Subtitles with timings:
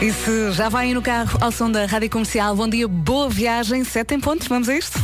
[0.00, 3.84] E se já vai no carro ao som da Rádio Comercial, bom dia, boa viagem,
[3.84, 4.98] sete em pontos, vamos a isto?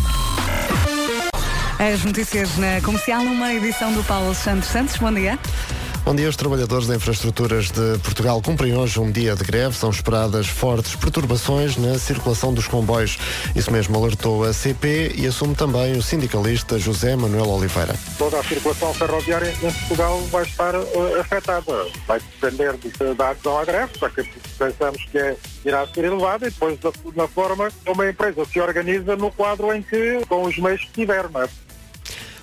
[1.78, 5.38] As notícias na Comercial, numa edição do Paulo Santos Santos, bom dia.
[6.02, 9.76] Bom dia, os trabalhadores da infraestruturas de Portugal cumprem hoje um dia de greve.
[9.76, 13.19] São esperadas fortes perturbações na circulação dos comboios.
[13.54, 17.95] Isso mesmo alertou a CP e assume também o sindicalista José Manuel Oliveira.
[18.16, 21.87] Toda a circulação ferroviária em Portugal vai estar uh, afetada.
[22.06, 24.24] Vai depender de, da adesão à greve, só que
[24.59, 28.59] pensamos que é, irá ser elevada e depois da, da forma como a empresa se
[28.59, 31.48] organiza no quadro em que, com os meios que tiver, não é?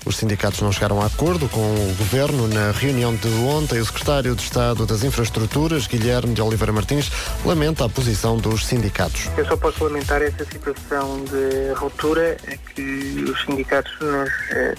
[0.06, 3.80] Os sindicatos não chegaram a acordo com o governo na reunião de ontem.
[3.80, 7.12] O secretário de Estado das Infraestruturas, Guilherme de Oliveira Martins,
[7.46, 9.30] lamenta a posição dos sindicatos.
[9.38, 12.38] Eu só posso lamentar essa situação de ruptura
[12.74, 14.76] que os sindicatos nos, eh,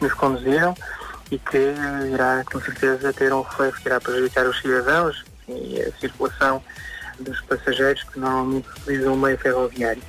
[0.00, 0.74] nos conduziram
[1.30, 1.74] e que
[2.12, 6.62] irá com certeza ter um reflexo que irá prejudicar os cidadãos e a circulação
[7.20, 10.02] dos passageiros que normalmente utilizam o meio ferroviário.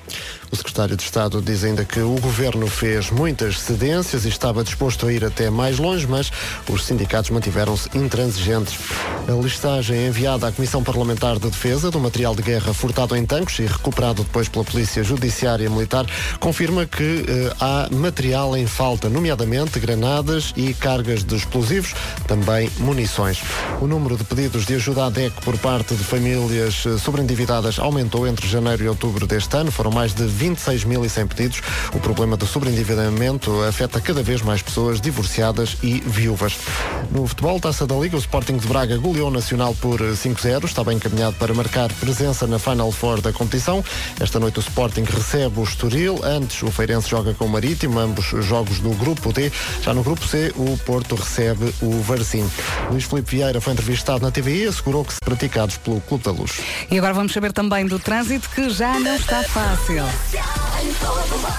[0.53, 5.07] O secretário de Estado diz ainda que o governo fez muitas cedências e estava disposto
[5.07, 6.31] a ir até mais longe, mas
[6.69, 8.75] os sindicatos mantiveram-se intransigentes.
[9.27, 13.57] A listagem enviada à Comissão Parlamentar de Defesa do material de guerra furtado em tanques
[13.57, 16.05] e recuperado depois pela Polícia Judiciária Militar
[16.39, 21.95] confirma que eh, há material em falta, nomeadamente granadas e cargas de explosivos,
[22.27, 23.41] também munições.
[23.81, 28.27] O número de pedidos de ajuda à DEC por parte de famílias eh, sobreendividadas aumentou
[28.27, 29.71] entre janeiro e outubro deste ano.
[29.71, 31.61] Foram mais de 26.100 pedidos.
[31.93, 36.57] O problema do sobreendividamento afeta cada vez mais pessoas divorciadas e viúvas.
[37.11, 40.65] No futebol, Taça da Liga, o Sporting de Braga goleou Nacional por 5-0.
[40.65, 43.83] Está bem encaminhado para marcar presença na Final Four da competição.
[44.19, 46.19] Esta noite o Sporting recebe o Estoril.
[46.23, 49.51] Antes, o Feirense joga com o Marítimo, ambos jogos do Grupo D.
[49.81, 52.49] Já no Grupo C, o Porto recebe o Varzim.
[52.91, 56.31] Luís Filipe Vieira foi entrevistado na TVI e assegurou que se praticados pelo Clube da
[56.31, 56.59] Luz.
[56.91, 60.03] E agora vamos saber também do trânsito, que já não está fácil.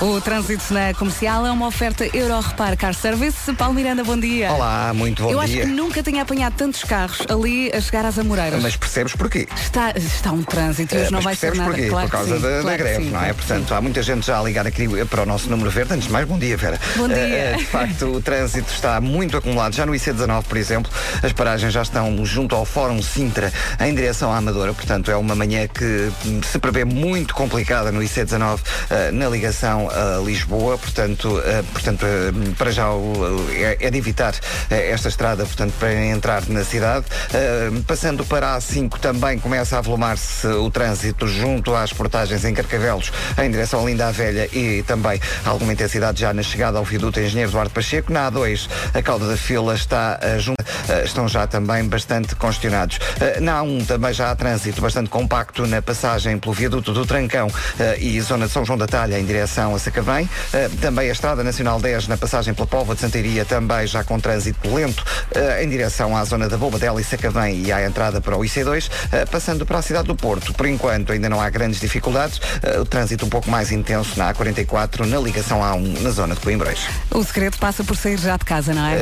[0.01, 3.53] O trânsito na comercial é uma oferta Euro Repar Car Service.
[3.55, 4.51] Paulo Miranda, bom dia.
[4.53, 5.63] Olá, muito bom Eu dia.
[5.63, 8.63] acho que nunca tinha apanhado tantos carros ali a chegar às Amoreiras.
[8.63, 9.49] Mas percebes porquê?
[9.57, 11.71] Está, está um trânsito e hoje Eh, não vai ser nada.
[11.71, 11.89] porquê?
[11.89, 13.21] Claro Por causa sim, da, da claro que greve, sim, não é?
[13.23, 13.75] claro Portanto, sim.
[13.75, 15.95] há muita gente já a ligar aqui para o nosso número verde.
[15.95, 16.79] Antes de mais, bom dia, Vera.
[16.97, 17.17] Bom dia.
[17.17, 19.75] Eh, eh, de facto, o trânsito está muito acumulado.
[19.75, 24.33] Já no IC19, por exemplo, as paragens já estão junto ao Fórum Sintra, em direção
[24.33, 24.75] à Amadora.
[24.75, 26.11] Portanto, é uma manhã que
[26.51, 28.54] se prevê muito complicada no IC19,
[28.91, 30.79] eh, na ligação a Lisboa.
[30.79, 32.89] Portanto, eh, portanto eh, para já
[33.81, 34.35] é, de evitar
[34.71, 37.07] esta estrada, portanto, para entrar na cidade.
[37.87, 43.13] Passando para a A5 também começa a avolumar-se o trânsito junto às portagens em Carcavelos,
[43.43, 47.21] em direção a Linda a Velha e também alguma intensidade já na chegada ao viaduto
[47.21, 48.13] Engenheiro Eduardo Pacheco.
[48.13, 50.65] Na A2, a cauda da fila está junto,
[51.05, 52.99] estão já também bastante congestionados.
[53.41, 57.49] Na A1 também já há trânsito bastante compacto na passagem pelo viaduto do Trancão
[57.99, 60.29] e zona de São João da Talha em direção a Sacavém.
[60.53, 64.19] Eh, também a Estrada Nacional 10 na passagem pela Póvoa de Santaria também já com
[64.19, 68.37] trânsito lento eh, em direção à zona da Bobadela e Sacavém e à entrada para
[68.37, 70.53] o IC2, eh, passando para a cidade do Porto.
[70.55, 72.41] Por enquanto ainda não há grandes dificuldades,
[72.81, 76.81] o trânsito um pouco mais intenso na A44 na ligação A1 na zona de Coimbrões.
[77.11, 78.97] O segredo passa por sair já de casa, não é?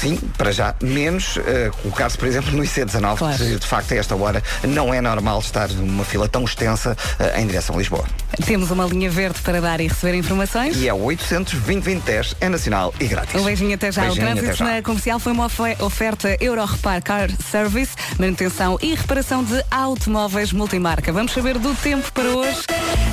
[0.00, 1.38] Sim, para já, menos
[1.82, 3.36] colocar-se, por exemplo, no IC19, Claro.
[3.38, 6.96] que de facto a esta hora não é normal estar numa fila tão extensa
[7.36, 8.04] em direção a Lisboa.
[8.44, 10.76] Temos uma linha verde para dar e receber informações.
[10.76, 13.34] E é o 800 2010 é nacional e grátis.
[13.40, 14.02] Um beijinho até já.
[14.02, 14.64] Beijinho, o trânsito já.
[14.64, 20.52] na comercial foi uma ofe- oferta Euro Repar Car Service, manutenção e reparação de automóveis
[20.52, 21.12] multimarca.
[21.12, 22.60] Vamos saber do tempo para hoje.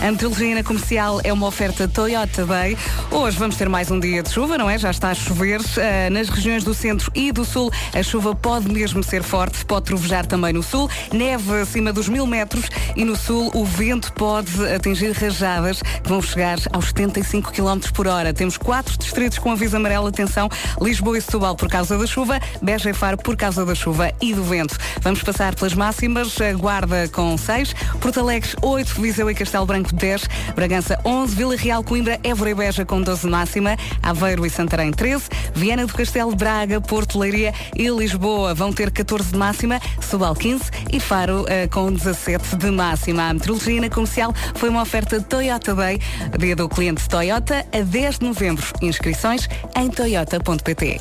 [0.02, 2.78] A meteorologia na comercial é uma oferta Toyota Bay.
[3.10, 4.78] Hoje vamos ter mais um dia de chuva, não é?
[4.78, 5.60] Já está a chover.
[5.78, 9.86] Ah, nas regiões do centro e do sul, a chuva pode mesmo ser forte, pode
[9.88, 10.90] trovejar também no sul.
[11.12, 15.57] Neve acima dos mil metros e no sul o vento pode atingir rajadas
[16.04, 18.34] que vão chegar aos 75 km por hora.
[18.34, 20.08] Temos quatro distritos com aviso amarelo.
[20.08, 24.12] Atenção, Lisboa e Setúbal por causa da chuva, Beja e Faro por causa da chuva
[24.22, 24.78] e do vento.
[25.02, 26.40] Vamos passar pelas máximas.
[26.40, 31.56] A Guarda com 6, Porto Alegre 8, Viseu e Castelo Branco 10, Bragança 11, Vila
[31.56, 35.24] Real, Coimbra, Évora e Beja com 12 máxima, Aveiro e Santarém 13,
[35.56, 40.64] Viana do Castelo, Braga, Porto, Leiria e Lisboa vão ter 14 de máxima, Setúbal 15
[40.92, 43.30] e Faro eh, com 17 de máxima.
[43.30, 46.00] A meteorologia na comercial foi uma oferta Toyota Bay,
[46.38, 48.66] dia do cliente Toyota, a 10 de novembro.
[48.82, 49.48] Inscrições
[49.78, 51.00] em toyota.pt.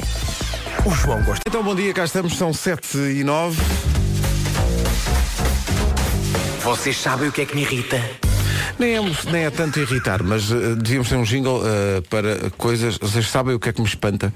[0.84, 1.42] O João gosta.
[1.48, 3.60] Então, bom dia, cá estamos, são 7 e 9.
[6.62, 8.00] Vocês sabem o que é que me irrita?
[8.78, 9.00] Nem é,
[9.32, 12.98] nem é tanto irritar, mas uh, devíamos ter um jingle uh, para coisas.
[12.98, 14.32] Vocês sabem o que é que me espanta?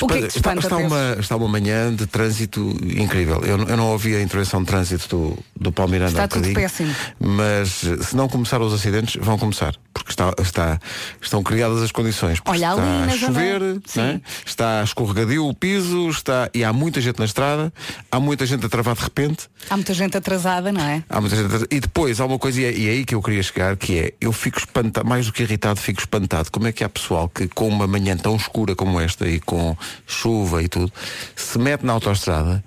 [0.00, 3.42] O que é que te espanta, está, está, uma, está uma manhã de trânsito incrível.
[3.44, 6.52] Eu, eu não ouvi a intervenção de trânsito do, do Paulo Miranda Está há tudo
[6.52, 6.94] péssimo.
[7.18, 9.74] Mas eh, se não começaram os acidentes, vão começar.
[9.92, 10.80] Porque está, está,
[11.20, 12.38] estão criadas as condições.
[12.44, 13.76] Olha, ali está a chover, é?
[13.86, 14.20] Sim.
[14.44, 17.72] está escorregadio o piso, está, e há muita gente na estrada,
[18.10, 19.48] há muita gente a travar de repente.
[19.70, 21.02] Há muita gente atrasada, não é?
[21.08, 23.14] Há muita gente atrás- E depois há uma coisa, e é, e é aí que
[23.14, 26.50] eu queria chegar, que é, eu fico espantado, mais do que irritado, fico espantado.
[26.50, 29.76] Como é que há pessoal que com uma manhã tão escura como esta e com
[30.06, 30.92] chuva e tudo,
[31.34, 32.64] se mete na autoestrada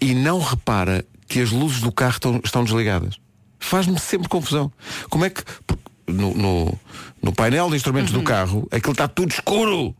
[0.00, 3.16] e não repara que as luzes do carro estão, estão desligadas.
[3.58, 4.70] Faz-me sempre confusão.
[5.10, 5.42] Como é que
[6.06, 6.78] no, no,
[7.22, 9.94] no painel de instrumentos do carro aquilo está tudo escuro?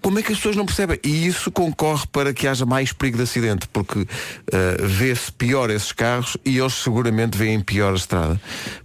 [0.00, 0.98] Como é que as pessoas não percebem?
[1.04, 4.06] E isso concorre para que haja mais perigo de acidente, porque
[4.52, 8.40] eh, vê-se pior esses carros e eles seguramente veem pior a estrada.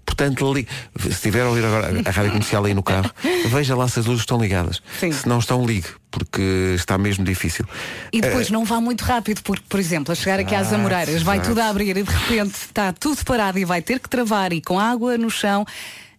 [0.06, 0.53] Portanto,
[1.00, 3.12] se estiver a ouvir agora a rádio comercial aí no carro,
[3.50, 4.81] veja lá se as luzes estão ligadas.
[5.00, 5.12] Sim.
[5.12, 7.65] Se não estão, ligue, porque está mesmo difícil.
[8.13, 11.23] E depois não vá muito rápido, porque, por exemplo, a chegar aqui às Ah, Amoreiras
[11.23, 14.53] vai tudo a abrir e de repente está tudo parado e vai ter que travar
[14.53, 15.65] e com água no chão,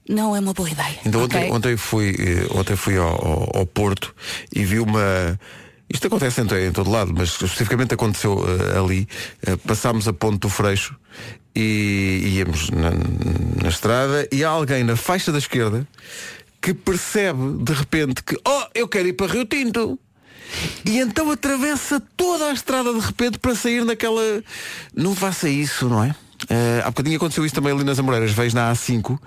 [0.08, 0.98] não é uma boa ideia.
[1.04, 1.38] Ainda ok?
[1.40, 4.14] ontem, ontem fui, eh, ontem fui ao, ao- ao Porto
[4.54, 5.38] e vi uma.
[5.92, 9.08] Isto acontece em, em todo lado, mas especificamente aconteceu eh, ali.
[9.46, 10.94] Eh, passámos a ponte do Freixo
[11.54, 12.90] e íamos na,
[13.62, 15.86] na estrada e há alguém na faixa da esquerda
[16.60, 19.98] que percebe de repente que oh, eu quero ir para Rio Tinto.
[20.84, 24.22] E então atravessa toda a estrada de repente para sair naquela.
[24.94, 26.14] Não faça isso, não é?
[26.48, 29.18] Eh, há bocadinho aconteceu isso também ali nas Amoreiras, vejo na A5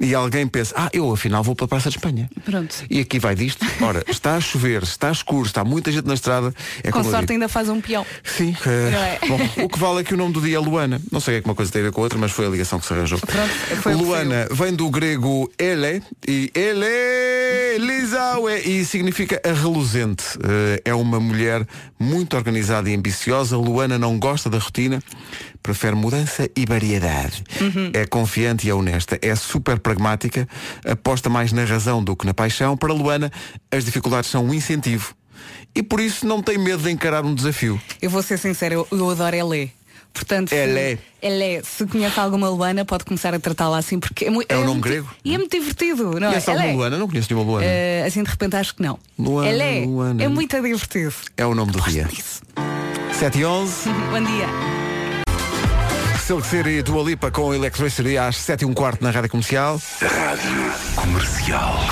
[0.00, 2.28] e alguém pensa, ah, eu afinal vou para a Praça de Espanha.
[2.44, 2.84] Pronto.
[2.90, 3.64] E aqui vai disto.
[3.80, 6.52] Ora, está a chover, está escuro, está muita gente na estrada.
[6.82, 8.04] É Com sorte ainda faz um peão.
[8.24, 9.18] Sim, Não é?
[9.28, 11.00] bom, o que vale é que o nome do dia é Luana.
[11.10, 12.32] Não sei o que é que uma coisa tem a ver com a outra, mas
[12.32, 13.18] foi a ligação que se arranjou.
[13.20, 20.24] Pronto, Luana vem do grego ele e ele Lisaue e significa a reluzente.
[20.42, 21.66] Eh, É uma mulher
[21.98, 23.56] muito organizada e ambiciosa.
[23.56, 25.02] Luana não gosta da rotina,
[25.66, 27.42] prefere mudança e variedade.
[27.60, 27.90] Uhum.
[27.92, 29.18] É confiante e é honesta.
[29.20, 30.48] É super pragmática,
[30.86, 32.76] aposta mais na razão do que na paixão.
[32.76, 33.30] Para Luana,
[33.70, 35.14] as dificuldades são um incentivo.
[35.74, 37.80] E por isso não tem medo de encarar um desafio.
[38.00, 39.68] Eu vou ser sincera, eu, eu adoro Elé.
[40.14, 40.98] Portanto, se- Elé.
[41.20, 44.60] Elé, se conhece alguma Luana, pode começar a tratá-la assim, porque é, muito É o
[44.60, 45.10] nome muito- grego?
[45.22, 46.30] E é muito divertido, não é?
[46.30, 46.74] Conhece alguma Elé.
[46.76, 46.96] Luana?
[46.98, 47.66] Não conheço nenhuma Luana.
[47.66, 48.98] Eh, assim de repente acho que não.
[49.18, 50.24] Luana, Elé Luana.
[50.24, 51.12] é muito divertido.
[51.36, 52.04] É o nome do dia.
[52.04, 52.40] Disso.
[53.18, 53.90] 7 e 11.
[54.10, 54.75] Bom dia.
[56.26, 59.80] Silk City e Dua Lipa com Electricity às 7 e um quarto na Rádio Comercial.
[60.96, 61.86] Comercial.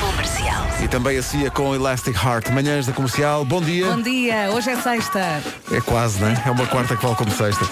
[0.82, 2.48] E também a CIA com Elastic Heart.
[2.48, 3.44] Manhãs da Comercial.
[3.44, 3.86] Bom dia.
[3.86, 5.40] Bom dia, hoje é sexta.
[5.70, 6.34] É quase, né?
[6.44, 7.64] É uma quarta que vale como sexta.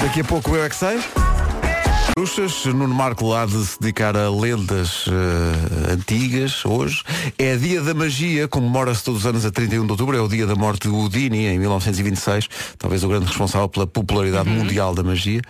[0.00, 1.00] Daqui a pouco eu é que sei.
[2.12, 7.02] Bruxas, Nuno Marco lá de se dedicar a lendas eh, antigas hoje.
[7.38, 10.46] É dia da magia, comemora-se todos os anos a 31 de outubro, é o dia
[10.46, 12.48] da morte de Houdini em 1926,
[12.78, 14.56] talvez o grande responsável pela popularidade Uhum.
[14.56, 15.40] mundial da magia.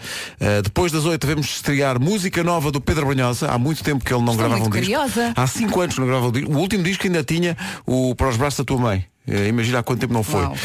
[0.40, 3.48] Eh, depois das 8 devemos estrear música nova do Pedro Brunhosa.
[3.50, 4.94] Há muito tempo que ele não Estou gravava um muito disco.
[4.94, 5.32] curiosa.
[5.36, 6.52] Há 5 anos que não gravava um disco.
[6.52, 9.04] O último disco ainda tinha o Para os Braços da Tua Mãe.
[9.26, 10.42] Eh, imagina há quanto tempo não foi.
[10.42, 10.56] Uau.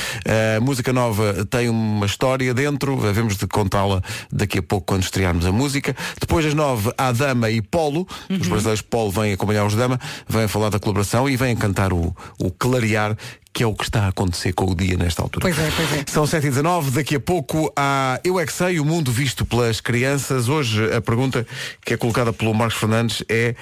[0.58, 4.02] A música nova tem uma história dentro, havemos de contá-la
[4.32, 5.96] daqui a pouco quando estrearmos a música.
[6.20, 8.08] Depois das nove, há Dama e Polo.
[8.30, 8.50] Os Uhum.
[8.50, 12.52] brasileiros Polo vêm acompanhar os Dama, vêm falar da colaboração e vêm cantar o, o
[12.52, 13.16] Clarear,
[13.54, 15.42] que é o que está a acontecer com o dia nesta altura.
[15.42, 16.04] Pois é, pois é.
[16.08, 20.50] São 7h19, daqui a pouco há Eu é que sei, o mundo visto pelas crianças.
[20.50, 21.46] Hoje a pergunta
[21.84, 23.56] que é colocada pelo Marcos Fernandes é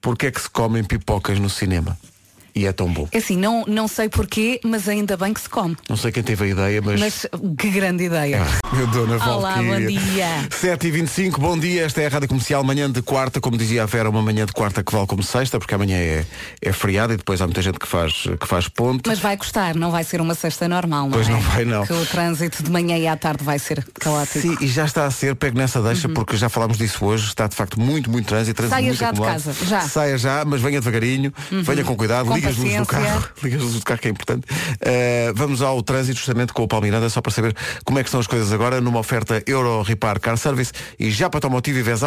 [0.00, 1.98] porquê é que se comem pipocas no cinema?
[2.54, 3.08] E é tão bom.
[3.12, 5.76] É assim, não, não sei porquê, mas ainda bem que se come.
[5.88, 7.00] Não sei quem teve a ideia, mas.
[7.00, 7.26] Mas
[7.58, 8.40] que grande ideia.
[8.72, 9.80] Meu Dona Olá, Valquíria.
[9.80, 10.26] bom dia.
[10.50, 11.84] 7h25, bom dia.
[11.84, 14.52] Esta é a Rádio Comercial, manhã de quarta, como dizia a Vera, uma manhã de
[14.52, 16.24] quarta que vale como sexta, porque amanhã é,
[16.62, 19.08] é feriado e depois há muita gente que faz, que faz ponto.
[19.08, 21.32] Mas vai custar, não vai ser uma sexta normal, não Pois é?
[21.32, 21.86] não vai, não.
[21.86, 24.40] Que o trânsito de manhã e à tarde vai ser caótico.
[24.40, 27.46] Sim, e já está a ser, pego nessa deixa, porque já falámos disso hoje, está
[27.46, 29.32] de facto muito, muito trânsito, trânsito Saia muito já de acumulado.
[29.44, 29.82] casa, já.
[29.82, 29.88] Uhum.
[29.88, 33.56] Saia já, mas venha devagarinho, venha com cuidado, Com liga as luzes do carro, liga
[33.56, 34.46] as luzes do carro que é importante.
[34.50, 37.54] Uh, vamos ao trânsito justamente com o Paulo Miranda, só para saber
[37.84, 41.28] como é que estão as coisas agora, numa oferta Euro Repar Car Service e já
[41.28, 42.02] para Automotivo e Vez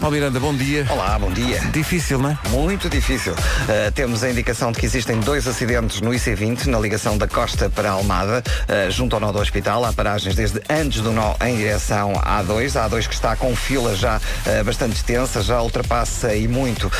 [0.00, 0.86] Paulo Miranda, bom dia.
[0.90, 1.58] Olá, bom dia.
[1.72, 2.38] Difícil, não é?
[2.50, 3.32] Muito difícil.
[3.32, 7.70] Uh, temos a indicação de que existem dois acidentes no IC20, na ligação da Costa
[7.70, 9.84] para a Almada, uh, junto ao nó do hospital.
[9.84, 12.76] Há paragens desde antes do nó em direção à A2.
[12.78, 16.92] A A2 que está com fila já uh, bastante extensa, já ultrapassa e muito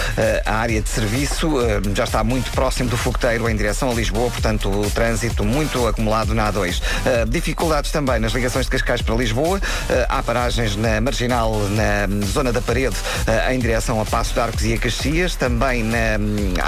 [0.44, 1.50] a área de serviço.
[1.94, 6.34] já está muito próximo do fogoteiro em direção a Lisboa, portanto o trânsito muito acumulado
[6.34, 6.80] na A2.
[7.28, 9.60] dificuldades também nas ligações de Cascais para Lisboa.
[10.08, 12.95] há paragens na Marginal, na zona da parede,
[13.50, 15.34] em direção a Passo de Arcos e a Caxias.
[15.34, 16.18] Também na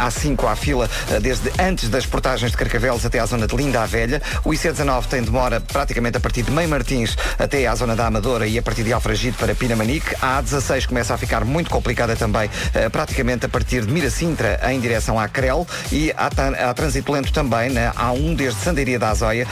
[0.08, 0.88] A5 há fila
[1.20, 4.20] desde antes das portagens de Carcavelos até à zona de Linda a Velha.
[4.44, 8.46] O IC19 tem demora praticamente a partir de Meio Martins até à zona da Amadora
[8.46, 10.14] e a partir de Alfragide para Pinamanique.
[10.20, 12.50] A A16 começa a ficar muito complicada também,
[12.92, 16.28] praticamente a partir de Miracintra em direção à Crel e há,
[16.70, 19.46] há trânsito lento também na A1 desde Sandeiria da Azóia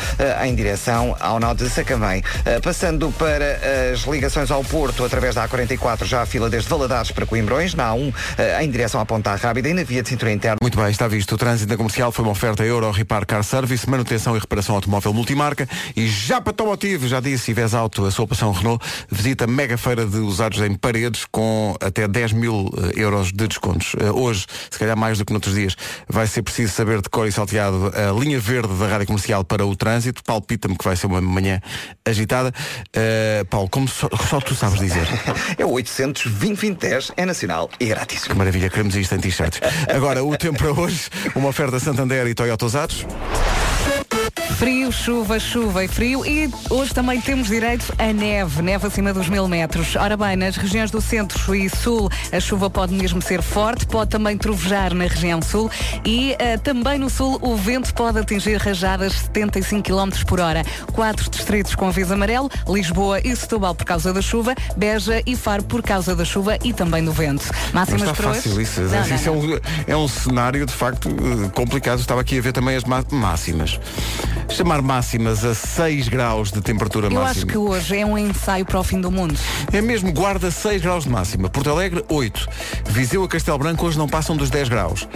[0.44, 2.22] em direção ao nó de Sacavém.
[2.62, 3.58] Passando para
[3.92, 7.90] as ligações ao Porto através da A44 já há fila desde Valadares para Coimbrões, na
[7.90, 10.56] A1 eh, em direção à Ponta Rábida e na via de cintura interna.
[10.62, 11.34] Muito bem, está visto.
[11.34, 15.12] O trânsito da comercial foi uma oferta Euro Repar Car Service, manutenção e reparação automóvel
[15.12, 19.46] multimarca e já para Tomotivo, já disse, Ives Auto, a sua opção Renault, visita a
[19.46, 23.94] mega feira de usados em paredes com até 10 mil eh, euros de descontos.
[24.00, 25.76] Eh, hoje, se calhar mais do que noutros dias,
[26.08, 29.66] vai ser preciso saber de cor e salteado a linha verde da rádio comercial para
[29.66, 30.24] o trânsito.
[30.24, 31.60] Palpita-me que vai ser uma manhã
[32.02, 32.50] agitada.
[32.96, 35.06] Uh, Paulo, como só, só tu sabes dizer?
[35.58, 38.24] É 820 2020 é nacional e é grátis.
[38.24, 39.60] Que maravilha, queremos isto em t-shirts.
[39.88, 43.04] Agora, o tempo para hoje, uma oferta Santander e Toyota Usados.
[44.58, 49.28] Frio, chuva, chuva e frio e hoje também temos direito a neve, neve acima dos
[49.28, 49.94] mil metros.
[49.96, 54.10] Ora bem, nas regiões do centro e sul a chuva pode mesmo ser forte, pode
[54.10, 55.70] também trovejar na região sul
[56.06, 60.62] e uh, também no sul o vento pode atingir rajadas 75 km por hora.
[60.94, 65.64] Quatro distritos com aviso amarelo, Lisboa e Setúbal por causa da chuva, Beja e Faro
[65.64, 67.44] por causa da chuva e também do vento.
[67.74, 68.62] Máximas está para fácil hoje?
[68.62, 68.80] isso.
[68.80, 69.34] Não, não, isso não.
[69.34, 72.00] É, um, é um cenário de facto eh, complicado.
[72.00, 73.78] Estava aqui a ver também as má- máximas.
[74.48, 77.30] Chamar máximas a 6 graus de temperatura Eu máxima.
[77.30, 79.38] acho que hoje é um ensaio para o fim do mundo.
[79.72, 81.48] É mesmo, guarda 6 graus de máxima.
[81.50, 82.48] Porto Alegre, 8.
[82.86, 85.06] Viseu a Castelo Branco hoje não passam dos 10 graus.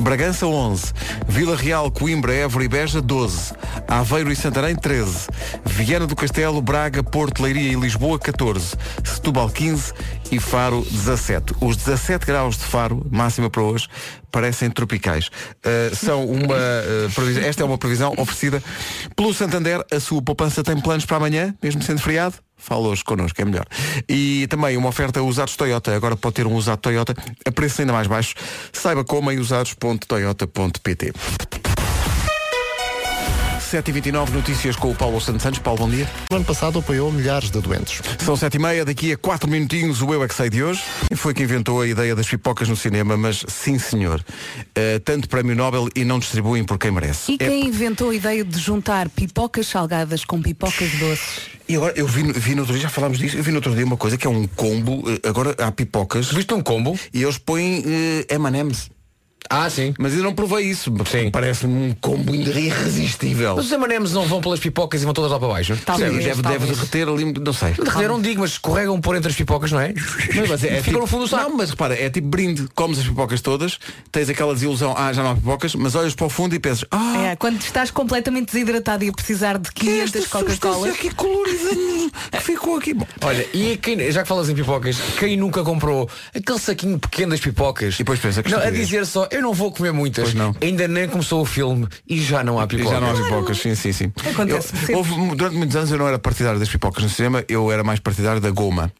[0.00, 0.92] Bragança, 11.
[1.28, 3.52] Vila Real, Coimbra, Évora e Beja, 12.
[3.86, 5.28] Aveiro e Santarém, 13.
[5.64, 8.74] Viana do Castelo, Braga, Porto, Leiria e Lisboa, 14.
[9.04, 9.92] Setúbal, 15.
[10.30, 11.54] E Faro, 17.
[11.60, 13.88] Os 17 graus de Faro, máxima para hoje,
[14.30, 15.28] parecem tropicais.
[15.28, 18.62] Uh, são uma uh, previsão, esta é uma previsão oferecida
[19.16, 19.84] pelo Santander.
[19.90, 22.34] A sua poupança tem planos para amanhã, mesmo sendo feriado?
[22.58, 23.64] Fala hoje connosco, é melhor.
[24.08, 25.94] E também uma oferta usados Toyota.
[25.94, 27.14] Agora pode ter um usado Toyota
[27.46, 28.34] a preços ainda mais baixos.
[28.72, 31.12] Saiba como em usados.toyota.pt
[33.70, 35.58] 7h29, notícias com o Paulo Santos Santos.
[35.58, 36.08] Paulo, bom dia.
[36.30, 38.00] No ano passado apoiou milhares de doentes.
[38.18, 40.82] São 7h30, daqui a 4 minutinhos o Eu É Que Sei de hoje.
[41.10, 44.24] E foi que inventou a ideia das pipocas no cinema, mas sim senhor.
[44.60, 47.32] Uh, tanto prémio Nobel e não distribuem por quem merece.
[47.32, 51.58] E É quem inventou a ideia de juntar pipocas salgadas com pipocas doces?
[51.68, 53.74] E agora, eu vi, vi no outro dia, já falámos disso, eu vi no outro
[53.74, 56.98] dia uma coisa que é um combo, eh, agora há pipocas Viste um combo?
[57.12, 58.88] e eles põem eh, M&M's.
[59.50, 59.94] Ah, sim.
[59.98, 60.92] Mas eu não provei isso.
[61.10, 61.30] Sim.
[61.30, 63.56] Parece-me um combo irresistível.
[63.56, 65.76] Mas os M&M's não vão pelas pipocas e vão todas lá para baixo?
[65.84, 66.70] Talvez, Sim, deve, deve talvez.
[66.76, 67.72] derreter ali, não sei.
[67.72, 69.88] Derreter não digo, mas escorregam por entre as pipocas, não é?
[70.34, 71.50] Não, mas é, é Ficam tipo- no fundo do saco.
[71.50, 72.68] Não, mas repara, é tipo brinde.
[72.74, 73.78] Comes as pipocas todas,
[74.12, 76.84] tens aquela desilusão, ah, já não há pipocas, mas olhas para o fundo e pensas,
[76.90, 80.94] ah, É, quando estás completamente desidratado e a precisar de 500 Coca-Colas.
[80.94, 81.70] aqui colorida
[82.32, 82.94] que ficou aqui.
[82.94, 87.30] Bom, Olha, e quem, já que falas em pipocas, quem nunca comprou aquele saquinho pequeno
[87.30, 87.94] das pipocas?
[87.94, 90.24] E depois pensa que não, a dizer só, eu não vou comer muitas.
[90.24, 90.54] Pois não.
[90.60, 92.90] Ainda nem começou o filme e já não há E pipocas.
[92.92, 94.12] já não há pipocas, sim, sim, sim.
[94.30, 97.70] Acontece Eu- houve- durante muitos anos eu não era partidário das pipocas no cinema, eu
[97.72, 98.92] era mais partidário da goma.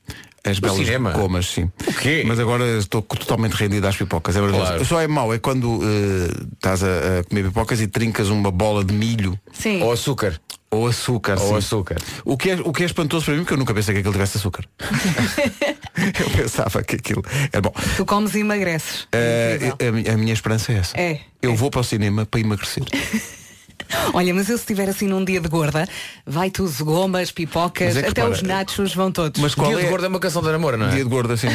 [0.45, 1.11] As belas cinema?
[1.13, 1.71] gomas, sim.
[1.87, 2.25] O quê?
[2.27, 4.35] Mas agora estou totalmente rendido às pipocas.
[4.37, 4.63] É verdade.
[4.65, 4.85] Claro.
[4.85, 6.87] Só é mau, é quando eh, estás a,
[7.21, 9.83] a comer pipocas e trincas uma bola de milho Sim.
[9.83, 10.41] Ou açúcar.
[10.71, 11.39] Ou açúcar.
[11.41, 11.57] Ou sim.
[11.57, 11.97] açúcar.
[12.25, 14.13] O que, é, o que é espantoso para mim, porque eu nunca pensei que aquilo
[14.13, 14.65] tivesse açúcar.
[16.21, 17.23] eu pensava que aquilo
[17.53, 17.73] era bom.
[17.97, 19.09] Tu comes e emagreces.
[19.09, 20.11] Incrível.
[20.11, 20.97] a, a minha esperança é essa.
[20.97, 21.57] É, Eu é.
[21.57, 22.85] vou para o cinema para emagrecer.
[24.13, 25.89] Olha, mas eu se estiver assim num dia de gorda,
[26.27, 29.41] vai tudo gomas, pipocas, é até repara, os nachos vão todos.
[29.41, 29.83] Mas qual Dia é?
[29.85, 30.91] de gordo é uma canção da namora, não é?
[30.91, 31.47] Dia de gordo, assim.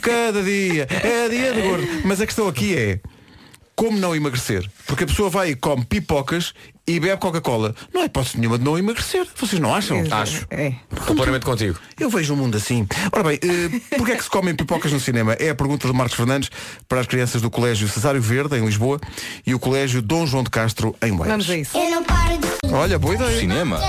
[0.00, 1.86] Cada dia é dia de gordo.
[2.04, 3.00] Mas a questão aqui é
[3.74, 4.70] como não emagrecer?
[4.86, 6.54] Porque a pessoa vai e come pipocas
[6.86, 7.74] e bebe Coca-Cola.
[7.92, 9.26] Não é hipótese nenhuma de não emagrecer.
[9.36, 10.02] Vocês não acham?
[10.10, 10.46] Acho.
[10.50, 10.72] É.
[11.06, 11.78] Completamente contigo.
[11.98, 12.86] Eu vejo o mundo assim.
[13.12, 15.32] Ora bem, eh, porquê é que se comem pipocas no cinema?
[15.34, 16.50] É a pergunta de Marcos Fernandes
[16.88, 19.00] para as crianças do Colégio Cesário Verde, em Lisboa,
[19.46, 21.28] e o Colégio Dom João de Castro, em Oeiras.
[21.28, 21.76] Vamos a isso.
[21.76, 23.38] Eu não paro de Olha, boa ideia.
[23.38, 23.80] Cinema?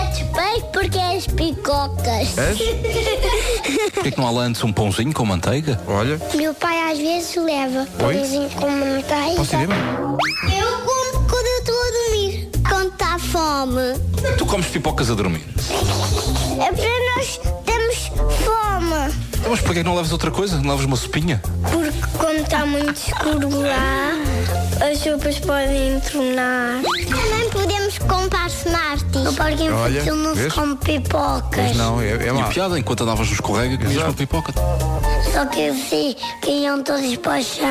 [0.71, 2.37] Porque as picocas.
[2.37, 2.57] As?
[3.93, 5.81] Porquê que não há lá antes um pãozinho com manteiga?
[5.87, 6.19] Olha.
[6.35, 9.35] Meu pai às vezes leva pãozinho com manteiga.
[9.35, 10.17] Posso ir mesmo?
[10.55, 10.94] Eu
[13.35, 13.99] fome.
[14.37, 15.43] Tu comes pipocas a dormir.
[16.57, 17.97] É para nós termos
[18.45, 19.13] fome.
[19.37, 20.55] Então, mas porquê que não levas outra coisa?
[20.61, 21.41] Não levas uma sopinha?
[21.69, 24.13] Porque quando está muito escuro lá,
[24.89, 26.81] as sopas podem entornar.
[27.09, 29.23] Também podemos comprar Smarties.
[29.23, 30.53] No parque infantil não se vês?
[30.53, 31.57] come pipocas.
[31.67, 34.53] Mas não, é, é E a piada, enquanto andavas no escorrega, comias uma pipoca.
[35.33, 37.65] Só que assim, caíam todos para o chão.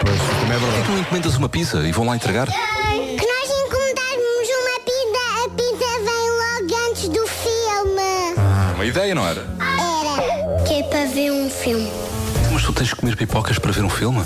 [0.00, 0.82] Pois, é Porquê verdade.
[0.86, 2.48] que não encomendas uma pizza e vão lá entregar?
[8.90, 9.40] Ideia, não era?
[9.60, 10.62] Era.
[10.64, 11.90] Que é para ver um filme.
[12.52, 14.22] Mas tu tens que comer pipocas para ver um filme?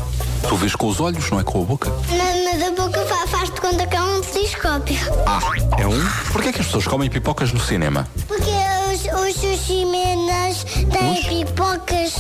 [0.49, 1.91] Tu vês com os olhos, não é com a boca?
[2.11, 4.97] Mas, a boca fa- faz-te conta que é um telescópio.
[5.27, 5.41] Ah,
[5.79, 6.05] É um?
[6.33, 8.07] porquê é que as pessoas comem pipocas no cinema?
[8.27, 8.51] Porque
[8.93, 12.15] os, os sushimenas têm pipocas.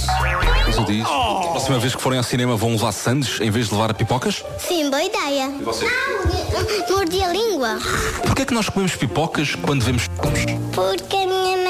[0.66, 3.68] Mas eu disse, a próxima vez que forem ao cinema vão levar sandes em vez
[3.68, 4.42] de levar a pipocas?
[4.58, 5.48] Sim, boa ideia.
[5.62, 5.86] você?
[5.86, 7.78] Ah, mordi a língua.
[8.24, 10.44] Porquê é que nós comemos pipocas quando vemos filmes?
[10.74, 11.63] Porque a minha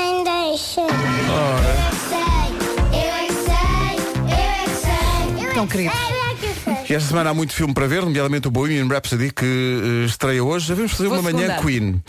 [5.54, 5.94] Tão que querido.
[6.88, 10.42] E esta semana há muito filme para ver, nomeadamente o Bohemian Rhapsody, que eh, estreia
[10.42, 10.66] hoje.
[10.66, 11.56] Já vamos fazer Vou uma manhã.
[11.62, 12.02] Queen.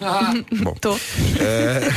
[0.62, 0.72] Bom.
[0.74, 1.00] Estou.
[1.40, 1.88] Eh,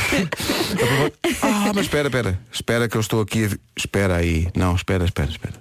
[1.42, 2.38] ah, mas espera, espera.
[2.52, 3.44] Espera que eu estou aqui.
[3.44, 4.48] a vi- Espera aí.
[4.54, 5.54] Não, espera, espera, espera.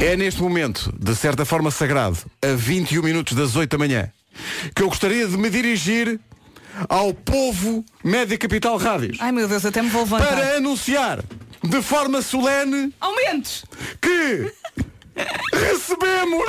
[0.00, 4.10] É neste momento, de certa forma sagrado, a 21 minutos das 8 da manhã,
[4.74, 6.20] que eu gostaria de me dirigir
[6.88, 10.28] ao povo Média Capital Rádios Ai meu Deus, até me vou levantar.
[10.28, 11.20] para anunciar
[11.62, 13.64] de forma solene Aumentos!
[14.00, 14.52] que
[15.52, 16.44] recebemos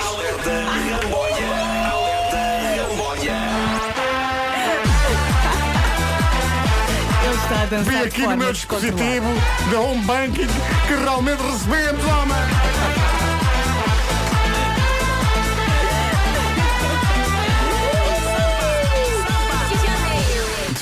[7.24, 9.28] Ele está a dançar vi aqui no meu dispositivo
[9.72, 10.48] da Home Banking
[10.88, 12.67] que realmente recebemos, homem!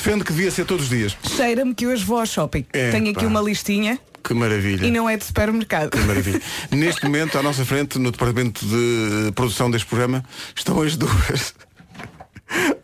[0.06, 1.16] Defendo que devia ser todos os dias.
[1.36, 2.64] Cheira-me que hoje vou ao shopping.
[2.72, 3.26] É, Tenho aqui pá.
[3.26, 4.86] uma listinha Que maravilha.
[4.86, 5.90] e não é de supermercado.
[5.90, 6.40] Que maravilha.
[6.70, 11.54] Neste momento, à nossa frente, no departamento de produção deste programa, estão as duas.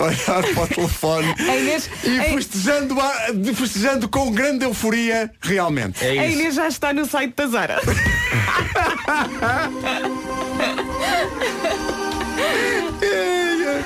[0.01, 3.15] a Olhar para o telefone Inês- e a- festejando, a-
[3.55, 6.05] festejando com grande euforia, realmente.
[6.05, 6.27] É A.
[6.27, 7.81] Inês já está no site da Zara.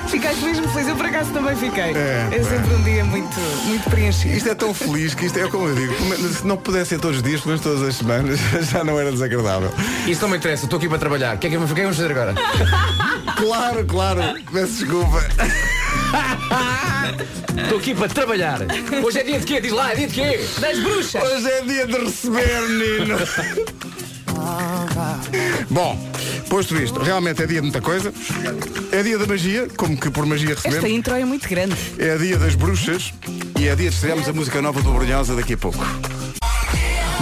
[0.09, 1.83] Ficaste mesmo feliz, eu por acaso também fiquei.
[1.93, 4.35] É, É, sempre um dia muito, muito preenchido.
[4.35, 6.99] Isto é tão feliz que isto é como eu digo, como- se não pudesse ser
[6.99, 8.39] todos os dias, pelo menos todas as semanas,
[8.71, 9.71] já não era desagradável.
[10.07, 11.35] Isso não me interessa, estou aqui para trabalhar.
[11.35, 12.33] O que é que, o que é que vamos fazer agora?
[13.37, 15.21] Claro, claro, peço desculpa.
[17.61, 18.59] Estou aqui para trabalhar.
[19.03, 19.61] Hoje é dia de quê?
[19.61, 20.39] Diz lá, é dia de quê?
[20.59, 21.21] Das bruxas.
[21.21, 23.15] Hoje é dia de receber, menino.
[25.69, 25.97] Bom,
[26.49, 28.13] posto isto, realmente é dia de muita coisa.
[28.91, 30.97] É dia da magia, como que por magia Esta recebemos.
[30.97, 31.75] intro é muito grande.
[31.97, 33.13] É dia das bruxas
[33.59, 35.83] e é dia de estrearmos a música nova do Brunhosa daqui a pouco.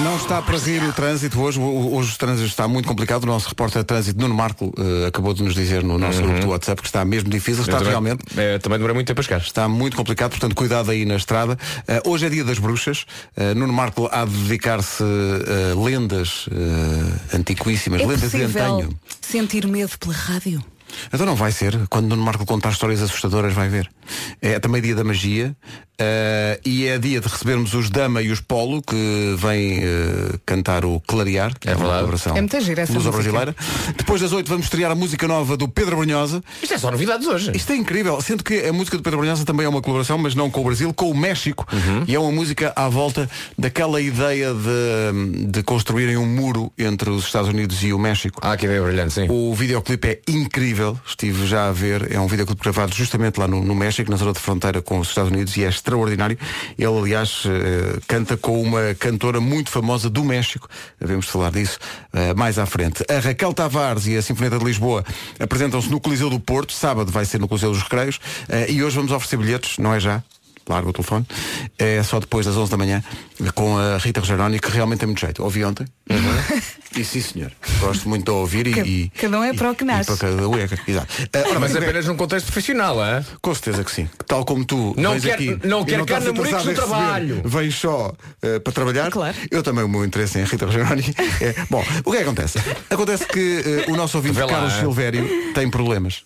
[0.04, 1.58] Não está para rir o trânsito hoje.
[1.60, 3.24] O- Hoje o trânsito está muito complicado.
[3.24, 6.40] O nosso repórter de trânsito, Nuno Marco, eh, acabou de nos dizer no nosso grupo
[6.42, 7.62] do WhatsApp que está mesmo difícil.
[7.62, 8.24] Está também- realmente.
[8.38, 9.38] é, também demorei muito tempo a chegar.
[9.42, 11.58] Está muito complicado, portanto, cuidado aí na estrada.
[11.88, 13.06] Eh, hoje é dia das bruxas.
[13.38, 16.48] Eh, Nuno Marco há de dedicar-se a lendas
[17.34, 18.90] antiquíssimas, É lendas de antanho.
[19.22, 20.64] sentir medo pela rádio.
[21.14, 21.88] Então não vai ser.
[21.90, 23.90] Quando Nuno Marco contar histórias assustadoras, vai ver.
[24.42, 25.56] É também dia da magia
[25.98, 30.84] eh, e é dia de recebermos os Dama e os Polo, que vêm eh, cantar
[30.84, 32.00] o Clarear, que é, uma verdade.
[32.00, 33.56] colaboração É muito gira essa lusa brasileira.
[33.98, 36.44] Depois das oito vamos estrear a música nova do Pedro Brunhosa.
[36.62, 37.52] Isto é só novidades hoje.
[37.56, 40.36] Isto é incrível, sendo que a música do Pedro Brunhosa também é uma colaboração, mas
[40.36, 41.66] não com o Brasil, com o México.
[42.08, 47.26] E é uma música à volta daquela ideia de, de construírem um muro entre os
[47.26, 48.40] Estados Unidos e o México.
[48.42, 49.28] Ah, que ideia brilhante, sim.
[49.30, 53.64] O videoclipe é incrível, estive já a ver, é um videoclipe gravado justamente lá no,
[53.64, 56.38] no México, na zona de fronteira com os Estados Unidos, e é extraordinário.
[56.78, 60.68] Ele, aliás, eh, canta com uma cantora muito famosa do México,
[61.00, 61.80] devemos falar disso
[62.14, 63.04] eh, mais à frente.
[63.10, 65.04] A Raquel Tavares e a Sinfoneta de Lisboa
[65.40, 68.20] apresentam-se no Coliseu do Porto, sábado vai ser no Coliseu dos Recreios,
[68.50, 70.24] eh, e hoje vamos oferecer bilhetes, não é já?
[70.68, 71.26] Larga o telefone.
[71.78, 73.04] É só depois das 11 da manhã
[73.54, 75.44] com a Rita Rogeroni, que realmente tem muito jeito.
[75.44, 75.86] Ouvi ontem.
[76.96, 77.52] E sim, senhor.
[77.80, 79.10] Gosto muito de ouvir e, e.
[79.10, 80.06] cada um é para o que e nasce.
[80.16, 80.64] para cada um é.
[80.88, 81.08] Exato.
[81.34, 83.24] Ah, ora, Mas bem, apenas num contexto profissional, é?
[83.42, 84.10] Com certeza que sim.
[84.26, 87.42] Tal como tu Não vens quer- aqui não quer estás carne moricos interessado no trabalho.
[87.46, 89.12] Vens só eh, para trabalhar.
[89.12, 89.36] Claro.
[89.52, 91.04] Eu também o meu interesse em Rita Rogeroni.
[91.42, 92.60] é, bom, o que é que acontece?
[92.90, 94.80] Acontece que eh, o nosso ouvinte Vê lá, Carlos é.
[94.80, 96.24] Silvério tem problemas.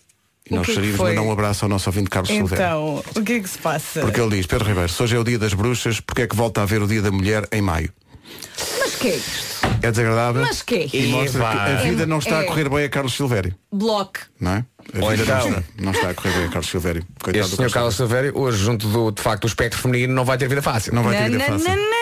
[0.50, 1.10] E nós que é que gostaríamos de foi?
[1.16, 2.64] mandar um abraço ao nosso ouvinte Carlos Silveira.
[2.66, 4.02] Então, o que é que se passa?
[4.02, 6.36] Porque ele diz, Pedro Ribeiro, se hoje é o dia das bruxas, porque é que
[6.36, 7.92] volta a haver o dia da mulher em maio?
[8.80, 9.60] Mas que é isto?
[9.82, 11.54] É desagradável Mas que é e mostra Epá.
[11.66, 12.46] que a vida não está a É.
[12.46, 14.20] correr bem a Carlos Silvério, Bloco.
[14.40, 14.66] não é?
[14.94, 17.06] A Ou vida então- não, está, não está a correr bem a Carlos Silvério.
[17.24, 20.26] Coitado Este do senhor Carlos Silvério, hoje, junto do, de facto, do espectro feminino, não
[20.26, 20.94] vai ter vida fácil.
[20.94, 21.68] Não vai ter vida fácil.
[21.70, 21.99] na, na, na.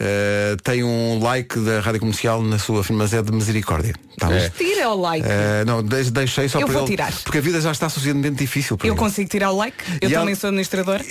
[0.00, 3.94] Uh, tem um like da Rádio Comercial na sua firma, mas é de misericórdia.
[4.18, 4.32] Tá?
[4.32, 4.48] É.
[4.48, 5.26] Tira o like.
[5.26, 7.12] Uh, não, de- deixei só Eu para vou ele, tirar.
[7.22, 8.98] Porque a vida já está suficientemente difícil para Eu ele.
[8.98, 9.76] consigo tirar o like?
[10.00, 11.04] Eu E também ela- sou administradora.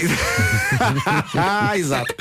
[1.35, 2.15] ah, exato.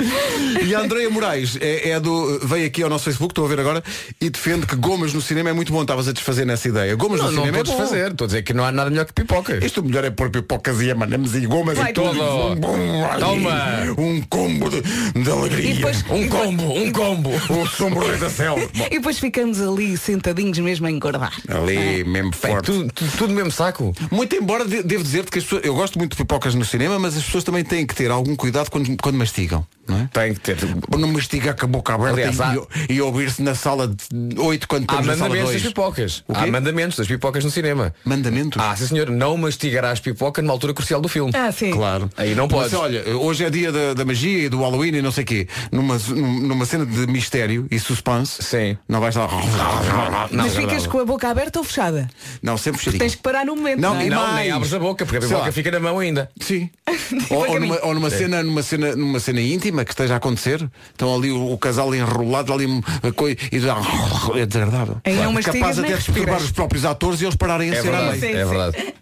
[0.65, 3.59] E a Andreia Moraes é, é do, veio aqui ao nosso Facebook, estou a ver
[3.59, 3.83] agora,
[4.21, 5.81] e defende que gomas no cinema é muito bom.
[5.81, 6.95] Estavas a desfazer nessa ideia.
[6.95, 7.83] Gomas Não, no não cinema estou a é bom.
[7.83, 8.11] desfazer.
[8.11, 9.63] Estou a dizer que não há nada melhor que pipoca.
[9.65, 12.09] Isto o melhor é pôr pipocas e amanamos e gomas Vai e tudo.
[12.21, 12.59] Um,
[13.19, 13.95] Toma.
[13.97, 15.71] um combo de, de alegria.
[15.71, 17.29] E depois- Um combo, um combo.
[17.49, 18.61] O sombra da selva.
[18.91, 21.33] E depois ficamos ali sentadinhos mesmo a engordar.
[21.49, 22.65] ali mesmo Bem, forte.
[22.65, 23.93] tudo, tudo, tudo mesmo saco.
[24.11, 26.97] Muito embora de- devo dizer-te que as pessoas, eu gosto muito de pipocas no cinema,
[26.99, 30.09] mas as pessoas também têm que ter algum cuidado quando, quando mastigam, não é?
[30.13, 30.57] Tem que ter.
[30.97, 34.67] Não mastigar com a boca aberta Aliás, e, há- e ouvir-se na sala de 8
[34.67, 35.73] quando Há estamos na sala mandamentos das 2.
[35.73, 36.23] pipocas.
[36.27, 36.39] O quê?
[36.41, 37.93] Há mandamentos das pipocas no cinema.
[38.05, 38.61] Mandamentos?
[38.61, 41.31] Ah, sim senhor, não mastigarás pipoca numa altura crucial do filme.
[41.35, 41.71] Ah, sim.
[41.71, 42.09] Claro.
[42.17, 42.73] Aí não Mas podes.
[42.73, 45.47] olha, hoje é dia da, da magia e do Halloween e não sei quê.
[45.71, 48.41] Numa, numa cena de mistério e suspense.
[48.43, 48.77] Sim.
[48.87, 49.27] Não vais lá.
[50.31, 52.09] Não, Mas ficas com a boca aberta ou fechada?
[52.41, 52.99] Não, sempre fechadinho.
[52.99, 53.79] Tens que parar no momento.
[53.79, 54.05] Não, Não, é?
[54.05, 54.35] e Não, mais.
[54.35, 55.51] nem abres a boca, porque a Sei pipoca lá.
[55.51, 56.29] fica na mão ainda.
[56.39, 56.69] Sim.
[57.29, 57.93] ou, ou numa, ou É.
[57.93, 61.57] numa cena, numa cena, numa cena íntima que esteja a acontecer, estão ali o, o
[61.57, 62.65] casal enrolado ali
[63.03, 63.77] a coi- e dá-
[64.35, 64.97] é desagradável.
[65.05, 67.81] Não mastigas Capaz nem até de perturbar os próprios atores e eles pararem a É
[67.81, 68.93] ser a verdade, é verdade.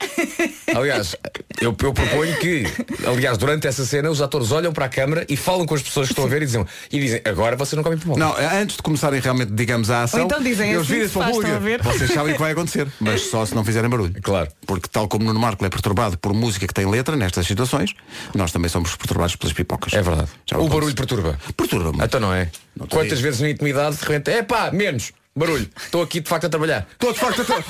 [0.76, 1.16] Aliás,
[1.62, 2.66] eu, eu proponho que,
[3.06, 6.08] aliás, durante essa cena, os atores olham para a câmara e falam com as pessoas
[6.08, 8.20] que estão a ver e dizem, e dizem agora você não come pipoca.
[8.20, 11.32] Não, antes de começarem realmente, digamos, a ação, Ou então dizem eles assim, virem-se para
[11.32, 11.94] o?
[11.94, 14.16] Vocês sabem o que vai acontecer, mas só se não fizerem barulho.
[14.22, 14.50] Claro.
[14.66, 17.94] Porque tal como Nuno Marco é perturbado por música que tem letra nestas situações,
[18.36, 19.94] nós também somos perturbados pelas pipocas.
[19.94, 20.30] É verdade.
[20.46, 20.80] Já o acontece.
[20.80, 21.40] barulho perturba.
[21.56, 22.04] Perturba-me.
[22.04, 22.50] Então não é?
[22.76, 25.70] Não Quantas vezes na intimidade de repente, é pá, menos barulho.
[25.84, 26.88] Estou aqui de facto a trabalhar.
[26.92, 27.58] Estou de facto a tra-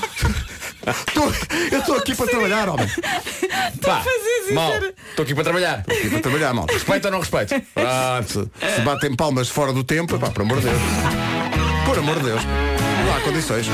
[0.87, 1.33] Estou-
[1.71, 2.87] Eu estou aqui para trabalhar, homem.
[3.81, 4.71] Pá, fazes isso, mal.
[5.09, 5.79] Estou aqui para trabalhar.
[5.79, 6.65] Aqui para trabalhar, mal.
[6.71, 7.55] Respeito ou não respeito?
[7.73, 8.51] Pronto.
[8.75, 10.81] Se batem palmas fora do tempo, pá, por amor de Deus.
[11.85, 12.41] Por amor de Deus.
[12.43, 13.65] Não há condições.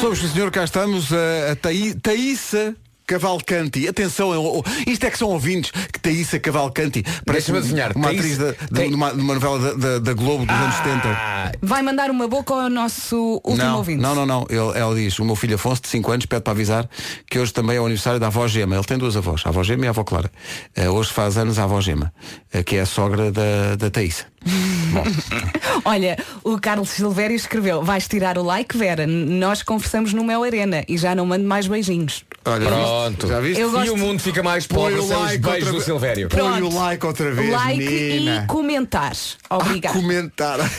[0.00, 2.74] Somos, sim, senhor, cá estamos a, a Taí- Taíssa
[3.06, 3.88] Cavalcanti.
[3.88, 7.02] Atenção, é isto é que são ouvintes que Taíssa Cavalcanti.
[7.24, 10.54] Parece Deixa-me um- adivinhar, uma atriz da- de, uma, uma novela da, da- Globo dos
[10.56, 11.00] anos 70.
[11.08, 14.00] Ah, Vai mandar uma boca ao nosso último Não, ouvinte.
[14.00, 14.46] não, não, não.
[14.48, 16.88] Ele, ela diz, o meu filho Afonso, de 5 anos, pede para avisar
[17.28, 18.74] que hoje também é o aniversário da avó Gema.
[18.76, 20.30] Ele tem duas avós, a avó Gema e a avó Clara.
[20.76, 22.12] Eh, hoje faz anos a avó Gema,
[22.52, 24.26] eh, que é a sogra da, da Taíssa.
[25.84, 30.84] Olha, o Carlos Silvério escreveu Vais tirar o like, Vera Nós conversamos no Mel Arena
[30.88, 33.26] E já não mando mais beijinhos Olha, Pronto.
[33.26, 33.60] Já viste?
[33.60, 35.84] Eu E gosto- o mundo fica mais Põe pobre sem os like beijos outra do.
[35.84, 36.28] Silvério.
[36.28, 36.66] Põe Pronto.
[36.68, 38.42] o like outra vez, Like menina.
[38.44, 39.12] e comentar
[39.48, 40.58] Ah, Obrigada comentar.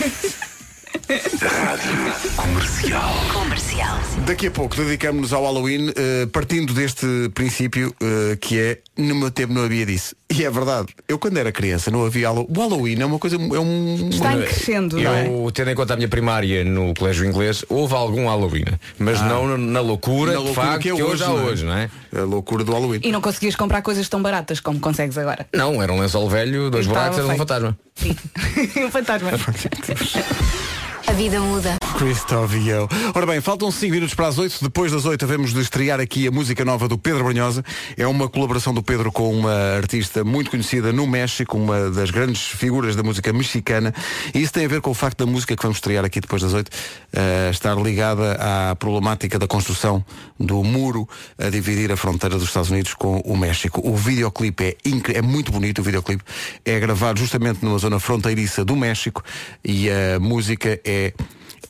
[3.32, 4.00] Comercial.
[4.26, 9.30] Daqui a pouco dedicamos-nos ao Halloween eh, partindo deste princípio eh, que é no meu
[9.30, 10.16] tempo não havia disso.
[10.30, 10.88] E é verdade.
[11.08, 12.48] Eu quando era criança não havia Halloween.
[12.50, 13.36] O Halloween é uma coisa.
[13.36, 15.28] É um, Está em crescendo, não é?
[15.28, 18.66] Eu, tendo em conta a minha primária no colégio inglês, houve algum Halloween.
[18.98, 21.44] Mas não na loucura, na loucura facto, que é hoje hoje, há não é?
[21.44, 21.90] hoje, não é?
[22.16, 23.02] A loucura do Halloween.
[23.04, 26.70] E não conseguias comprar coisas tão baratas Como consegues agora Não, era um lençol velho,
[26.72, 27.78] dois buracos, era um fantasma.
[27.96, 28.16] Sim
[28.86, 29.32] um fantasma
[31.08, 31.76] A vida muda.
[31.98, 32.90] Christophe e eu.
[33.14, 34.58] Ora bem, faltam 5 minutos para as 8.
[34.62, 37.64] Depois das 8 havemos de estrear aqui a música nova do Pedro Brunhosa.
[37.96, 42.42] É uma colaboração do Pedro com uma artista muito conhecida no México, uma das grandes
[42.48, 43.94] figuras da música mexicana.
[44.34, 46.42] E isso tem a ver com o facto da música que vamos estrear aqui depois
[46.42, 46.70] das 8
[47.14, 48.34] eh, estar ligada
[48.72, 50.04] à problemática da construção
[50.38, 53.80] do muro a dividir a fronteira dos Estados Unidos com o México.
[53.88, 56.24] O videoclipe é, incri- é muito bonito, o videoclipe
[56.66, 59.24] é gravado justamente numa zona fronteiriça do México
[59.64, 60.95] e a música é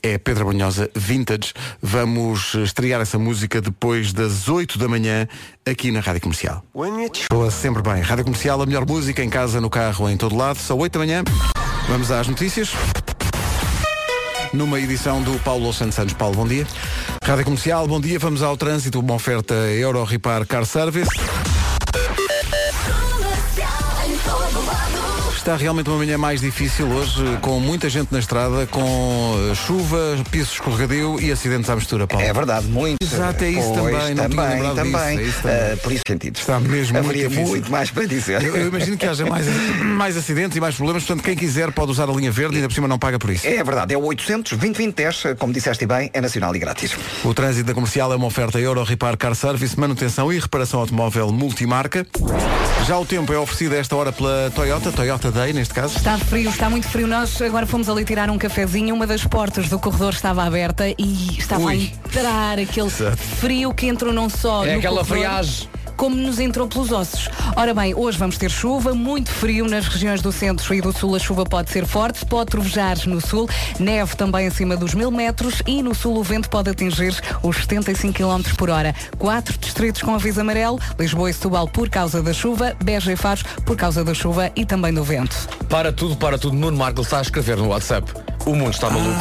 [0.02, 1.52] é Pedro Brunhosa Vintage.
[1.82, 5.26] Vamos estrear essa música depois das 8 da manhã
[5.64, 6.64] aqui na Rádio Comercial.
[7.30, 8.00] Boa sempre bem.
[8.02, 10.58] Rádio Comercial, a melhor música em casa, no carro, em todo lado.
[10.58, 11.24] São 8 da manhã.
[11.88, 12.72] Vamos às notícias.
[14.52, 16.14] Numa edição do Paulo Santos Santos.
[16.14, 16.66] Paulo, bom dia.
[17.22, 18.18] Rádio Comercial, bom dia.
[18.18, 19.00] Vamos ao trânsito.
[19.00, 21.10] Uma oferta Euro Repar Car Service.
[25.46, 29.96] Está realmente uma manhã mais difícil hoje, com muita gente na estrada, com eh, chuva,
[30.28, 32.26] piso escorregadio e acidentes à mistura, Paulo.
[32.26, 33.00] É verdade, muito.
[33.00, 35.18] Exato, é isso Pois, também, não tinha também, disso, também.
[35.18, 35.56] é isso também.
[35.56, 36.40] Ah, por isso sentidos.
[36.40, 38.42] Está mesmo Haveria muito muito mais para dizer.
[38.42, 39.46] Eu, eu imagino que haja mais,
[39.84, 42.68] mais acidentes e mais problemas, portanto quem quiser pode usar a linha verde e ainda
[42.68, 43.46] por cima não paga por isso.
[43.46, 46.96] É verdade, é o 800 2010 como disseste bem, é nacional e grátis.
[47.22, 51.30] O trânsito da comercial é uma oferta Euro Repar Car Service, manutenção e reparação automóvel
[51.30, 52.04] multimarca.
[52.86, 55.96] Já o tempo é oferecido a esta hora pela Toyota, Toyota Day neste caso.
[55.96, 57.08] Está frio, está muito frio.
[57.08, 61.36] Nós agora fomos ali tirar um cafezinho, uma das portas do corredor estava aberta e
[61.36, 61.74] estava Ui.
[61.74, 61.76] a
[62.08, 63.16] entrar aquele Exato.
[63.16, 65.68] frio que entrou não só É no aquela corredor, friagem.
[65.96, 67.28] Como nos entrou pelos ossos.
[67.54, 71.14] Ora bem, hoje vamos ter chuva, muito frio nas regiões do centro e do sul.
[71.14, 75.62] A chuva pode ser forte, pode trovejar no sul, neve também acima dos mil metros
[75.66, 78.94] e no sul o vento pode atingir os 75 km por hora.
[79.18, 83.42] Quatro distritos com aviso amarelo, Lisboa e Setúbal por causa da chuva, Beja e Faro
[83.64, 85.36] por causa da chuva e também do vento.
[85.68, 86.56] Para tudo, para tudo.
[86.56, 88.25] Nuno Marco está a escrever no WhatsApp.
[88.46, 89.20] O mundo está maluco.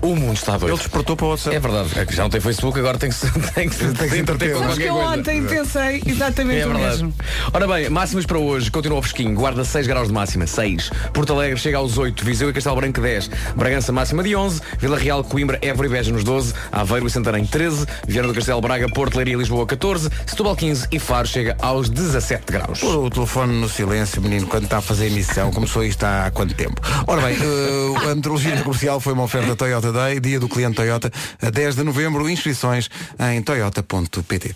[0.00, 0.68] O mundo está doido.
[0.74, 1.56] Ele despertou para o WhatsApp.
[1.56, 1.90] É verdade.
[1.98, 4.14] É que já não tem Facebook, agora tem que se, tem que, se- Tem que
[4.14, 4.60] se entreter, com é?
[4.60, 5.08] Que qualquer eu coisa.
[5.10, 6.88] ontem pensei exatamente É o verdade.
[7.02, 7.14] mesmo.
[7.52, 8.70] Ora bem, máximas para hoje.
[8.70, 9.34] Continua fresquinho.
[9.34, 10.46] Guarda 6 graus de máxima.
[10.46, 10.90] 6.
[11.12, 12.24] Porto Alegre chega aos 8.
[12.24, 13.28] Viseu e Castelo Branco 10.
[13.56, 14.60] Bragança máxima de 11.
[14.78, 16.54] Vila Real, Coimbra, Évora e Beja nos 12.
[16.70, 17.86] Aveiro e Santarém 13.
[18.06, 20.08] Viana do Castelo Braga, Porto, Leiria e Lisboa 14.
[20.26, 22.78] Setúbal 15 e Faro chega aos 17 graus.
[22.78, 25.50] Pôr o telefone no silêncio, menino, quando está a fazer emissão.
[25.50, 26.80] Começou isto há quanto tempo?
[27.08, 28.12] Ora bem, eh, a
[28.60, 32.28] metrologia comercial foi uma oferta Toyota Day, dia do cliente Toyota, a 10 de novembro,
[32.28, 32.88] inscrições
[33.32, 34.54] em toyota.pt.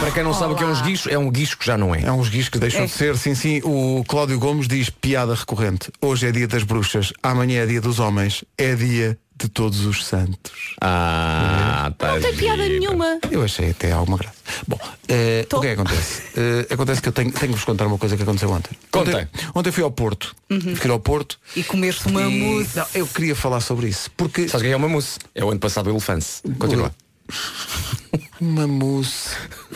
[0.00, 1.94] Para quem não sabe o que é um esguicho, é um guicho que já não
[1.94, 2.02] é.
[2.02, 2.86] É uns guichos que deixam É.
[2.86, 3.60] de ser, sim, sim.
[3.64, 5.90] O Cláudio Gomes diz piada recorrente.
[6.00, 10.04] Hoje é dia das bruxas, amanhã é dia dos homens, é dia de todos os
[10.06, 10.74] santos.
[10.80, 13.18] Ah, tá Não tem piada nenhuma.
[13.30, 14.34] Eu achei até alguma graça.
[14.66, 16.22] Bom, eh, o que é que acontece?
[16.36, 18.70] Eh, acontece que eu tenho, tenho que vos contar uma coisa que aconteceu ontem.
[18.90, 19.14] Contem.
[19.14, 20.34] Ontem, ontem fui ao Porto.
[20.76, 21.38] Fui ao Porto.
[21.56, 22.76] E comeste uma e- mousse.
[22.76, 24.10] Não, eu queria falar sobre isso.
[24.16, 25.18] Porque Sabes o que é uma mousse?
[25.34, 26.26] É o ano passado o elefante.
[26.58, 26.94] Continua.
[28.40, 29.30] uma mousse.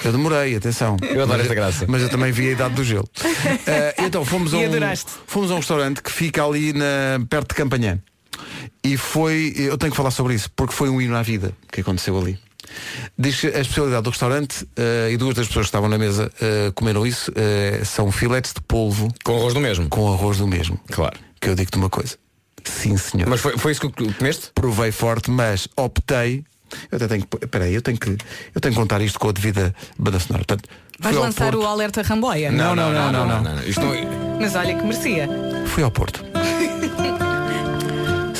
[0.04, 0.96] Eu demorei, atenção.
[1.02, 1.84] Eu adoro esta graça.
[1.88, 3.08] Mas eu também vi a idade do gelo.
[3.66, 5.10] Eh, então fomos a, E um, adoraste.
[5.26, 7.98] fomos a um restaurante que fica ali na, perto de Campanhã.
[8.82, 11.80] E foi, eu tenho que falar sobre isso, porque foi um hino à vida que
[11.80, 12.38] aconteceu ali.
[13.18, 16.30] Diz que a especialidade do restaurante, eh, e duas das pessoas que estavam na mesa
[16.40, 19.88] eh, comeram isso, eh, são filetes de polvo Com arroz do mesmo.
[19.88, 20.78] com arroz do mesmo.
[20.90, 21.18] Claro.
[21.40, 22.16] Que eu digo-te uma coisa.
[22.64, 23.28] Sim, senhor.
[23.28, 24.50] Mas foi, foi isso que comeste?
[24.54, 26.44] provei forte, mas optei.
[26.92, 27.46] Eu até tenho que.
[27.46, 28.10] Peraí, eu tenho que.
[28.54, 30.44] Eu tenho que contar isto com a devida banda sonora.
[30.44, 30.68] Portanto,
[31.00, 32.50] Vais lançar Porto, o alerta Ramboia?
[32.50, 33.62] Não, não, não, não, não.
[33.62, 33.94] Isto não...
[34.40, 35.28] Mas olha que merecia.
[35.66, 36.24] Fui ao Porto.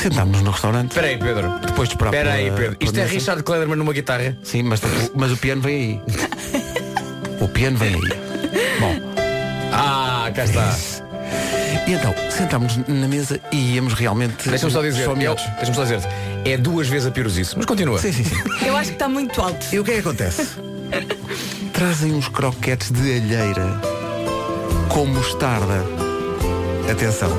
[0.02, 0.90] Sentámos-nos no restaurante.
[0.90, 1.58] Espera aí, Pedro.
[1.66, 2.76] Depois de esperar Espera aí, Pedro.
[2.80, 3.04] Isto é.
[3.06, 4.36] Richard Klederman numa guitarra?
[4.42, 4.80] Sim, mas,
[5.14, 6.00] mas o piano vem aí.
[7.40, 8.00] O piano vem aí.
[8.80, 8.96] Bom,
[9.72, 10.74] Ah, cá está.
[11.86, 14.48] e então, sentámos na mesa e íamos realmente.
[14.48, 15.08] Deixa-me só dizer.
[15.08, 16.00] Deixa-me só dizer.
[16.44, 17.54] É duas vezes a pirosice.
[17.56, 18.00] Mas continua.
[18.00, 18.34] Sim, sim, sim.
[18.66, 19.64] Eu acho que está muito alto.
[19.72, 20.48] E o que é que acontece?
[21.72, 23.80] Trazem uns croquetes de alheira
[24.88, 25.84] com mostarda.
[26.90, 27.30] Atenção.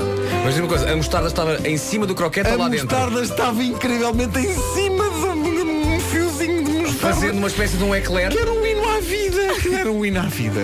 [0.44, 2.86] Mas diz uma coisa, a mostarda estava em cima do croquete A ou lá dentro?
[2.86, 5.26] mostarda estava incrivelmente em cima de
[5.62, 7.14] um fiozinho de mostarda.
[7.14, 8.30] Fazendo uma espécie de um eclair.
[8.30, 9.40] Que era um hino à vida.
[9.60, 10.60] Que era um hino à vida.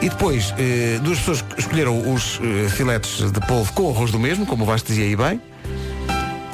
[0.00, 4.44] E depois, eh, duas pessoas escolheram os eh, filetes de polvo com arroz do mesmo,
[4.44, 5.40] como o Vasco dizia aí bem.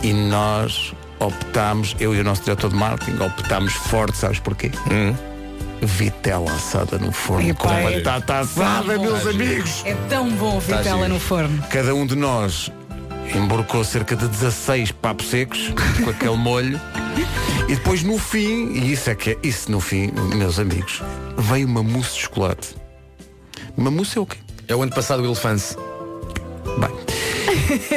[0.02, 4.70] E nós optámos, eu e o nosso diretor de marketing, optámos forte, sabes porquê?
[5.80, 9.82] Vitela assada no forno Epá, com é batata assada, meus amigos.
[9.84, 11.14] É tão bom Tá vitela giro.
[11.14, 11.62] no forno.
[11.70, 12.70] Cada um de nós
[13.34, 16.80] emborcou cerca de 16 papos secos com aquele molho.
[17.68, 21.02] E depois no fim, e isso é que é, isso no fim, meus amigos,
[21.36, 22.74] veio uma mousse de chocolate.
[23.76, 24.38] Uma mousse é o quê?
[24.66, 25.76] É o ano passado o elefante.
[26.78, 26.90] Bem.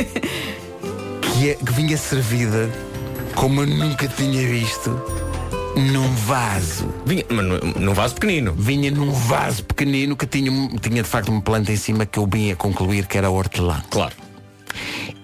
[1.22, 2.70] que, é, que vinha servida
[3.36, 5.02] como eu nunca tinha visto
[5.76, 6.94] num vaso.
[7.06, 8.54] Vinha mas num- vaso pequenino.
[8.58, 12.28] Vinha num vaso pequenino que tinha, tinha de facto uma planta em cima que eu
[12.32, 13.82] vinha concluir que era hortelã.
[13.90, 14.14] Claro.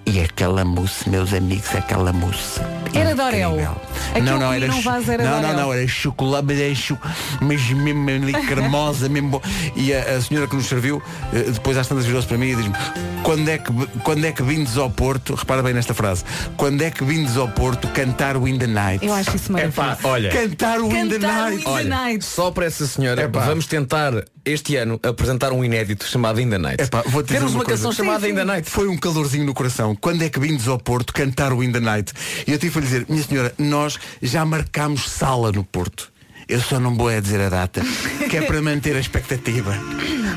[0.10, 2.62] E aquela mousse, meus amigos, aquela mousse.
[2.94, 3.12] Era.
[3.12, 6.98] Aquilo Não, não, era vaso não, não, não, era chocolate, mas, era cho-
[7.42, 9.42] mas mesmo ali cremosa, mesmo bom.
[9.76, 12.56] E a, a senhora que nos serviu, eh, depois às tantas virou-se para mim e
[12.56, 12.74] diz-me,
[13.22, 13.72] quando é, que,
[14.04, 16.24] quando é que vindes ao Porto, repara bem nesta frase,
[16.56, 19.06] quando é que vindes ao Porto cantar o In the Night?
[19.06, 19.98] Eu acho isso maravilhoso.
[20.06, 20.30] olha.
[20.32, 21.58] Cantar o In the Cantar Night.
[21.60, 22.26] In the Olha, Night.
[22.26, 23.42] só para essa senhora, Epá.
[23.42, 24.14] vamos tentar
[24.48, 26.84] este ano apresentar um inédito chamado In the Night.
[26.84, 27.84] Epá, vou te Temos uma, coisa.
[27.84, 28.70] canção chamada In the Night.
[28.70, 29.96] Foi um calorzinho no coração.
[29.96, 32.14] Quando é que vindes ao Porto cantar o In the Night?
[32.46, 36.12] E eu tive a dizer, minha senhora, nós já marcámos sala no Porto.
[36.48, 37.82] Eu só não vou é dizer a data,
[38.30, 39.76] que é para manter a expectativa.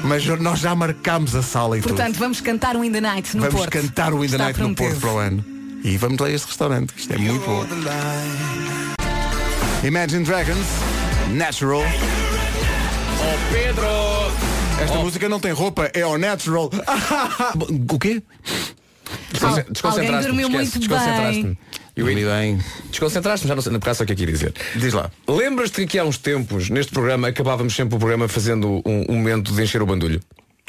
[0.02, 3.44] Mas nós já marcámos a sala e Portanto, vamos cantar o In the Night no
[3.44, 3.52] tudo.
[3.52, 3.86] Vamos Porto.
[3.86, 5.00] cantar o In the Está Night no prometido.
[5.00, 5.44] Porto para o ano.
[5.84, 7.64] E vamos lá a este restaurante, que isto é muito bom.
[9.84, 10.66] Imagine Dragons,
[11.32, 11.84] Natural.
[13.22, 14.82] Oh Pedro!
[14.82, 16.70] Esta música não tem roupa, é o Natural.
[17.92, 18.22] o quê?
[19.32, 21.42] Desconce- Desconcentraste-me, alguém dormiu esquece, muito desconcentraste-me.
[21.44, 21.58] bem.
[21.96, 22.60] Eu Dormi bem.
[22.90, 24.54] Desconcentraste-me, já não sei, na casa o que é que ia dizer.
[24.76, 25.10] Diz lá.
[25.28, 29.52] Lembras-te que há uns tempos, neste programa, acabávamos sempre o programa fazendo um, um momento
[29.52, 30.20] de encher o bandulho?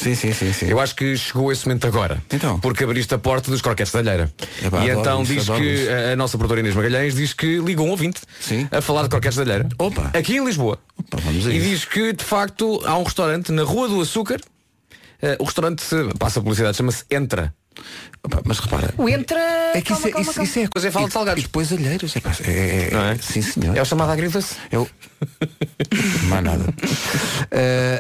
[0.02, 0.66] Sim, sim, sim, sim.
[0.66, 2.22] Eu acho que chegou esse momento agora.
[2.34, 2.60] Então?
[2.60, 4.34] Porque abriste a porta dos croquetes da alheira.
[4.64, 7.92] Epá, e então diz que a, a nossa produtora Inês Magalhães diz que ligou um
[7.92, 8.68] ouvinte Sim.
[8.72, 9.70] a falar de croquetes da alheira.
[9.78, 10.10] Opa.
[10.14, 10.80] Aqui em Lisboa.
[10.98, 14.42] Opa, vamos a e diz que de facto há um restaurante na Rua do Açúcar.
[15.22, 15.84] Eh, o restaurante
[16.18, 17.54] passa a publicidade, chama-se Entra.
[18.24, 18.94] Opa, mas repara.
[18.98, 19.40] O entra.
[19.74, 20.50] É que calma, isso, é, calma, isso, calma.
[20.50, 21.42] isso é Pois é, fala de salgados.
[21.44, 22.14] E depois alheiras.
[22.16, 22.20] É,
[22.52, 23.18] é, é- Não é?
[23.18, 23.76] Sim, senhor.
[23.78, 24.56] É o chamado agridoce.
[24.72, 24.88] Eu...
[26.30, 26.66] Mais nada.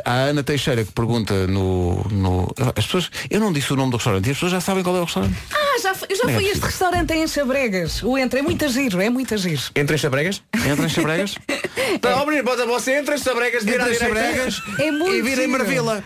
[0.05, 2.53] Há a Ana Teixeira que pergunta no, no.
[2.75, 3.09] As pessoas.
[3.29, 5.05] Eu não disse o nome do restaurante e as pessoas já sabem qual é o
[5.05, 5.35] restaurante.
[5.53, 8.03] Ah, já, fui- eu já Não é fui a este restaurante em Chabregas.
[8.03, 9.61] O entra é muito giro, é muito giro.
[9.75, 10.41] Entra em Chabregas?
[10.65, 11.35] Entra em Chabregas?
[11.99, 13.95] Tá, ó, menino, bota você entra em Chabregas, vira em.
[13.97, 15.47] Chabregas É muito e vira em.
[15.47, 16.01] Marvila.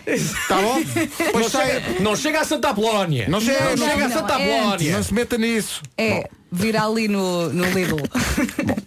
[0.48, 0.78] Tá bom?
[0.80, 1.66] Não Pois sai.
[1.80, 3.26] chega, não chega a Santa Apolónia.
[3.28, 4.92] Não chega, não não, chega a não, Santa é.
[4.92, 5.82] Não se meta nisso.
[5.98, 7.96] É, vira ali no, no Lidl.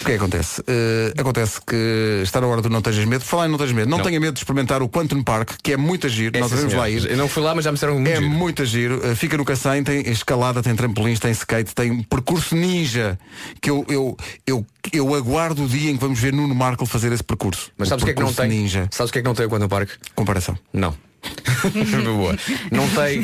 [0.00, 0.62] O que é que acontece?
[0.66, 3.24] Eh, acontece que está na hora do Não Tejas Medo.
[3.24, 4.04] Falar em Não Tejas Medo, não, Não.
[4.04, 6.36] tenha medo de experimentar o Quantum Park, que é muito giro.
[6.36, 7.10] É, Nós devemos lá ir.
[7.10, 8.28] Eu não fui lá, mas já me disseram muito É giro.
[8.28, 8.98] muito giro.
[8.98, 13.18] Uh, Fica no Cacém, tem escalada, tem trampolins, tem skate, tem um percurso ninja.
[13.62, 14.14] Que eu, eu,
[14.46, 17.70] eu, eu aguardo o dia em que vamos ver Nuno Marco fazer esse percurso.
[17.78, 18.60] Mas sabes o que é que não percurso tem?
[18.60, 18.88] Ninja.
[18.90, 19.88] Sabes o que é que não tem o Quantum Park?
[20.14, 20.58] Comparação.
[20.70, 20.94] Não.
[22.04, 22.36] Boa.
[22.70, 23.22] Não tem.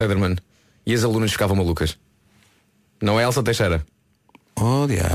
[0.00, 0.36] Federman.
[0.86, 1.96] E as alunas ficavam malucas.
[3.02, 3.84] Não é Elsa Teixeira.
[4.56, 5.08] Oh, diabo.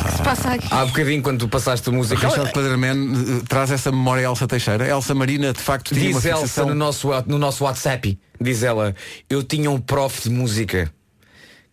[0.00, 0.68] O que se passa aqui?
[0.70, 2.28] Há bocadinho quando tu passaste a música.
[2.28, 4.86] Richard Cleverman uh, traz essa memória a Elsa Teixeira.
[4.86, 6.68] Elsa Marina, de facto, tinha uma Diz Elsa fixação...
[6.68, 8.18] no nosso, wa- no nosso WhatsApp.
[8.40, 8.94] Diz ela,
[9.30, 10.92] eu tinha um prof de música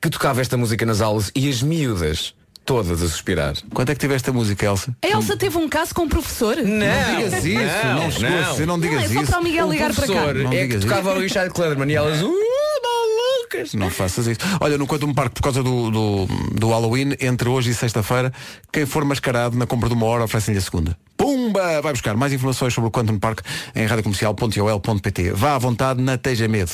[0.02, 2.34] que tocava esta música nas aulas e as miúdas
[2.70, 3.56] todas a suspirar.
[3.74, 4.96] Quanto é que tiveste a música, Elsa?
[5.04, 6.56] A Elsa teve um caso com um professor?
[6.58, 9.32] Não, digas isso, não, chegou a ser, não Não, digas é só isso.
[9.32, 10.34] para o Miguel o ligar para cá.
[10.36, 13.74] Não é que tocava o Richard Cleverman e elas, uh, malucas.
[13.74, 14.40] Não faças isso.
[14.62, 18.32] Olha, no Quantum Park, por causa do, do, do Halloween, entre hoje e sexta-feira,
[18.72, 20.96] quem for mascarado na compra de uma hora oferecem-lhe a segunda.
[21.18, 21.82] Pumba!
[21.82, 23.40] Vai buscar mais informações sobre o Quantum Park
[23.76, 25.32] em radiocomercial.ol.pt.
[25.32, 26.70] Vá à vontade na Teja Medo.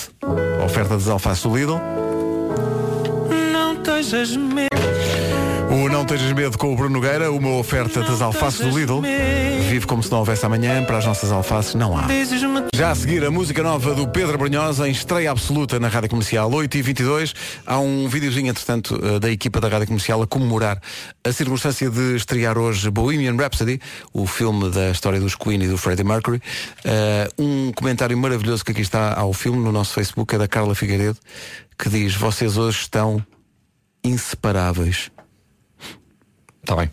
[0.66, 1.80] Oferta dos alfaces do Lidl.
[3.54, 4.76] Não tejas medo.
[5.76, 9.02] O Não Tejas Medo com o Bruno Nogueira, uma oferta das alfaces do Lidl.
[9.70, 12.08] Vive como se não houvesse amanhã, para as nossas alfaces não há.
[12.74, 16.50] Já a seguir a música nova do Pedro Brunhosa em estreia absoluta na Rádio Comercial
[16.50, 17.34] 8 e 22
[17.66, 20.82] Há um videozinho, entretanto, eh, da equipa da Rádio Comercial a comemorar
[21.26, 23.82] a circunstância de estrear hoje Bohemian Rhapsody,
[24.14, 26.42] o filme da história dos Queen e do Freddie Mercury.
[26.86, 30.74] Eh, um comentário maravilhoso que aqui está ao filme no nosso Facebook é da Carla
[30.74, 31.18] Figueiredo,
[31.78, 33.22] que diz, vocês hoje estão
[34.06, 35.12] inseparáveis.
[36.66, 36.90] Está bem.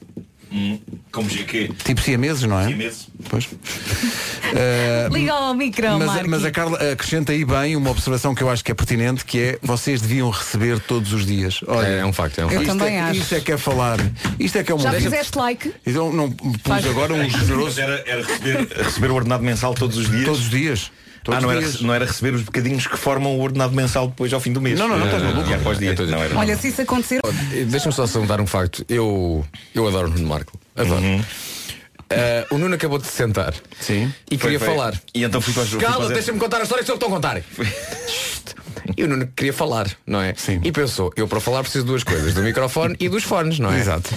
[1.11, 1.71] Como GQ.
[1.83, 2.67] Tipo siameses, não é?
[2.67, 3.09] Siameses.
[3.29, 3.49] Pois.
[4.55, 8.51] Eh, Liga ao micro, mas, mas a Carla acrescenta aí bem uma observação que eu
[8.51, 11.61] acho que é pertinente, que é vocês deviam receber todos os dias.
[11.67, 12.63] Olha, É, é um facto, é um Eu facto.
[12.69, 13.21] isto também é, acho.
[13.21, 13.99] Isto é que é falar.
[14.39, 15.05] Isto é que é um Já momento.
[15.05, 15.73] fizeste like?
[15.87, 16.87] Então não pus Faz.
[16.87, 20.25] agora um generoso era, era receber, receber o ordenado mensal todos os dias.
[20.27, 20.93] todos os dias.
[21.25, 24.09] Todos ah, não os era, não era receber os bocadinhos que formam o ordenado mensal
[24.09, 24.79] depois ao fim do mês.
[24.79, 25.53] Não, não, não, estás maluco.
[25.55, 25.91] Após dia.
[25.93, 26.37] É todo- Não era.
[26.37, 27.21] Olha, se isso acontecer.
[27.69, 28.85] Deixa-me só salientar um facto.
[28.89, 30.59] Eu, eu adoro o Nuno Marco.
[30.75, 31.01] Adoro.
[32.13, 33.55] Eh, o Nuno acabou de se sentar.
[33.81, 34.13] Sim.
[34.31, 34.69] E Foi, queria foi.
[34.69, 35.01] falar.
[35.15, 37.43] E então fui para Cala, fazer- deixa-me contar a história que só estão a contar.
[38.97, 40.35] E o Nuno queria falar, não é?
[40.37, 40.61] Sim.
[40.63, 43.73] E pensou, eu para falar preciso de duas coisas, do microfone e dos fones, não
[43.73, 43.79] é?
[43.79, 44.11] Exato.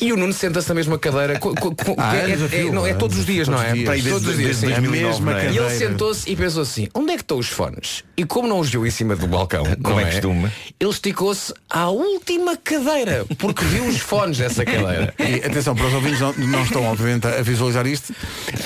[0.00, 2.86] E o Nuno senta-se na mesma cadeira, co- co- co- Ah, é é, é- não,
[2.86, 3.72] é é todos os dias, todos não é?
[3.74, 3.88] dias.
[3.88, 4.66] Desde- todos os dias, sim.
[4.68, 5.42] 2009, A mesma não é?
[5.44, 5.78] E ele cadeira.
[5.90, 8.04] sentou-se e pensou assim, onde é que estão os fones?
[8.16, 10.50] E como não os viu em cima do balcão, Como não é costume.
[10.80, 15.14] Ele esticou-se à última cadeira, porque viu os fones dessa cadeira.
[15.18, 18.14] E atenção, para os ouvintes não, não estão obviamente a visualizar isto.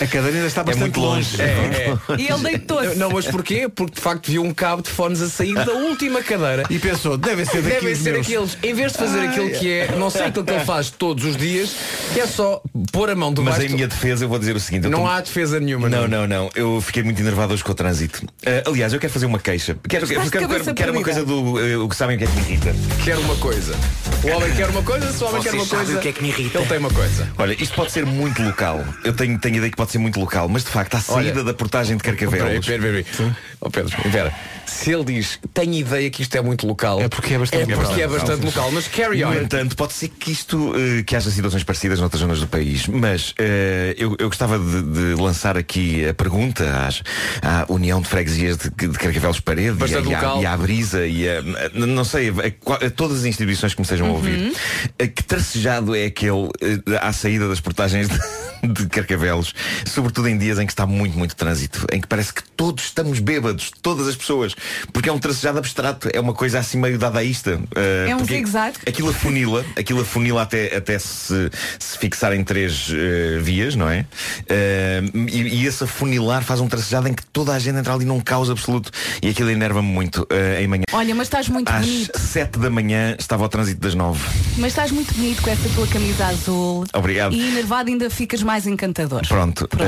[0.00, 1.40] A cadeira ainda está bastante muito longe.
[1.40, 1.96] É, é.
[2.18, 2.94] E ele deitou-se.
[2.96, 3.68] Não, mas porquê?
[3.68, 6.64] Porque de facto viu um cabo de fones a sair da última cadeira.
[6.70, 8.26] E pensou, deve ser daqui Devem ser meus.
[8.26, 11.24] aqueles, em vez de fazer aquilo que é, não sei aquilo que ele faz todos
[11.24, 11.74] os dias,
[12.12, 13.62] que é só pôr a mão Mas debaixo.
[13.66, 14.88] em minha defesa eu vou dizer o seguinte.
[14.88, 15.88] Não tô- há defesa nenhuma.
[15.88, 16.50] Não, não, não.
[16.54, 18.22] Eu fiquei muito enervado hoje com o trânsito.
[18.46, 19.76] Ah, aliás, eu quero fazer uma queixa.
[19.88, 22.28] Quero, quero, quero, quero, quero uma coisa do eh, o que sabem o que é
[22.28, 22.74] que me irrita.
[23.04, 23.74] Quero uma coisa.
[24.22, 25.96] O homem quer uma coisa, se o homem Vocês quer uma coisa.
[25.98, 26.58] o que é que me irrita?
[26.58, 27.28] Ele tem uma coisa.
[27.38, 28.84] Olha, isto pode ser muito local.
[29.04, 31.44] Eu tenho, tenho ideia que pode ser muito local, mas de facto, à saída Olha.
[31.44, 32.66] da portagem de Peraí, Carcavelos.
[32.66, 33.32] peraí, peraí.
[33.62, 34.32] Oh, Pedro, Vera,
[34.66, 37.00] Se ele diz, tenho ideia que isto é muito local.
[37.00, 38.18] É porque é bastante é porque é local.
[38.26, 38.70] bastante local.
[38.72, 39.30] Mas carry on.
[39.32, 42.86] No entanto, pode ser que isto, eh, que haja situações parecidas noutras zonas do país,
[42.86, 47.02] mas eh, eu, eu gostava de, de lançar aqui a pergunta às,
[47.42, 50.42] à União de Freguesias de, de Carcavelos Parede e, Bastante a- e, à, local.
[50.42, 53.84] e à Brisa e a, a- não sei, a, a todas as instituições que me
[53.84, 54.54] estejam a ouvir.
[54.98, 59.52] A que tracejado é aquele eh, à saída das portagens de, de Carcavelos,
[59.86, 63.18] sobretudo em dias em que está muito, muito trânsito, em que parece que todos estamos
[63.18, 63.49] bêbados,
[63.82, 64.54] todas as pessoas,
[64.92, 67.60] porque é um tracejado abstrato, é uma coisa assim meio dadaísta.
[67.76, 68.76] eh, É um zigue-zague.
[68.86, 74.04] Aquilo afunila, aquilo afunila até, até se, se fixar em três eh, vias, não é?
[74.48, 78.04] Eh, e, e esse afunilar faz um tracejado em que toda a gente entra ali
[78.04, 78.90] num caos absoluto
[79.22, 80.26] e aquilo enerva-me muito
[80.58, 80.84] em manhã.
[80.92, 82.18] Olha, mas estás muito Às bonito.
[82.18, 84.20] sete da manhã estava ao trânsito das nove.
[84.58, 86.84] Mas estás muito bonito com essa tua camisa azul.
[86.94, 87.34] Obrigado.
[87.34, 89.22] E enervado ainda ficas mais encantador.
[89.26, 89.84] Pronto, Já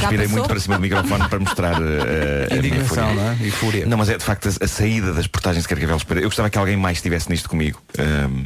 [0.00, 0.28] respirei passou?
[0.30, 3.04] muito para cima do microfone para mostrar a minha fúria.
[3.14, 3.36] Não é?
[3.40, 3.86] E fúria.
[3.86, 6.04] Não, mas é de facto a, a saída das portagens de Carcavelos.
[6.10, 7.80] Eu gostava que alguém mais estivesse nisto comigo.
[7.98, 8.44] Ehm,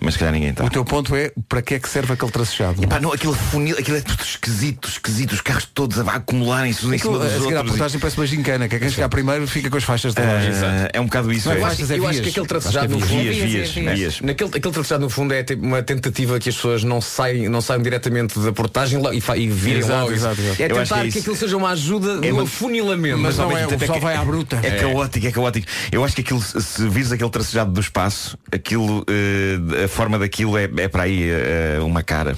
[0.00, 0.64] mas se calhar ninguém está.
[0.64, 2.82] O teu ponto é para que é que serve aquele tracejado?
[2.82, 6.92] Epá, não, aquilo, funil, aquilo é tudo esquisito, esquisito, os carros todos a acumularem-se uns
[6.92, 7.62] em cima a dos outros.
[7.70, 10.52] portagem parece uma gincana, que é quem chegar primeiro fica com as faixas loja.
[10.64, 11.48] Ah, é um bocado isso.
[11.48, 11.60] Não é é.
[11.62, 13.96] faixas, é eu acho que aquele Acho que é tracejado no fundo Vias, Vias, vias,
[13.98, 14.20] vias.
[14.20, 17.60] Naquele, aquele tracejado no fundo é tipo uma tentativa que as pessoas não saem, não
[17.60, 20.12] saiam diretamente da portagem e, e virem Exato, logo.
[20.12, 20.62] exato, exato.
[20.62, 23.18] É Eu acho tentar que é que, aquilo seja uma ajuda É no uma- afunilamento.
[23.18, 24.58] Mas ao não é, o pessoal vai à bruta.
[24.62, 25.66] É, caótico, é caótico.
[25.90, 29.47] Eu acho que aquilo, se se vires aquele tracejado do espaço, aquilo, eh,
[29.84, 32.36] a forma daquilo é, é para aí eh, uma cara.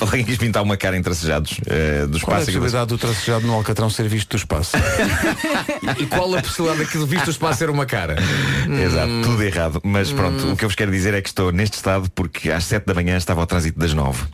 [0.00, 2.42] Alguém quis pintar uma cara em tracejados eh, do Qual é a espaço.
[2.42, 4.72] aquilo- possibilidade do tracejado no Alcatrão ser visto do espaço?
[5.98, 8.16] E qual a possibilidade daquilo visto o espaço ser uma cara?
[8.82, 9.80] Exato, tudo errado.
[9.84, 12.64] Mas pronto, o que eu vos quero dizer é que estou neste estado porque às
[12.64, 14.24] 7 da manhã estava ao trânsito das 9.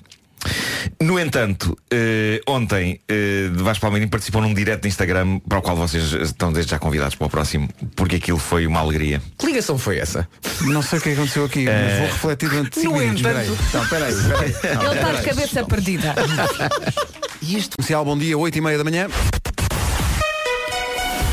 [1.00, 5.76] No entanto, eh, ontem eh, Vasco Palmeirinho participou num direto de Instagram para o qual
[5.76, 9.20] vocês estão desde já convidados para o próximo, porque aquilo foi uma alegria.
[9.38, 10.28] Que ligação foi essa?
[10.62, 13.20] Não sei o que aconteceu aqui, mas vou refletir durante cinco No minutos.
[13.20, 13.58] entanto- Peraí.
[13.74, 14.14] Não, peraí,
[14.60, 14.74] peraí.
[14.76, 15.16] Não, Ele está peraí.
[15.16, 16.14] de cabeça perdida.
[17.76, 19.08] Comercial, bom dia, 8 e meia da manhã.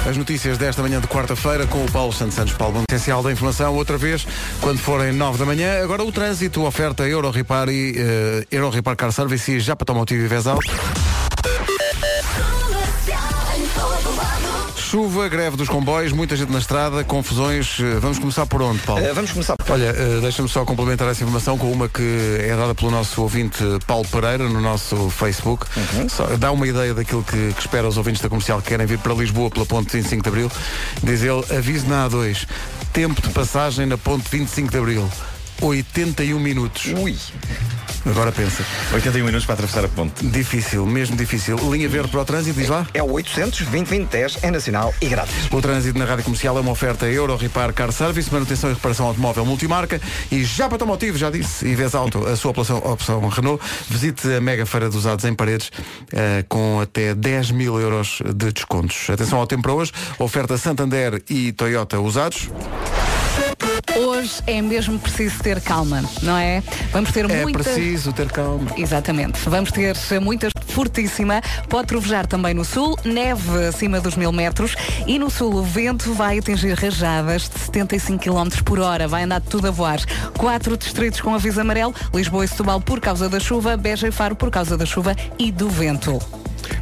[0.08, 2.54] As notícias desta manhã de quarta-feira com o Paulo Santos Santos.
[2.54, 4.26] Paulo, essencial da informação, outra vez,
[4.62, 5.84] quando forem 9 da manhã.
[5.84, 10.28] Agora o trânsito, oferta Euro Repar e uh, Euro Repar Car Service e Automotivo e
[10.28, 10.60] Vesal.
[14.96, 17.78] Chuva, greve dos comboios, muita gente na estrada, confusões.
[17.82, 19.04] Eh, Vamos começar por onde, Paulo?
[19.04, 19.58] Eh, vamos começar.
[19.68, 23.62] Olha, eh, deixa-me só complementar essa informação com uma que é dada pelo nosso ouvinte
[23.86, 25.66] Paulo Pereira no nosso Facebook.
[26.08, 28.98] Só dá uma ideia daquilo que, que espera os ouvintes da comercial que querem vir
[29.00, 30.52] para Lisboa pela ponte 25 de Abril.
[31.04, 32.48] Diz ele, aviso na A2,
[32.94, 35.12] tempo de passagem na ponte 25 de Abril.
[35.62, 36.86] 81 minutos.
[36.98, 37.18] Ui.
[38.06, 38.64] Agora pensa.
[38.94, 40.26] 81 minutos para atravessar a ponte.
[40.26, 41.58] Difícil, mesmo difícil.
[41.72, 42.88] Linha verde para o trânsito, diz lá.
[42.94, 45.52] É o 800 2010 é nacional e grátis.
[45.52, 49.08] O trânsito na rádio comercial é uma oferta Euro Repar Car Service, manutenção e reparação
[49.08, 50.00] automóvel multimarca
[50.32, 53.64] e já para automotivo, já disse, e vês alto a sua opção, opção Renault.
[53.90, 55.72] Visite a mega feira dos usados em paredes
[56.14, 59.10] eh, com até 10 mil euros de descontos.
[59.10, 62.50] Atenção ao tempo para hoje, oferta Santander e Toyota usados.
[63.98, 66.62] Hoje é mesmo preciso ter calma, não é?
[66.92, 67.60] Vamos ter É muita...
[67.64, 68.72] preciso ter calma.
[68.78, 69.40] Exatamente.
[69.48, 71.42] Vamos ter muita fortíssima.
[71.70, 74.76] Pode trovejar também no sul, neve acima dos mil metros
[75.08, 79.08] e no sul o vento vai atingir rajadas de 75 km por hora.
[79.08, 80.00] Vai andar tudo a voar.
[80.38, 84.36] Quatro distritos com aviso amarelo, Lisboa e Setúbal por causa da chuva, Beja e Faro
[84.36, 86.20] por causa da chuva e do vento.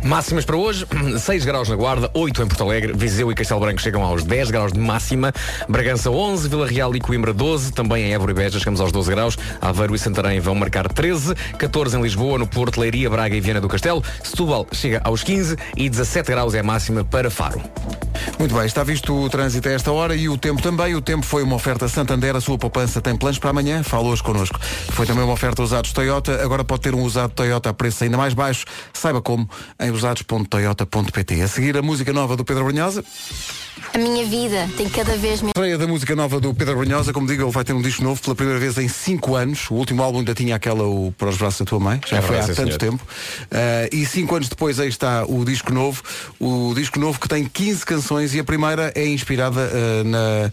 [0.04, 0.86] Máximas para hoje,
[1.20, 4.52] 6 graus na Guarda, 8 em Porto Alegre, Viseu e Castelo Branco chegam aos 10
[4.52, 5.34] graus de máxima,
[5.68, 9.12] Bragança 11, Vila Real e Coimbra 12, também em Évora e Beja chegamos aos 12
[9.12, 13.42] graus, Aveiro e Santarém vão marcar 13, 14 em Lisboa, no Porto, Leiria, Braga e
[13.42, 17.62] Viana do Castelo, Setúbal chega aos 15 e 17 graus é a máxima para Faro.
[18.40, 20.96] Muito bem, está visto o trânsito a esta hora e o tempo também.
[20.96, 24.24] O tempo foi uma oferta Santander, a sua poupança tem planos para amanhã, fala hoje
[24.24, 24.60] connosco.
[24.92, 28.18] Foi também uma oferta usados Toyota, agora pode ter um usado Toyota a preço ainda
[28.18, 28.66] mais baixo.
[28.94, 29.50] Saiba como
[29.80, 31.42] em usados.toyota.pt.
[31.42, 33.04] A seguir a música nova do Pedro Brunhosa.
[33.94, 35.50] A minha vida tem cada vez menos.
[35.56, 38.22] Estreia da música nova do Pedro Brunhosa, como digo, ele vai ter um disco novo
[38.22, 39.70] pela primeira vez em 5 anos.
[39.70, 42.22] O último álbum ainda tinha aquela o Para os Braços da Tua Mãe, já É
[42.22, 42.78] foi há tanto senhor.
[42.78, 43.04] tempo.
[43.52, 46.02] Uh, e 5 anos depois aí está o disco novo.
[46.40, 50.52] O disco novo que tem 15 canções e a primeira é inspirada uh, na,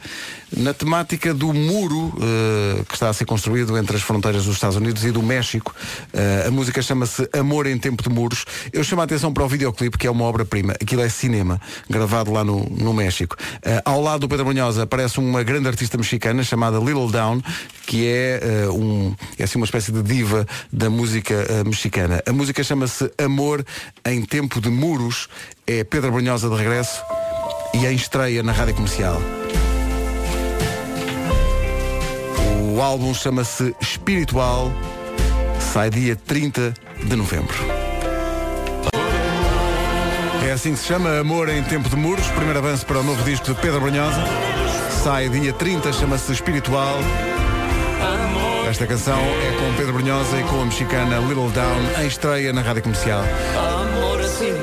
[0.57, 4.77] na temática do muro uh, que está a ser construído entre as fronteiras dos Estados
[4.77, 5.75] Unidos e do México.
[6.13, 8.45] Uh, a música chama-se Amor em Tempo de Muros.
[8.73, 10.75] Eu chamo a atenção para o videoclipe, que é uma obra-prima.
[10.81, 13.37] Aquilo é cinema, gravado lá no, no México.
[13.57, 17.43] Uh, ao lado do Pedro Brunhosa aparece uma grande artista mexicana chamada Little Down,
[17.87, 21.35] que é, um, é assim uma espécie de diva da música
[21.65, 22.23] mexicana.
[22.27, 23.65] A música chama-se Amor
[24.05, 25.29] em Tempo de Muros.
[25.67, 27.03] É Pedro Brunhosa de regresso.
[27.75, 29.21] e em estreia na rádio comercial.
[32.73, 34.73] O álbum chama-se Espiritual,
[35.59, 37.57] sai dia 30 de novembro.
[40.47, 43.25] É assim que se chama Amor em Tempo de Muros, primeiro avanço para o novo
[43.25, 44.23] disco de Pedro Brunhosa.
[45.03, 46.95] Sai dia 30, chama-se Espiritual.
[48.69, 52.63] Esta canção é com Pedro Brunhosa e com a mexicana Little Down em estreia na
[52.63, 53.25] rádio comercial.
[53.59, 54.55] Amor assim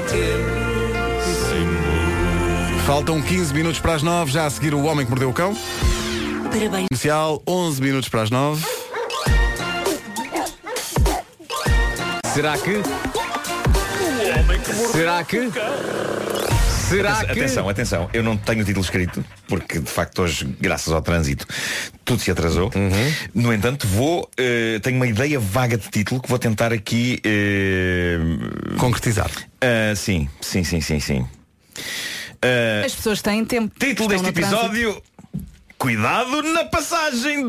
[2.86, 5.54] Faltam 15 minutos para as 9, já a seguir o Homem que Mordeu o Cão.
[6.58, 6.88] Parabéns.
[6.90, 8.66] Comercial, 11 minutos para as 9.
[12.34, 12.82] Será que?
[14.92, 15.52] Será que?
[16.90, 17.32] Será que?
[17.32, 21.46] Atenção, atenção, eu não tenho o título escrito, porque de facto hoje, graças ao trânsito,
[22.04, 22.72] tudo se atrasou.
[22.76, 23.14] Uhum.
[23.36, 24.28] No entanto, vou.
[24.36, 27.20] eh, tenho uma ideia vaga de título que vou tentar aqui.
[27.24, 28.18] eh,
[28.80, 29.30] Concretizar.
[29.62, 31.28] ah, sim, sim, sim, sim, sim.
[32.84, 33.72] As pessoas têm tempo.
[33.80, 35.04] título deste no trânsito.
[35.78, 37.44] Cuidado na passagem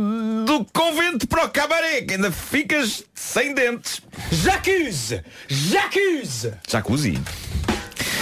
[0.45, 4.03] do convento para o cabaré, que ainda ficas sem dentes.
[4.31, 5.24] Jacuzzi!
[5.49, 6.53] Jacuzzi!
[6.68, 7.18] Jacuzzi.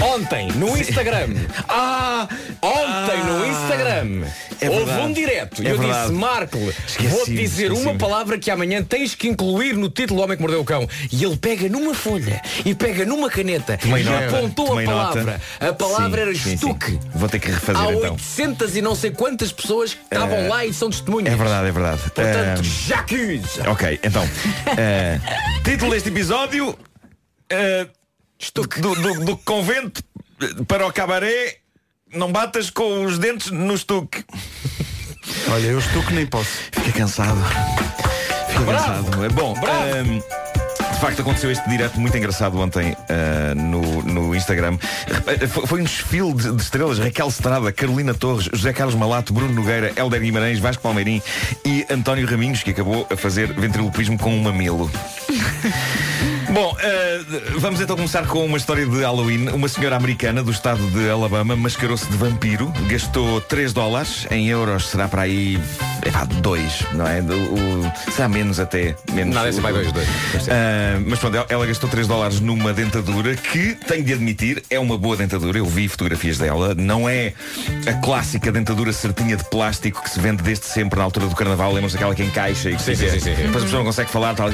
[0.00, 1.28] Ontem, no Instagram.
[1.68, 2.28] Ah!
[2.62, 4.22] Ontem, no Ah, Instagram.
[4.60, 5.62] é houve um direto.
[5.62, 6.08] E É eu verdade.
[6.08, 6.58] disse, Marco,
[7.08, 10.64] vou-te dizer uma palavra que amanhã tens que incluir no título Homem que Mordeu o
[10.64, 10.86] Cão.
[11.10, 14.86] E ele pega numa folha e pega numa caneta Tomei e nota, apontou a tomei
[14.86, 15.22] palavra.
[15.24, 15.40] nota.
[15.60, 16.54] A palavra Sim, era sim, sim.
[16.54, 16.98] estuque.
[17.14, 18.12] Vou ter que refazer Há então.
[18.12, 21.32] 800 e não sei quantas pessoas que estavam Eh, lá e são testemunhas.
[21.32, 22.00] É verdade, é verdade.
[22.02, 23.60] Portanto, Ah, Jacuzzi!
[23.68, 24.28] Ok, então.
[24.76, 25.18] eh,
[25.64, 26.76] título deste episódio.
[27.50, 27.86] eh,
[28.80, 30.02] do, do- do convento
[30.66, 31.58] para o cabaré.
[32.12, 34.24] Não batas com os dentes no estuque.
[35.50, 36.50] Olha, eu estou que nem posso.
[36.70, 37.38] Fica cansado.
[38.48, 39.04] Fica Bravo.
[39.04, 39.24] cansado.
[39.24, 44.78] É Bom, de facto aconteceu este direto muito engraçado ontem ah, no, no Instagram.
[45.48, 46.98] Foi, foi um desfile de, de estrelas.
[46.98, 51.20] Raquel Estrada, Carolina Torres, José Carlos Malato, Bruno Nogueira, Helder Guimarães, Vasco Palmeirim
[51.66, 54.90] e António Raminhos, que acabou a fazer ventriloquismo com um mamilo.
[56.54, 56.74] Bom,
[57.16, 59.48] eh, vamos então começar com uma história de Halloween.
[59.48, 64.86] Uma senhora americana do estado de Alabama mascarou-se de vampiro, gastou 3 dólares, em euros
[64.88, 65.58] será para aí,
[66.04, 67.20] epá, 2, não é?
[67.22, 68.96] Do- o- será menos até.
[69.12, 70.08] Menos Nada, esse vai dois, dois.
[70.48, 74.96] Ah, mas pronto, ela, gastou 3 dólares numa dentadura que, tenho de admitir, é uma
[74.98, 75.58] boa dentadura.
[75.58, 76.74] Eu vi fotografias dela.
[76.74, 77.32] Não é
[77.86, 81.72] a clássica dentadura certinha de plástico que se vende desde sempre na altura do carnaval.
[81.72, 83.34] Lembram-se aquela que encaixa e que Sim, sim, sim, sim.
[83.34, 84.50] Depois a pessoa não consegue falar, tal, a.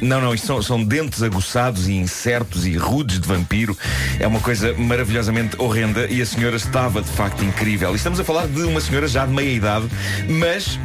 [0.00, 3.76] Não, não, isto são, são dentes aguçados e incertos e rudes de vampiro.
[4.20, 7.92] É uma coisa maravilhosamente horrenda e a senhora estava de facto incrível.
[7.92, 9.88] E estamos a falar de uma senhora já de meia idade,
[10.28, 10.78] mas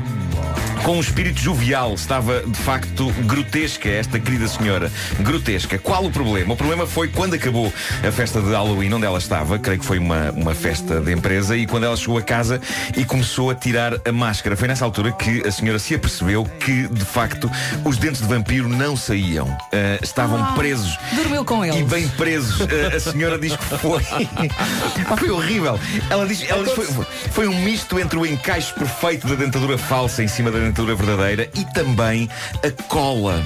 [0.88, 1.96] com um espírito jovial.
[1.96, 4.90] Estava, de facto, grotesca esta querida senhora.
[5.20, 5.78] Grotesca.
[5.78, 6.54] Qual o problema?
[6.54, 7.74] O problema foi quando acabou
[8.08, 11.58] a festa de Halloween, onde ela estava, creio que foi uma, uma festa de empresa,
[11.58, 12.62] e quando ela chegou a casa
[12.96, 14.56] e começou a tirar a máscara.
[14.56, 17.52] Foi nessa altura que a senhora se apercebeu que, de facto,
[17.84, 19.46] os dentes de vampiro não saíam.
[19.74, 20.98] Ah, estavam Ah, presos.
[21.12, 21.84] Dormiu com E eles.
[21.90, 22.62] bem presos.
[22.62, 24.02] A- a senhora diz que foi.
[25.18, 25.78] Foi horrível.
[26.10, 29.78] Ela diz, ela diz que foi, foi um misto entre o encaixe perfeito da dentadura
[29.78, 32.30] falsa em cima da dentadura verdadeira e também
[32.64, 33.44] a cola.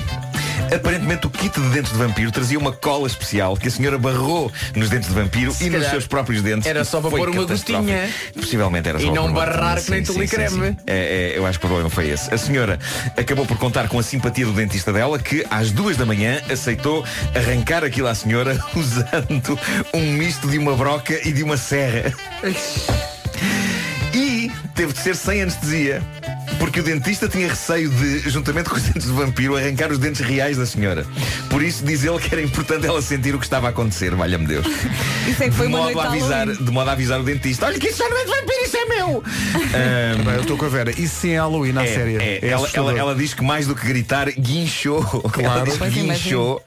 [0.73, 4.49] Aparentemente o kit de dentes de vampiro trazia uma cola especial que a senhora barrou
[4.73, 6.65] nos dentes de vampiro Se e nos seus próprios dentes.
[6.65, 8.09] era e só para pôr uma gotinha.
[8.33, 10.49] Possivelmente era E só não para pôr uma barrar que nem Sim, tule sim, creme.
[10.55, 10.77] sim, sim.
[10.87, 12.33] É, é, eu acho que o problema foi esse.
[12.33, 12.79] A senhora
[13.17, 17.03] acabou por contar com a simpatia do dentista dela, que às duas da manhã aceitou
[17.35, 19.59] arrancar aquilo à senhora usando
[19.93, 22.13] um misto de uma broca e de uma serra.
[24.13, 26.01] E teve de ser sem anestesia.
[26.61, 30.21] Porque o dentista tinha receio de, juntamente com os dentes de vampiro, arrancar os dentes
[30.21, 31.07] reais da senhora.
[31.49, 34.45] Por isso diz ele que era importante ela sentir o que estava a acontecer, valha-me
[34.45, 34.67] Deus.
[35.27, 36.63] Isso é que foi de, modo a avisar, Halloween.
[36.63, 37.65] de modo a avisar o dentista.
[37.65, 39.23] Olha que isso já não é de vampiro, isso é meu!
[40.23, 40.91] Bem, eu estou com a Vera.
[40.91, 42.21] Isso sim é Halloween, à é, séria.
[42.21, 42.39] é.
[42.43, 45.01] É ela, ela, ela diz que mais do que gritar, guinchou.
[45.03, 45.71] Claro.
[45.71, 46.61] Ela diz guinchou.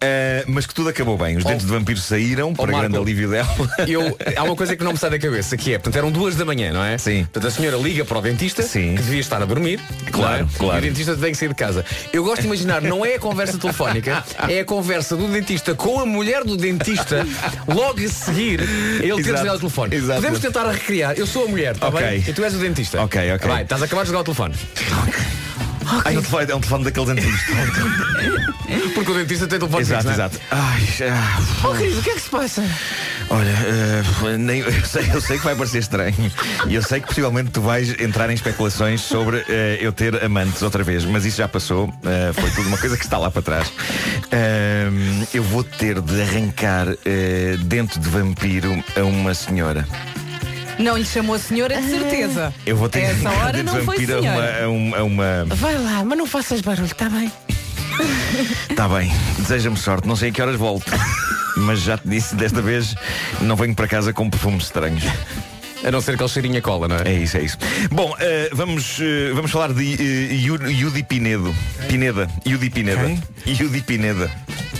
[0.00, 1.36] Ah, mas que tudo acabou bem.
[1.36, 2.80] Os dentes de vampiro saíram, para Marco.
[2.80, 3.48] grande alívio dela.
[3.88, 6.36] Eu, há uma coisa que não me sai da cabeça, que é, portanto, eram duas
[6.36, 6.98] da manhã, não é?
[6.98, 7.24] Sim.
[7.24, 8.94] Portanto, a senhora liga para o dentista, Sim.
[8.94, 9.80] que devia estar a dormir,
[10.10, 10.58] Claro, é?
[10.58, 10.76] claro.
[10.84, 11.84] E o dentista tem que sair de casa.
[12.12, 16.00] Eu gosto de imaginar, não é a conversa telefónica, é a conversa do dentista com
[16.00, 17.26] a mulher do dentista,
[17.66, 19.96] logo a seguir, ele ter desligado o telefone.
[19.96, 20.20] Exato.
[20.20, 21.14] Podemos tentar recriar.
[21.16, 22.00] Eu sou a mulher, está Ok.
[22.00, 22.24] bem?
[22.26, 23.00] E tu és o dentista.
[23.02, 23.48] Ok, ok.
[23.48, 24.54] Vai, estás a acabar de jogar o telefone.
[26.04, 27.40] Ai, o telefone, é um telefone daqueles antigos.
[28.94, 30.24] Porque o dentista tem telefone exato, fixo, é?
[30.24, 30.40] exato.
[30.50, 32.62] Ai, ah, Oh querido, o que é que se passa?
[33.30, 36.32] Olha, eh, nem, eu, sei, eu sei que vai parecer estranho
[36.68, 40.62] e eu sei que possivelmente tu vais entrar em especulações sobre eh, eu ter amantes
[40.62, 43.42] outra vez, mas isso já passou, eh, foi tudo uma coisa que está lá para
[43.42, 43.72] trás.
[45.32, 46.86] Eu vou ter de arrancar
[47.64, 49.86] dentro de vampiro a uma senhora.
[50.82, 52.52] Não lhe chamou a senhora de certeza.
[52.66, 54.64] Eu vou ter de Essa hora dentro não de foi vampiro a uma, senhora.
[54.64, 57.30] a uma, a uma- Vai lá, mas não faças barulho, está bem?
[58.74, 60.90] Tá bem, deseja-me sorte, não sei a que horas volto.
[61.56, 62.94] Mas já te disse, desta vez
[63.40, 65.04] não venho para casa com perfumes estranhos.
[65.84, 67.02] A não ser aquele cheirinho a cola, não é?
[67.06, 67.58] É isso, é isso.
[67.90, 71.54] Bom, eh, vamos, eh, vamos falar de uh, Yudi Pinedo.
[71.88, 72.28] Pineda.
[72.46, 73.18] Yudi Pineda.
[73.46, 74.30] Yudi Pineda.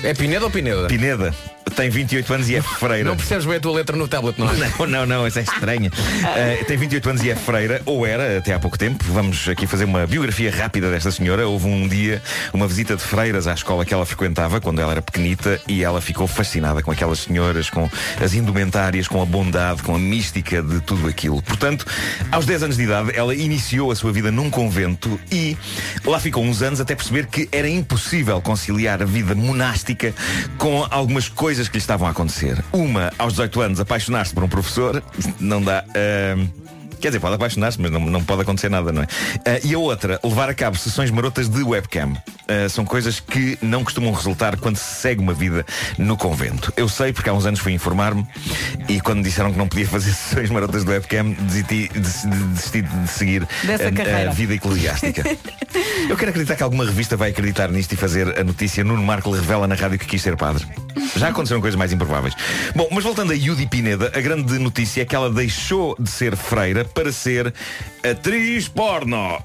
[0.02, 0.86] É Pineda ou Pineda?
[0.86, 1.34] Pineda.
[1.74, 3.08] Tem 28 anos e é freira.
[3.08, 4.56] Não percebes bem a tua letra no tablet, não é?
[4.56, 5.90] Não, não, não, essa é estranha.
[6.22, 9.04] Uh, tem 28 anos e é freira, ou era até há pouco tempo.
[9.08, 11.46] Vamos aqui fazer uma biografia rápida desta senhora.
[11.46, 12.22] Houve um dia
[12.54, 16.00] uma visita de freiras à escola que ela frequentava quando ela era pequenita e ela
[16.00, 17.90] ficou fascinada com aquelas senhoras, com
[18.22, 21.42] as indumentárias, com a bondade, com a mística de tudo aquilo.
[21.42, 21.84] Portanto,
[22.30, 25.56] aos 10 anos de idade, ela iniciou a sua vida num convento e
[26.04, 30.14] lá ficou uns anos até perceber que era impossível conciliar a vida monástica
[30.56, 32.62] com algumas coisas que lhe estavam a acontecer.
[32.72, 35.02] Uma, aos 18 anos, apaixonar-se por um professor,
[35.40, 35.84] não dá.
[35.94, 36.46] ahm,
[37.02, 39.06] Quer dizer, pode apaixonar-se, mas não, não pode acontecer nada, não é?
[39.44, 42.16] Ah, e a outra, levar a cabo sessões marotas de webcam.
[42.46, 45.66] Ah, são coisas que não costumam resultar quando se segue uma vida
[45.98, 46.72] no convento.
[46.76, 48.24] Eu sei porque há uns anos fui informar-me
[48.88, 53.42] e quando disseram que não podia fazer sessões marotas de webcam, desisti, desisti, de seguir
[53.42, 54.30] a, a carreira.
[54.30, 55.24] vida eclesiástica.
[56.08, 59.28] Eu quero acreditar que alguma revista vai acreditar nisto e fazer a notícia Nuno Marco
[59.32, 60.64] revela na rádio que quis ser padre.
[61.16, 62.34] Já aconteceram coisas mais improváveis.
[62.74, 66.36] Bom, mas voltando a Yudi Pineda, a grande notícia é que ela deixou de ser
[66.36, 67.52] freira para ser
[68.04, 69.44] atriz porno.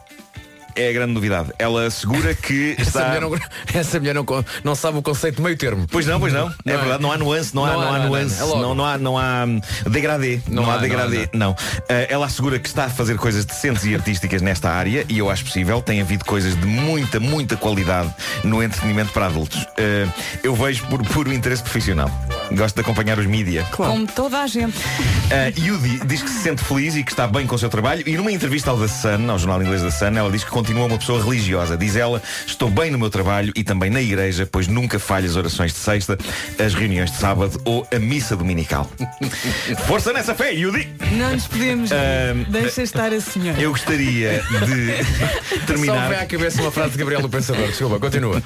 [0.78, 1.52] É a grande novidade.
[1.58, 3.08] Ela assegura que Essa está.
[3.08, 3.40] mulher, não,
[3.74, 4.26] essa mulher não,
[4.64, 5.88] não sabe o conceito de meio termo.
[5.90, 6.48] Pois não, pois não.
[6.48, 6.78] É Não é?
[6.78, 9.18] verdade, não há nuance, não, há, Não há, nuance, não é não, não há, não
[9.18, 9.60] há hum,
[9.90, 10.40] degradê.
[10.48, 11.56] Não, Não há há, degradê, não.
[11.90, 15.30] Ah, ela assegura que está a fazer coisas decentes e artísticas nesta área e eu
[15.30, 15.82] acho possível.
[15.82, 18.14] Tem havido coisas de muita, muita qualidade
[18.44, 19.66] no entretenimento para adultos.
[19.78, 20.08] Ah,
[20.44, 22.10] eu vejo por puro interesse profissional.
[22.52, 23.66] Gosto de acompanhar os mídia.
[23.72, 24.78] Como toda a gente.
[24.78, 28.04] Uh, Yudi diz que se sente feliz e que está bem com o seu trabalho
[28.08, 30.86] e numa entrevista ao The Sun, ao jornal inglês The Sun, ela diz que continua
[30.86, 31.78] uma pessoa religiosa.
[31.78, 35.38] Diz ela, estou bem no meu trabalho e também na igreja, pois nunca falho as
[35.38, 36.18] orações de sexta,
[36.60, 38.90] as reuniões de sábado ou a missa dominical.
[39.88, 40.90] Força nessa fé, Yudi!
[41.14, 41.90] Não nos podemos.
[41.94, 43.62] Ahm, Deixa estar a senhora.
[43.62, 45.04] Eu gostaria de
[45.58, 46.10] Só terminar.
[46.10, 47.68] vem à cabeça uma frase de Gabriel do Pensador.
[47.68, 48.44] Desculpa, continua.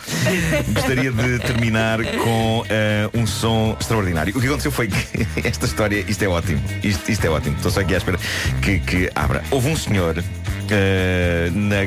[0.75, 4.37] Gostaria de terminar com eh, um som extraordinário.
[4.37, 6.61] O que aconteceu foi que esta história, isto é ótimo.
[6.83, 7.55] Isto, isto é ótimo.
[7.55, 8.19] Estou só aqui à espera
[8.61, 9.43] que, que abra.
[9.49, 10.23] Houve um senhor
[10.71, 11.83] eh, na,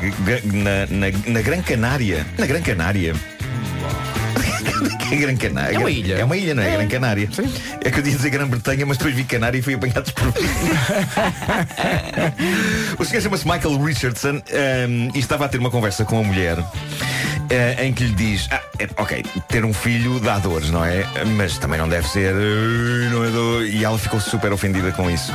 [0.53, 2.26] na, na, na Gran Canária.
[2.39, 3.14] Na Gran Canária.
[5.11, 5.76] É Gran Canária?
[5.76, 6.14] É uma ilha.
[6.16, 6.76] É uma ilha, não é?
[6.76, 7.28] Gran Canária.
[7.85, 10.53] É que eu ia dizer Grã-Bretanha, mas depois vi Canária e fui apanhado desprevenido.
[12.99, 16.59] o senhor chama-se Michael Richardson ehm, e estava a ter uma conversa com a mulher
[17.82, 21.05] em que lhe diz, ah, é, ok, ter um filho dá dores, não é?
[21.36, 22.34] Mas também não deve ser.
[22.34, 23.66] eh, Não é dor.
[23.66, 25.32] E ela ficou super ofendida com isso.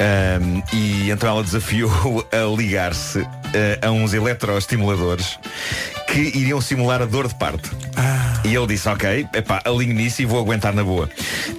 [0.00, 5.38] Ehm, e então ela desafiou a ligar-se eh, a uns eletroestimuladores
[6.06, 7.70] que iriam simular a dor de parto.
[8.44, 11.10] E ele disse, ok, epá, alinho nisso e vou aguentar na boa.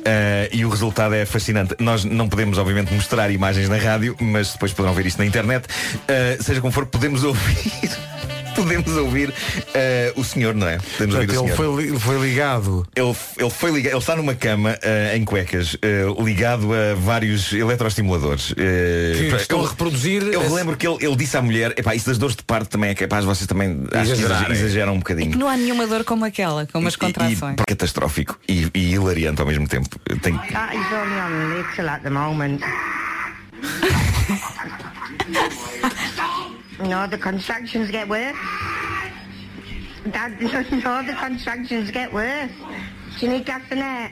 [0.05, 1.75] Eh, e o resultado é fascinante.
[1.79, 5.67] Nós não podemos, obviamente, mostrar imagens na rádio, mas depois poderão ver isto na internet.
[6.07, 8.08] Eh, seja como for, podemos ouvir.
[8.63, 9.33] Podemos ouvir
[9.73, 10.77] eh, o senhor, não é?
[10.77, 11.75] Podemos Portanto, ouvir o ele senhor.
[11.75, 12.87] foi, li- foi ligado.
[12.95, 17.51] Ele, ele foi ligado, ele está numa cama eh, em cuecas, eh, ligado a vários
[17.53, 18.53] eletroestimuladores.
[18.53, 20.23] Que para- estão eu- a reproduzir.
[20.23, 22.69] Eu esse- relembro que ele, ele disse à mulher, epá, isso das dores de parto
[22.69, 24.51] também é capaz, vocês também exageram, é.
[24.51, 25.31] exageram um É bocadinho.
[25.31, 27.55] que não há nenhuma dor como aquela, como as E- contrações.
[27.59, 29.89] E, catastrófico e, e hilariante ao mesmo tempo.
[30.21, 30.33] Tem,
[36.79, 38.35] No, the contractions get worse.
[40.13, 42.51] That, no, the contractions get worse.
[43.19, 44.11] Do you need gas in there?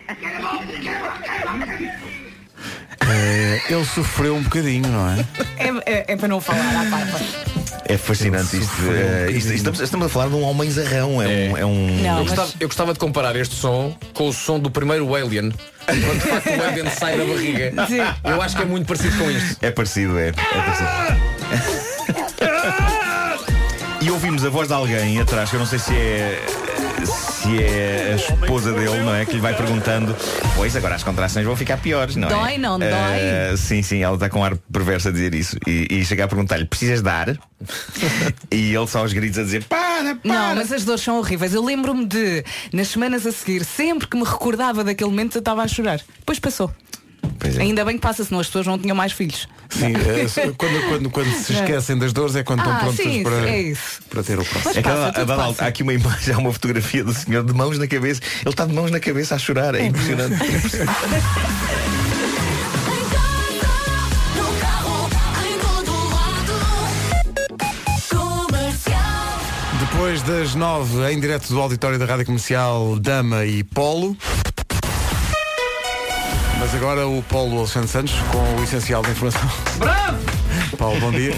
[3.09, 5.25] Eh, ele sofreu um bocadinho, não é?
[5.57, 7.47] É, é- é para não falar à parte.
[7.89, 11.21] é fascinante isto, um eh, isto- estamos, estamos a falar de um homem zarrão.
[11.21, 11.57] É, um.
[11.57, 14.59] É um Não, Eu mas- gostava, eu gostava de comparar este som com o som
[14.59, 15.53] do primeiro Alien.
[15.85, 17.87] Quando de facto o Alien sai da barriga.
[17.87, 17.99] Sim.
[18.25, 19.57] Eu acho que é muito parecido com isto.
[19.63, 20.27] É parecido, é.
[20.29, 21.87] é parecido.
[24.17, 26.43] Ouvimos a voz de alguém atrás, que eu não sei se é.
[27.05, 29.23] Se é a esposa dele, não é?
[29.23, 30.15] Que lhe vai perguntando,
[30.55, 32.31] pois agora as contrações vão ficar piores, não é?
[32.31, 32.89] Dói, não dói?
[32.89, 35.55] Eh, sim, sim, ela está com um ar perverso a dizer isso.
[35.67, 37.29] E, e chega a perguntar-lhe, precisas dar?
[38.51, 40.33] e ele só aos gritos a dizer, para, para.
[40.33, 41.53] Não, mas as dores são horríveis.
[41.53, 42.43] Eu lembro-me de,
[42.73, 46.01] nas semanas a seguir, sempre que me recordava daquele momento, eu estava a chorar.
[46.17, 46.71] Depois passou.
[47.39, 47.61] Pois é.
[47.61, 49.47] Ainda bem que passa, senão as pessoas não tinham mais filhos.
[49.69, 52.97] Sim, é, se- quando, quando, quando se esquecem das dores é quando estão Ah, prontos
[52.97, 53.99] sim, para, é isso.
[54.09, 54.73] para ter o próximo.
[54.75, 58.21] É passa, há aqui uma imagem, há uma fotografia do senhor de mãos na cabeça.
[58.41, 60.35] Ele está de mãos na cabeça a chorar, é impressionante.
[69.79, 74.15] Depois das nove, em direto do auditório da Rádio Comercial Dama e Polo.
[76.59, 79.49] Mas agora o Paulo Alexandre Santos com o essencial da informação.
[79.77, 80.17] Bravo!
[80.77, 81.33] Paulo, bom dia.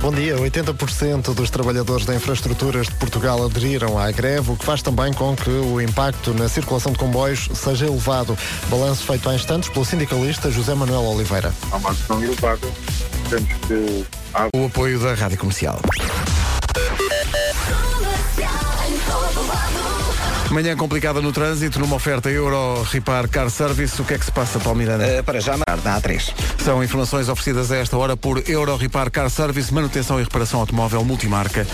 [0.00, 0.36] Bom dia.
[0.36, 5.34] 80% dos trabalhadores da infraestruturas de Portugal aderiram à greve, o que faz também com
[5.36, 8.36] que o impacto na circulação de comboios seja elevado.
[8.68, 11.52] Balanço feito há instantes pelo sindicalista José Manuel Oliveira.
[11.70, 12.68] Há uma questão elevada.
[13.28, 14.04] Temos que.
[14.56, 15.80] O apoio da Rádio Comercial.
[20.52, 24.00] Manhã complicada no trânsito, numa oferta Euro Repar Car Service.
[24.02, 25.02] O que é que se passa, Paulo Miranda?
[25.02, 26.30] Eh, para já, na A3.
[26.62, 31.02] São informações oferecidas a esta hora por Euro Repar Car Service, manutenção e reparação automóvel
[31.06, 31.66] multimarca.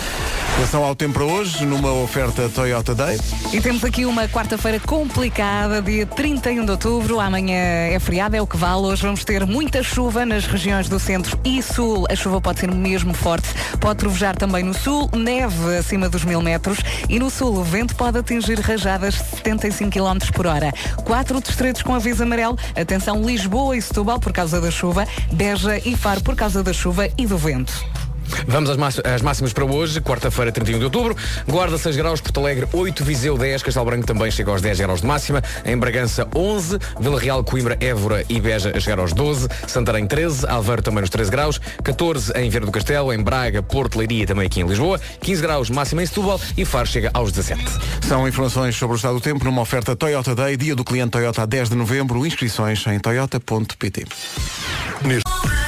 [0.55, 3.18] Atenção ao tempo para hoje, numa oferta Toyota Day.
[3.53, 7.18] E temos aqui uma quarta-feira complicada, dia 31 de outubro.
[7.18, 8.83] Amanhã é feriado, é o que vale.
[8.83, 12.07] Hoje vamos ter muita chuva nas regiões do centro e sul.
[12.09, 13.49] A chuva pode ser mesmo forte.
[13.81, 16.79] Pode trovejar também no sul, neve acima dos mil metros.
[17.09, 20.73] E no sul, o vento pode atingir rajadas de 75 km por hora.
[21.05, 22.59] Quatro distritos com aviso amarelo.
[22.77, 25.07] Atenção, Lisboa e Setúbal por causa da chuva.
[25.33, 28.08] Beja e Faro por causa da chuva e do vento.
[28.47, 31.16] Vamos às, às máximas para hoje, quarta-feira, 31 de outubro.
[31.47, 35.01] Guarda 6 graus, Porto Alegre 8, Viseu 10, Castelo Branco também chega aos 10 graus
[35.01, 35.43] de máxima.
[35.64, 40.47] Em Bragança 11, Vila Real, Coimbra, Évora e Beja a chegar aos 12, Santarém 13,
[40.49, 44.47] Alveiro também nos 13 graus, 14 em Vieira do Castelo, em Braga, Porto, Leiria também
[44.47, 47.62] aqui em Lisboa, 15 graus máxima em Setúbal e Faro chega aos 17.
[48.07, 51.43] São informações sobre o estado do tempo numa oferta Toyota Day, dia do cliente Toyota
[51.43, 52.24] a 10 de novembro.
[52.26, 54.05] Inscrições em toyota.pt.
[55.05, 55.68] Neste-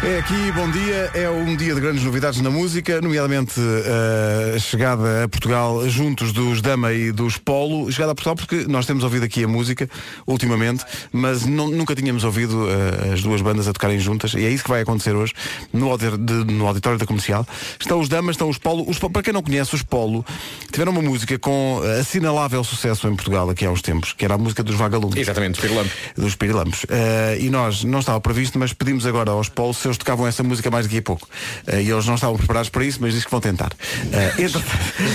[0.00, 1.10] É aqui, bom dia.
[1.12, 6.32] É um dia de grandes novidades na música, nomeadamente eh, a chegada a Portugal juntos
[6.32, 7.90] dos Dama e dos Polo.
[7.90, 9.90] Chegada a Portugal porque nós temos ouvido aqui a música
[10.24, 14.48] ultimamente, mas não- nunca tínhamos ouvido eh, as duas bandas a tocarem juntas e é
[14.50, 15.34] isso que vai acontecer hoje
[15.72, 17.44] no, de- no auditório da comercial.
[17.78, 18.88] Estão os Damas, estão os Polo.
[18.88, 20.24] Os, para quem não conhece, os Polo
[20.70, 24.38] tiveram uma música com assinalável sucesso em Portugal aqui há uns tempos, que era a
[24.38, 25.18] música dos Vagalumes.
[25.18, 25.92] Exatamente, dos Pirilampos.
[26.16, 26.86] Dos Pirilampos.
[26.88, 30.70] Eh, e nós, não estava previsto, mas pedimos agora aos Polo eles tocavam essa música
[30.70, 31.28] mais daqui a pouco.
[31.66, 33.70] Eh, e eles não estavam preparados para isso, mas diz que vão tentar.
[34.12, 34.62] Eh, entre-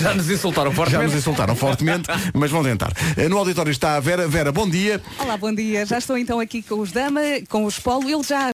[0.02, 1.06] Já nos insultaram Já fortemente.
[1.06, 2.92] nos insultaram fortemente, mas vão tentar.
[3.18, 4.28] Eh, No auditório está a Vera.
[4.28, 5.02] Vera, bom dia.
[5.20, 5.86] Olá, bom dia.
[5.86, 8.10] Já estou então aqui com os Dama, com os Polo.
[8.10, 8.50] Eles já.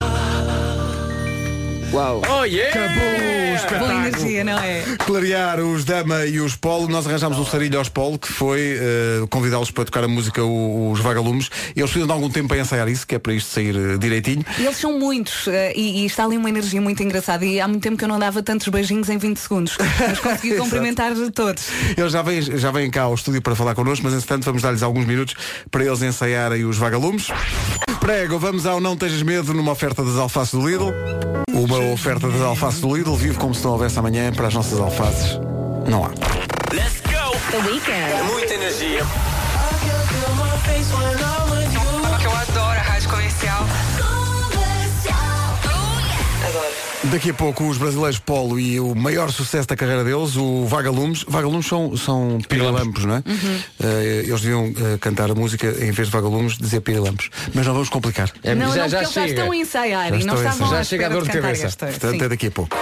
[1.92, 2.22] Uau!
[2.30, 2.70] Oh yeah!
[2.86, 3.92] Acabou espetáculo.
[3.92, 4.84] Boa energia, não é?
[4.98, 9.26] Clarear os Dama e os Polo, nós arranjámos um sarilho aos Polo, que foi eh,
[9.30, 11.50] convidá-los para tocar a música Os Vagalumes.
[11.76, 14.44] Eles precisam de algum tempo para ensaiar isso, que é para isto sair eh, direitinho.
[14.58, 17.46] E eles são muitos eh, e, e está ali uma energia muito engraçada.
[17.46, 19.78] E há muito tempo que eu não dava tantos beijinhos em 20 segundos.
[20.00, 21.68] Mas consegui cumprimentar todos.
[21.98, 24.84] Eles já vêm, já vêm cá ao estúdio para falar connosco, mas entretanto vamos dar-lhes
[24.84, 25.36] alguns minutos
[25.72, 27.28] para eles ensaiarem os vagalumes.
[28.00, 30.94] Prego, vamos ao Não Tejas Medo numa oferta das alfaces do Lidl.
[31.52, 34.80] Uma oferta das alfaces do Lidl, vive como se não houvesse amanhã para as nossas
[34.80, 35.40] alfaces.
[35.88, 36.10] Não há.
[36.74, 37.38] Let's go!
[37.52, 38.32] The Weekend.
[38.32, 39.06] Muita energia.
[47.12, 51.26] Daqui a pouco os brasileiros Polo e o maior sucesso da carreira deles, o Vagalumes.
[51.28, 53.24] Vagalumes são, são pirilampos, não é?
[53.82, 57.30] Eh, eles deviam eh, cantar a música, em vez de Vagalumes, dizer pirilampos.
[57.54, 58.32] Mas não vamos complicar.
[58.44, 59.28] É, não, já, não, já já chega.
[59.28, 61.66] estão a ensaiar Já e não estavam Já chega a dor de cabeça.
[61.68, 61.88] esta.
[61.88, 62.26] Portanto, Sim.
[62.26, 62.78] é daqui a pouco.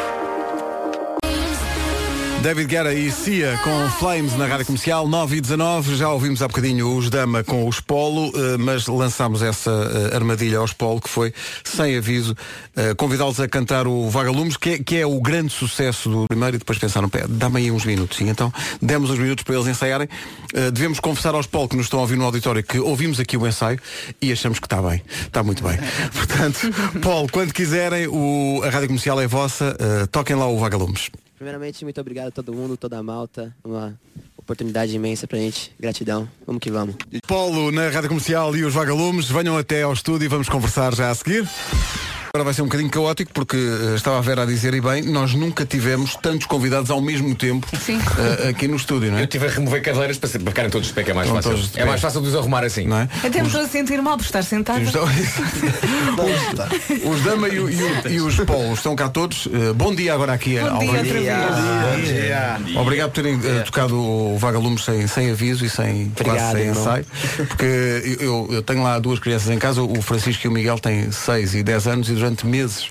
[2.42, 5.96] David Guerra e Cia com Flames na Rádio Comercial 9 e 19.
[5.96, 10.60] Já ouvimos há bocadinho os Dama com os Polo, eh, mas lançámos essa eh, armadilha
[10.60, 11.34] aos Polo que foi,
[11.64, 12.36] sem aviso,
[12.76, 16.56] eh, convidá-los a cantar o Vagalumes, que é, que é o grande sucesso do primeiro
[16.56, 18.22] e depois pensaram, "Pé, dá-me aí uns minutos.
[18.22, 20.08] E então demos uns minutos para eles ensaiarem.
[20.72, 23.46] Devemos confessar aos Polo que nos estão a ouvir no auditório que ouvimos aqui o
[23.46, 23.80] ensaio
[24.22, 25.02] e achamos que está bem.
[25.22, 25.78] Está muito bem.
[26.14, 26.60] Portanto,
[27.02, 29.76] Paulo, quando quiserem, o, a Rádio Comercial é vossa.
[30.12, 31.10] toquem lá o Vagalumes.
[31.38, 33.56] Primeiramente, muito obrigado a todo mundo, toda a malta.
[33.64, 33.98] Uma
[34.36, 35.72] oportunidade imensa pra gente.
[35.80, 36.28] Gratidão.
[36.46, 36.96] Vamos que vamos.
[37.28, 41.12] Polo na Rádio Comercial e os Vagalumes, venham até ao estúdio e vamos conversar já
[41.12, 41.48] a seguir.
[42.38, 45.02] Agora vai ser um bocadinho caótico porque eh, estava a Vera a dizer e bem,
[45.02, 49.24] nós nunca tivemos tantos convidados ao mesmo tempo eh, aqui no estúdio, não é?
[49.24, 51.42] Eu tive a remover cadeiras para, para ficarem todos de pé, que é mais Estão
[51.42, 51.58] fácil.
[51.58, 51.90] todos de É pé.
[51.90, 52.86] mais fácil de os arrumar assim.
[52.86, 53.10] Não é?
[53.24, 54.80] Até me estou a sentir mal por estar sentada.
[57.04, 59.48] Os Dama e, o- e o- e os Polos estão cá todos.
[59.52, 61.26] Eh, bom dia agora aqui Bom ao dia outra vez.
[61.26, 62.80] Bom dia.
[62.80, 66.66] Obrigado por terem eh, tocado o Vagalumes sem, sem aviso e sem, quase Obrigado, sem
[66.68, 66.82] irmão.
[66.84, 67.06] ensaio.
[67.48, 67.66] Porque
[68.20, 71.12] eu, eu- eu tenho lá duas crianças em casa, o Francisco e o Miguel têm
[71.12, 72.90] 6 e 10 anos e durante meses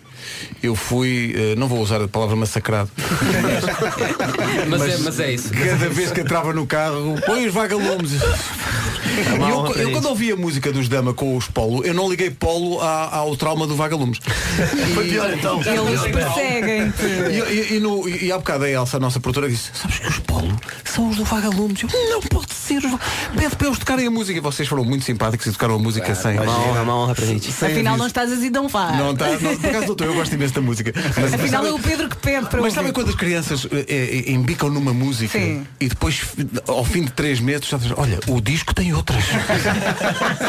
[0.63, 2.91] eu fui, eh, não vou usar a palavra massacrado.
[4.69, 5.51] Mas, é, mas é isso.
[5.51, 8.13] Cada vez que entrava no carro, põe os vagalumes.
[9.37, 12.31] Uma eu, eu quando ouvi a música dos Dama com os Polo, eu não liguei
[12.31, 14.19] Polo à- ao trauma do vagalumes.
[14.95, 15.61] Foi pior então.
[15.63, 17.03] Eles perseguem-te.
[17.03, 20.09] E, e, e, no, e há bocado a Elsa, a nossa produtora, disse Sabes que
[20.09, 23.01] os Polo são os do Vagalumes Eu, Não pode ser os...
[23.37, 26.15] Pede para eles tocarem a música E vocês foram muito simpáticos e tocaram a música
[26.15, 27.51] sem Uma honra, uma honra pra gente.
[27.53, 27.99] sem Afinal aviso.
[27.99, 28.97] não estás assim tão fácil.
[28.99, 31.73] Não está, não, por acaso estou, eu gosto imenso da música Mas, Afinal é sabem-
[31.73, 32.75] o Pedro que pede para mas ouvir.
[32.75, 33.85] sabem quando as crianças eh,
[34.27, 35.67] eh, embicam numa música Sim.
[35.81, 36.21] e depois,
[36.69, 39.25] ao fim de três meses, já dizem, olha, o disco tem outras.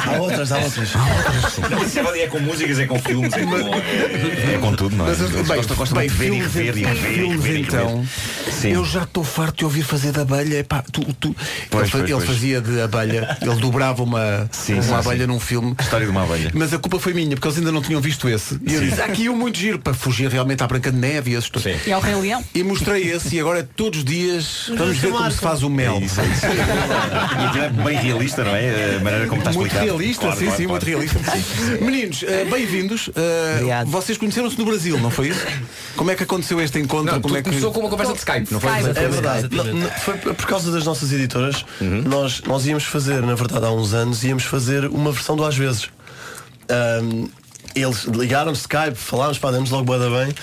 [0.06, 0.94] Há outras, há outras.
[0.94, 4.74] Não, mas isso é, é com músicas, é com filmes, é com, é, é com
[4.74, 5.10] tudo, não é?
[5.10, 8.06] Mas, bem, gostam, gostam bem, de ver e filmes, rever e então- rever filmes, então,
[8.72, 10.58] eu já estou farto de ouvir fazer da abelha.
[10.60, 11.36] Epá, tu, tu-
[11.70, 12.30] Pois, ele, pois, ele pois.
[12.30, 15.28] fazia de abelha, ele dobrava uma, Sim, uma sim, abelha sim.
[15.28, 15.76] num filme.
[15.80, 16.52] História de uma abelha.
[16.54, 18.60] Mas a culpa foi minha, porque eles ainda não tinham visto esse.
[18.66, 21.32] E eu disse, "Há aqui um muito giro para fugir realmente à Branca de Neve
[21.32, 21.50] e esses.
[21.86, 22.44] E ao Rei Leão?
[22.54, 25.94] E mostrei esse e agora todos os dias vamos ver como se faz o mel.
[25.96, 26.46] É isso, é isso.
[26.46, 28.96] E aquilo é bem realista, não é?
[28.98, 29.86] A maneira como está Muito explicado.
[29.86, 30.70] realista, Claro, sim, claro, sim, claro.
[30.72, 31.86] muito realista.
[31.86, 33.10] Meninos, eh, bem-vindos.
[33.16, 35.46] Eh, vocês conheceram-se no Brasil, não foi isso?
[35.96, 37.14] Como é que aconteceu este encontro?
[37.14, 37.50] Não, como é que...
[37.50, 38.72] começou com uma conversa de Skype, não foi?
[38.80, 39.00] Skype.
[39.00, 39.48] É verdade.
[39.56, 41.66] Não, não, foi por causa das nossas editoras.
[42.08, 45.58] Nós, nós íamos fazer, na verdade, há uns anos, íamos fazer uma versão do Às
[45.58, 45.90] vezes.
[46.70, 47.28] Ahm,
[47.76, 50.34] eles ligaram Skype, falámos, pá, demos logo da bem.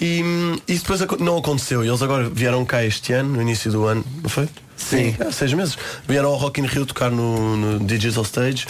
[0.00, 1.84] E hum, isso depois não aconteceu.
[1.84, 4.48] E eles agora vieram cá este ano, no início do ano, não foi?
[4.76, 5.16] Sim.
[5.20, 5.78] Há seis meses.
[6.06, 8.66] Vieram ao Rock in Rio tocar no, no Digital Stage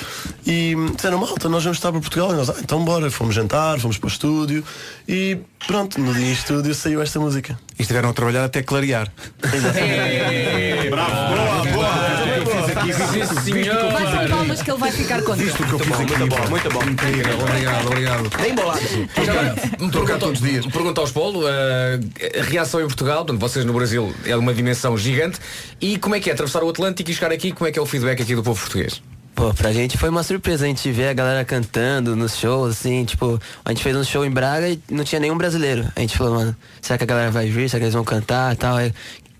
[0.46, 2.32] e hum, disseram, malta, nós vamos estar para Portugal.
[2.32, 4.62] E nós, ah, então bora, fomos jantar, fomos para o estúdio
[5.09, 7.59] e pronto, no dia em estúdio saiu esta música.
[7.78, 9.11] E estiveram a trabalhar até clarear.
[10.90, 11.84] Bravo, boa, boa.
[13.35, 15.49] Vai com palmas que ele vai ficar contente.
[15.49, 16.16] Isto que eu fiz aqui.
[16.16, 16.82] Muito bom, muito bom.
[16.85, 18.30] Incrível, obrigado, obrigado.
[18.39, 20.05] Bem bolado.
[20.07, 20.66] Cá todos os dias.
[20.66, 21.99] Pergunta aos Polo, eh,
[22.41, 25.39] a reação em Portugal, portanto, vocês no Brasil é de uma dimensão gigante.
[25.80, 27.53] E como é que é atravessar o Atlântico e chegar aqui?
[27.53, 29.03] Como é que é o feedback aqui do povo português?
[29.35, 33.05] Pô, pra gente foi uma surpresa a gente ver a galera cantando nos shows, assim,
[33.05, 35.91] tipo, a gente fez um show em Braga e não tinha nenhum brasileiro.
[35.97, 37.68] A gente falou, mano, será que a galera vai vir?
[37.68, 38.76] Será que eles vão cantar e tal?
[38.76, 38.93] Aí,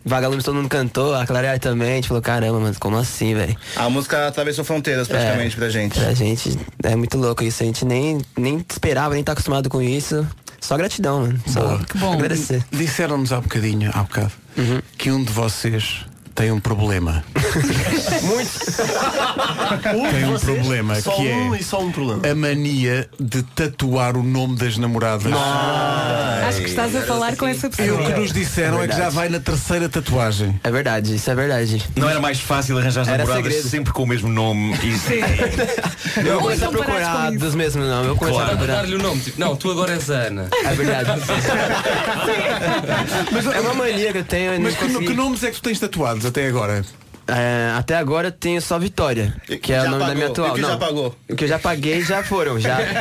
[0.05, 3.57] Vagalumes todo mundo cantou, a Clarear também, a gente falou, caramba, mano, como assim, velho?
[3.77, 5.99] A música atravessou fronteiras praticamente pra gente.
[5.99, 9.81] Pra gente é muito louco isso, a gente nem, nem esperava, nem tá acostumado com
[9.81, 10.27] isso.
[10.61, 11.41] Só gratidão, mano.
[11.47, 12.13] Só Que bom.
[12.15, 12.65] agradecer.
[12.71, 14.33] Disseram-nos há bocadinho, há bocado,
[14.99, 17.25] que um de vocês tem um problema.
[20.11, 22.27] Tem um problema Só que um é e só um problema.
[22.29, 25.33] a mania de tatuar o nome das namoradas.
[26.49, 28.01] Acho que estás a falar com essa E pessoa.
[28.03, 30.59] o que nos disseram é, que já vai na terceira tatuagem.
[30.65, 31.83] É verdade, isso é verdade.
[31.97, 33.69] Não era mais fácil arranjar as Era namoradas segredo.
[33.69, 34.95] sempre com o mesmo nome e
[36.27, 38.55] Eu Ou comecei a então procurar dos mesmos nomes, eu comecei Claro.
[38.55, 38.81] a procurar.
[38.83, 40.49] Dar-lhe o nome, tipo, não, tu agora és a Ana.
[40.65, 41.11] É verdade.
[43.55, 44.55] é uma mania que eu tenho.
[44.55, 46.85] eu Mas que, que nomes é que tu tens tatuados até agora?
[47.27, 50.15] É, até agora eu tenho só Vitória, que é Já o nome da pagou.
[50.15, 50.49] minha atual.
[50.49, 51.17] E o que Não, já pagou?
[51.31, 52.61] O que eu já paguei já foram.
[52.61, 52.95] Já, é,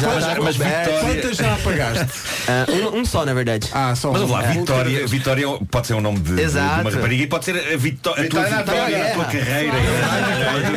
[0.00, 0.90] já tá mas coberto.
[0.90, 2.06] Vitória- Quantas já apagaste?
[2.48, 3.68] É, um, um só, na verdade.
[3.72, 4.26] Ah, só Mas um.
[4.26, 4.54] vamos lá, É.
[4.58, 6.80] Vitória, Vitória pode ser um nome de, de- de Exato.
[6.80, 9.72] uma rapariga e pode ser a, vitó a tua Vitória vitória, a tua carreira.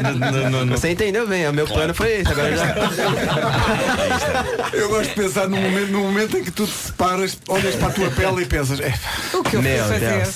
[0.03, 2.31] No- no- no- no- Você entendeu bem, o meu plano foi esse.
[2.31, 2.75] Agora já.
[4.73, 7.87] Eu gosto de pensar no momento, no momento em que tu te separas, olhas para
[7.87, 8.93] a tua pele e pensas, é,
[9.33, 9.99] O que eu Meu fazer?
[9.99, 10.35] Deus.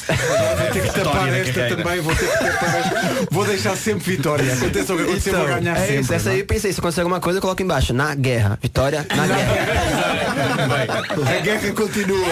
[0.57, 1.99] vou ter que tapar da esta carreira.
[2.00, 3.28] Também, vou ter que esta.
[3.32, 4.54] Vou deixar sempre vitória.
[4.54, 6.00] Aconteça o que acontecer, Então, vou ganhar é sempre.
[6.02, 6.14] isso.
[6.14, 7.93] Essa aí eu pensei, se acontecer alguma coisa, eu coloco embaixo.
[7.93, 8.58] Na guerra.
[8.62, 9.50] Vitória na guerra.
[11.38, 12.26] A guerra continua.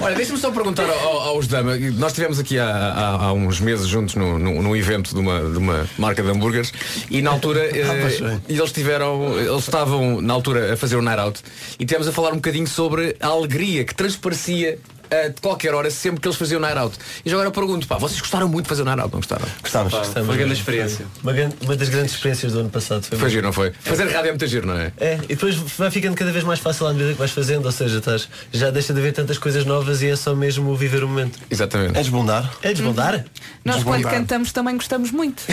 [0.00, 1.76] Olha, deixa-me só perguntar ao- ao- aos Dama.
[1.76, 5.40] Nós estivemos aqui há, há- há uns meses juntos no- no- num evento de uma,
[5.40, 6.72] de uma marca de hambúrgueres
[7.10, 11.20] e na altura eh, e eles tiveram, eles estavam na altura a fazer o night
[11.20, 11.40] out
[11.78, 14.78] e tivemos a falar um bocadinho sobre a alegria que transparecia
[15.10, 16.96] ah, de qualquer hora sempre que eles faziam Night Out.
[17.24, 19.46] E já agora eu pergunto, pá, vocês gostaram muito de fazer Night Out, não gostaram?
[19.62, 20.28] Gostávamos, Pá, gostávamos.
[20.28, 21.06] Uma grande experiência.
[21.22, 23.02] Uma, grande- uma das grandes experiências do ano passado.
[23.04, 23.72] Foi, Foi giro, não foi?
[23.80, 24.92] Fazer rádio é muito giro, não é?
[24.98, 27.72] É, e depois vai ficando cada vez mais fácil à medida que vais fazendo, ou
[27.72, 31.08] seja, estás, já deixa de haver tantas coisas novas e é só mesmo viver o
[31.08, 31.38] momento.
[31.50, 31.96] Exatamente.
[31.96, 32.50] É desbundar?
[32.62, 33.24] É desbundar?
[33.64, 35.42] Nós quando cantamos também gostamos muito.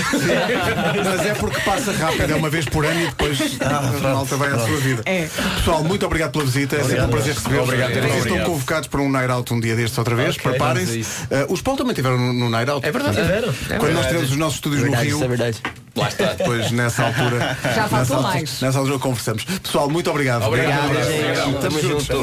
[1.05, 4.49] Mas é porque passa rápido, é uma vez por ano e depois a malta vai
[4.51, 5.03] à sua vida.
[5.05, 5.27] É.
[5.57, 7.09] Pessoal, muito obrigado pela visita, é sempre um Obrigado.
[7.11, 7.63] prazer receber-vos.
[7.69, 8.27] Obrigado, Vocês obrigado.
[8.27, 10.99] estão convocados para um Night Out um dia destes outra vez, Ok, preparem-se.
[11.01, 12.85] Uh, os Paulo também estiveram no, no Night Out.
[12.85, 13.17] É verdade.
[13.17, 13.53] Tiveram?
[13.53, 14.07] Quando nós verdade.
[14.07, 15.61] tivemos os nossos estúdios Verdade, no Rio, é verdade.
[15.95, 16.33] Lá está.
[16.33, 17.39] depois nessa altura.
[17.39, 18.61] Já nessa faltou altura- mais.
[18.61, 19.43] Nessa altura conversamos.
[19.45, 20.43] Pessoal, muito obrigado.
[20.43, 20.85] Obrigado.
[20.85, 21.59] Obrigado.
[21.61, 21.79] Tamo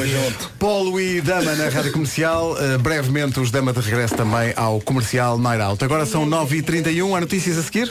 [0.07, 0.51] junto.
[0.59, 2.53] Paulo e Dama na Rádio Comercial.
[2.53, 5.83] Uh, brevemente os Dama de regresso também ao comercial Night Out.
[5.85, 7.91] Agora são 9h31, há notícias a seguir.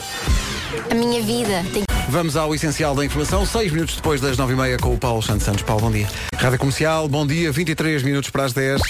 [0.90, 4.56] A minha vida tem Vamos ao essencial da informação, seis minutos depois das nove e
[4.56, 5.62] meia com o Paulo Santos Santos.
[5.62, 6.08] Paulo, bom dia.
[6.36, 8.80] Rádio Comercial, bom dia, 23 minutos para as 10.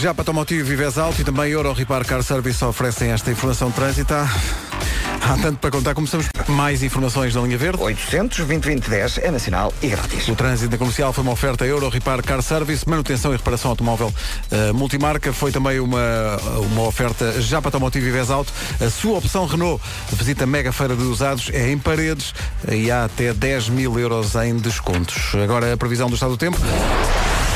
[0.00, 3.74] Já para Tomotivo Vives Alto e também Euro Repar Car Service oferecem esta informação de
[3.74, 4.14] trânsito.
[5.20, 5.94] Há, tanto para contar.
[5.94, 7.82] Começamos mais informações da linha verde.
[7.82, 10.28] 800 2010 é nacional e grátis.
[10.28, 14.12] O trânsito na comercial foi uma oferta Euro Repar Car Service, manutenção e reparação automóvel
[14.50, 15.32] eh, multimarca.
[15.32, 16.36] Foi também uma,
[16.70, 18.52] uma oferta já para Tomotivo e Vez Alto.
[18.80, 19.82] A sua opção Renault.
[20.12, 22.34] Visita a Mega Feira de Usados, é em paredes
[22.70, 25.34] e há até 10 mil euros em descontos.
[25.34, 26.58] Agora a previsão do estado do tempo.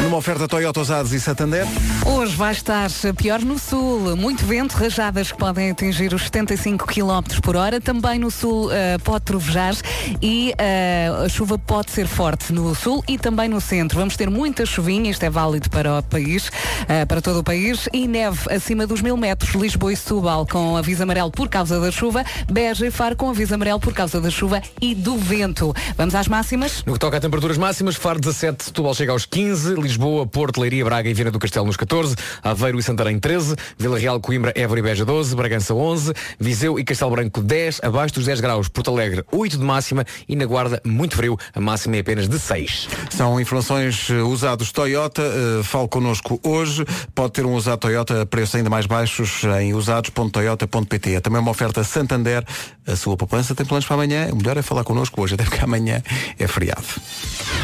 [0.00, 1.66] Numa oferta Toyota Osados e Santander.
[2.04, 4.16] Hoje vai estar pior no sul.
[4.16, 7.80] Muito vento, rajadas que podem atingir os 75 km por hora.
[7.80, 9.74] Também no sul eh, pode trovejar
[10.20, 13.98] e eh, a chuva pode ser forte no sul e também no centro.
[13.98, 16.50] Vamos ter muita chuvinha, isto é válido para o país,
[16.88, 17.88] eh, para todo o país.
[17.92, 19.54] E neve acima dos mil metros.
[19.54, 22.24] Lisboa e Setúbal com aviso amarelo por causa da chuva.
[22.50, 25.72] Beja e Faro com aviso amarelo por causa da chuva e do vento.
[25.96, 26.82] Vamos às máximas?
[26.84, 30.84] No que toca a temperaturas máximas, Faro 17, Setúbal chega aos 15, Lisboa, Porto, Leiria,
[30.84, 34.80] Braga e Viana do Castelo nos 14, Aveiro e Santarém 13, Vila Real, Coimbra, Évora
[34.80, 38.90] e Beja 12, Bragança 11, Viseu e Castelo Branco 10, abaixo dos 10 graus, Porto
[38.90, 42.88] Alegre 8 de máxima e na Guarda muito frio, a máxima é apenas de 6.
[43.10, 45.22] São informações eh, usados Toyota.
[45.22, 46.84] eh, fale connosco hoje.
[47.14, 51.14] Pode ter um usado Toyota a preços ainda mais baixos em usados.toyota.pt.
[51.14, 52.44] É também uma oferta Santander.
[52.86, 54.28] A sua poupança tem planos para amanhã.
[54.32, 56.02] O melhor é falar connosco hoje, até porque amanhã
[56.38, 56.82] é feriado.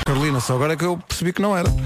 [0.06, 1.68] Carolina, só agora é que eu percebi que não era.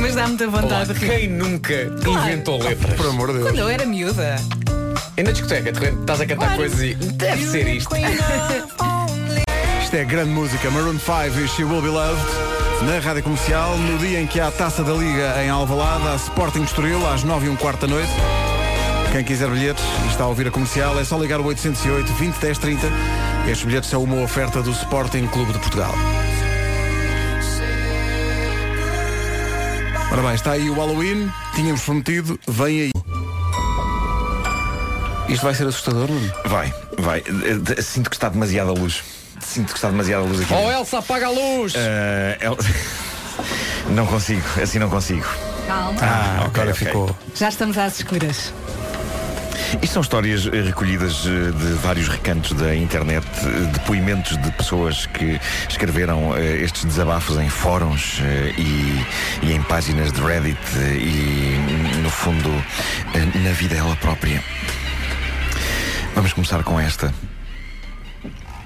[0.00, 1.08] Mas dá muita vontade de rir.
[1.08, 2.26] Quem nunca Claro.
[2.28, 2.94] inventou letras?
[2.96, 3.44] Por amor de Deus.
[3.48, 4.36] Quando eu era miúda.
[5.16, 7.94] E na discoteca, tu estás a cantar coisas e deve ser isto.
[9.82, 10.70] Isto é grande música.
[10.70, 12.22] Maroon 5 e She Will Be Loved.
[12.82, 16.16] Na rádio comercial, no dia em que há a taça da Liga em Alvalade, a
[16.16, 18.10] Sporting Estoril, às 9 e um quarto da noite.
[19.14, 22.34] Quem quiser bilhetes e está a ouvir a comercial, é só ligar o 808 20
[22.36, 22.86] 10 30.
[23.46, 25.94] Estes bilhetes são uma oferta do Sporting Clube de Portugal.
[30.10, 32.90] Ora bem, está aí o Halloween, tínhamos prometido, vem aí.
[35.28, 36.32] Isto vai ser assustador, Nuno?
[36.46, 37.20] Vai, vai.
[37.20, 39.04] Eh, Sinto que está demasiada luz.
[39.40, 40.52] Sinto que está demasiada luz aqui.
[40.52, 41.72] Oh Elsa, apaga a luz!
[41.76, 42.58] Eh, El-
[43.94, 45.24] Não consigo, assim não consigo.
[45.68, 46.00] Calma.
[46.02, 46.86] Ah, ok, agora ok.
[46.86, 47.16] ficou.
[47.36, 48.52] Já estamos às escuras.
[49.82, 55.06] Isto são histórias eh, recolhidas eh, de vários recantos da internet, eh, depoimentos de pessoas
[55.06, 58.20] que escreveram estes desabafos em fóruns
[58.56, 62.50] e, e em páginas de Reddit e, no fundo,
[63.42, 64.42] na vida ela própria.
[66.14, 67.12] Vamos começar com esta.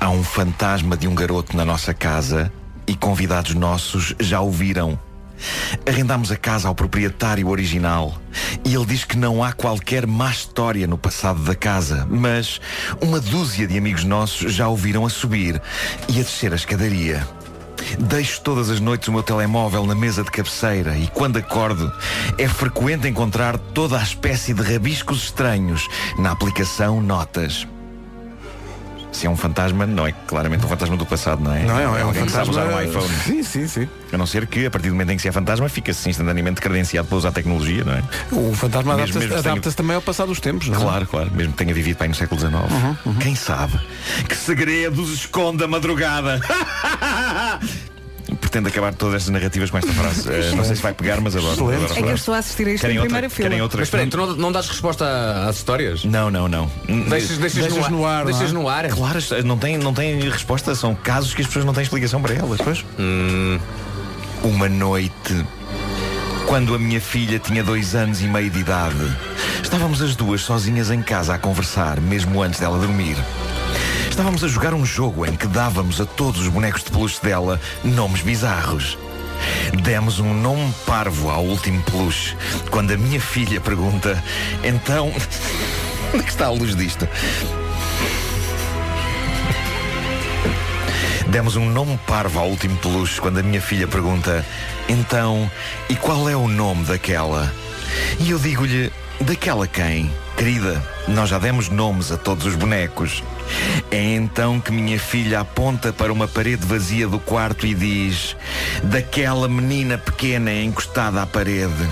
[0.00, 2.52] Há um fantasma de um garoto na nossa casa
[2.86, 4.98] e convidados nossos já o viram.
[5.89, 8.20] Arrendámos a casa ao proprietário original
[8.64, 12.61] e ele diz que não há qualquer má história no passado da casa, mas
[13.01, 15.61] uma dúzia de amigos nossos já o viram a subir
[16.09, 17.26] e a descer a escadaria.
[17.99, 21.91] Deixo todas as noites o meu telemóvel na mesa de cabeceira e quando acordo
[22.36, 25.86] é frequente encontrar toda a espécie de rabiscos estranhos
[26.18, 27.66] na aplicação Notas.
[29.18, 31.64] Se é um fantasma, não é claramente um fantasma do passado, não é?
[31.64, 31.82] Não é?
[32.00, 32.52] É um que sabe fantasma.
[32.52, 33.08] usar um iPhone.
[33.24, 33.88] Sim, sim, sim.
[34.12, 36.60] A não ser que, a partir do momento em que se é fantasma, fica-se instantaneamente
[36.60, 38.02] credenciado para usar tecnologia, não é?
[38.30, 40.80] O fantasma adapta-se que tenha- também ao passar dos tempos, não é?
[40.80, 42.54] Claro, claro, mesmo que tenha vivido para aí no século XIX.
[43.20, 43.80] Quem sabe?
[44.28, 46.40] Que segredos esconde a madrugada?
[48.40, 50.28] Pretendo acabar todas estas narrativas com esta frase.
[50.30, 51.52] Eh, não sei se vai pegar, mas adoro.
[51.54, 51.76] Excelente.
[51.84, 53.08] adoro a É que eu estou a assistir a isto Querem outra?
[53.08, 53.48] primeira fila.
[53.48, 53.78] Querem outra?
[53.78, 55.04] Mas espera aí, tu não, não dás resposta
[55.48, 56.04] às histórias?
[56.04, 56.70] Não, não, não.
[57.08, 58.24] Deixas, deixas, Deixas no, no ar, ar.
[58.24, 58.52] não Deixas é?
[58.52, 58.88] no ar.
[58.88, 62.34] Claro, não tem, não tem resposta, são casos que as pessoas não têm explicação para
[62.34, 62.60] elas.
[62.62, 62.84] Pois?
[64.42, 65.44] Uma noite,
[66.46, 68.96] quando a minha filha tinha dois anos e meio de idade,
[69.62, 73.16] estávamos as duas sozinhas em casa a conversar, mesmo antes dela dormir.
[74.18, 77.60] Estávamos a jogar um jogo em que dávamos a todos os bonecos de peluche dela
[77.84, 78.98] nomes bizarros.
[79.84, 82.36] Demos um nome parvo ao último peluche.
[82.68, 84.20] Quando a minha filha pergunta,
[84.64, 85.12] então.
[86.12, 87.06] Onde é que está a luz disto?
[91.28, 94.44] Demos um nome parvo ao último peluche quando a minha filha pergunta
[94.88, 95.48] Então,
[95.88, 97.54] e qual é o nome daquela?
[98.18, 100.10] E eu digo-lhe Daquela quem?
[100.36, 103.22] Querida, nós já demos nomes a todos os bonecos
[103.90, 108.36] É então que minha filha aponta para uma parede vazia do quarto e diz
[108.82, 111.88] Daquela menina pequena encostada à parede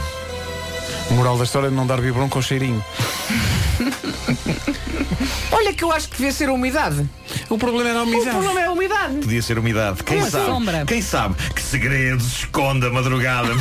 [1.10, 2.84] Moral da história de não dar biberon com cheirinho.
[5.52, 7.08] Olha que eu acho que devia ser a umidade.
[7.48, 8.28] O problema era a umidade.
[8.28, 9.14] O problema é a umidade.
[9.18, 10.02] Podia ser umidade.
[10.02, 10.46] Quem Uma sabe?
[10.46, 10.84] sombra.
[10.86, 11.34] Quem sabe?
[11.54, 13.48] Que segredos esconde a madrugada?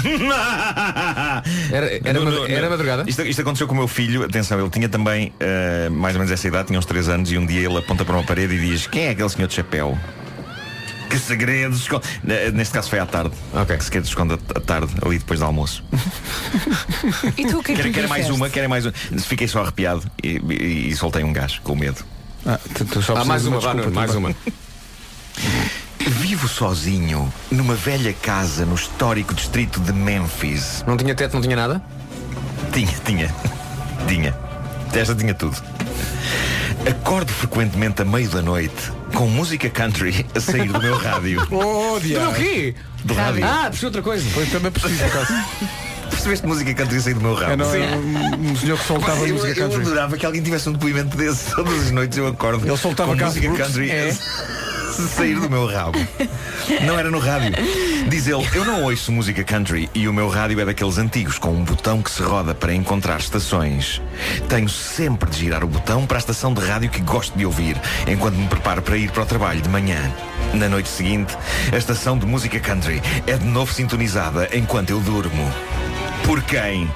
[1.71, 3.03] Era, era, mad- no- era madrugada?
[3.07, 4.23] Isto, isto aconteceu com o meu filho.
[4.23, 7.37] Atenção, ele tinha também eh, mais ou menos essa idade, tinha uns 3 anos, e
[7.37, 9.97] um dia ele aponta para uma parede e diz: Quem é aquele senhor de chapéu?
[11.09, 12.05] Que segredos esconde.
[12.53, 13.31] Neste caso foi à tarde.
[13.67, 15.83] Que segredos esconde à tarde, ali depois do almoço.
[17.37, 18.31] E tu o que é que Quer, lhe quer mais disseste?
[18.41, 18.93] uma, quer mais uma.
[19.19, 22.03] Fiquei só arrepiado e, e- e soltei um gás com medo.
[22.45, 24.35] Ah, tu, tu só Ah, mais uma, vá, desculpa mais também.
[24.35, 24.53] uma.
[26.21, 30.83] Vivo sozinho numa velha casa no histórico distrito de Memphis.
[30.85, 31.81] Não tinha teto, não tinha nada?
[32.71, 33.35] Tinha, tinha.
[34.07, 34.35] Tinha.
[34.93, 35.57] Esta tinha tudo.
[36.87, 41.41] Acordo frequentemente a meio da noite com música country a sair do meu rádio.
[41.51, 42.31] Oh, diabo.
[42.31, 42.75] Do quê?
[43.03, 43.43] Do rádio.
[43.43, 44.29] Ah, percebi outra coisa.
[44.33, 45.35] Pois também preciso, por.
[46.15, 49.59] Percebeste música country sair do meu não, é um, um senhor que soltava eu, música
[49.59, 49.81] eu country.
[49.81, 51.51] adorava que alguém tivesse um depoimento desse.
[51.53, 52.65] Todas as noites eu acordo.
[52.65, 54.15] Ele soltava com música country É.
[55.03, 55.97] sair do meu rabo.
[56.85, 57.53] Não era no rádio.
[58.07, 61.51] Diz ele, eu não ouço música country e o meu rádio é daqueles antigos com
[61.51, 64.01] um botão que se roda para encontrar estações.
[64.47, 67.79] Tenho sempre de girar o botão para a estação de rádio que gosto de ouvir,
[68.07, 70.11] enquanto me preparo para ir para o trabalho de manhã.
[70.53, 71.35] Na noite seguinte,
[71.71, 75.51] a estação de música country é de novo sintonizada enquanto eu durmo.
[76.25, 76.89] Por quem?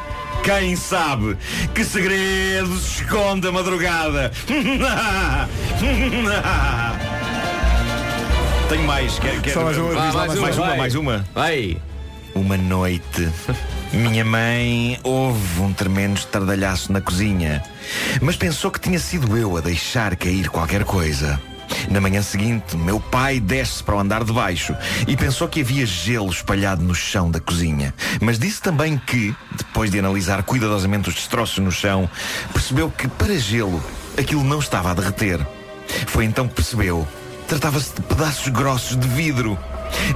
[0.44, 1.38] Quem sabe
[1.76, 4.32] que segredos esconde a madrugada?
[8.70, 9.18] Tenho mais.
[9.18, 10.76] Quer, quer, Só mais uma, Vá, mais, mais uma, uma.
[10.76, 11.26] mais uma.
[11.34, 11.78] Vai.
[12.36, 13.28] Uma noite,
[13.92, 17.64] minha mãe houve um tremendo estardalhaço na cozinha,
[18.22, 21.42] mas pensou que tinha sido eu a deixar cair qualquer coisa.
[21.90, 24.76] Na manhã seguinte, meu pai desce para o andar de baixo
[25.08, 27.92] e pensou que havia gelo espalhado no chão da cozinha.
[28.22, 32.08] Mas disse também que, depois de analisar cuidadosamente os destroços no chão,
[32.54, 33.84] percebeu que, para gelo,
[34.16, 35.46] aquilo não estava a derreter.
[36.06, 37.08] Foi então que percebeu.
[37.50, 39.58] Tratava-se de pedaços grossos de vidro.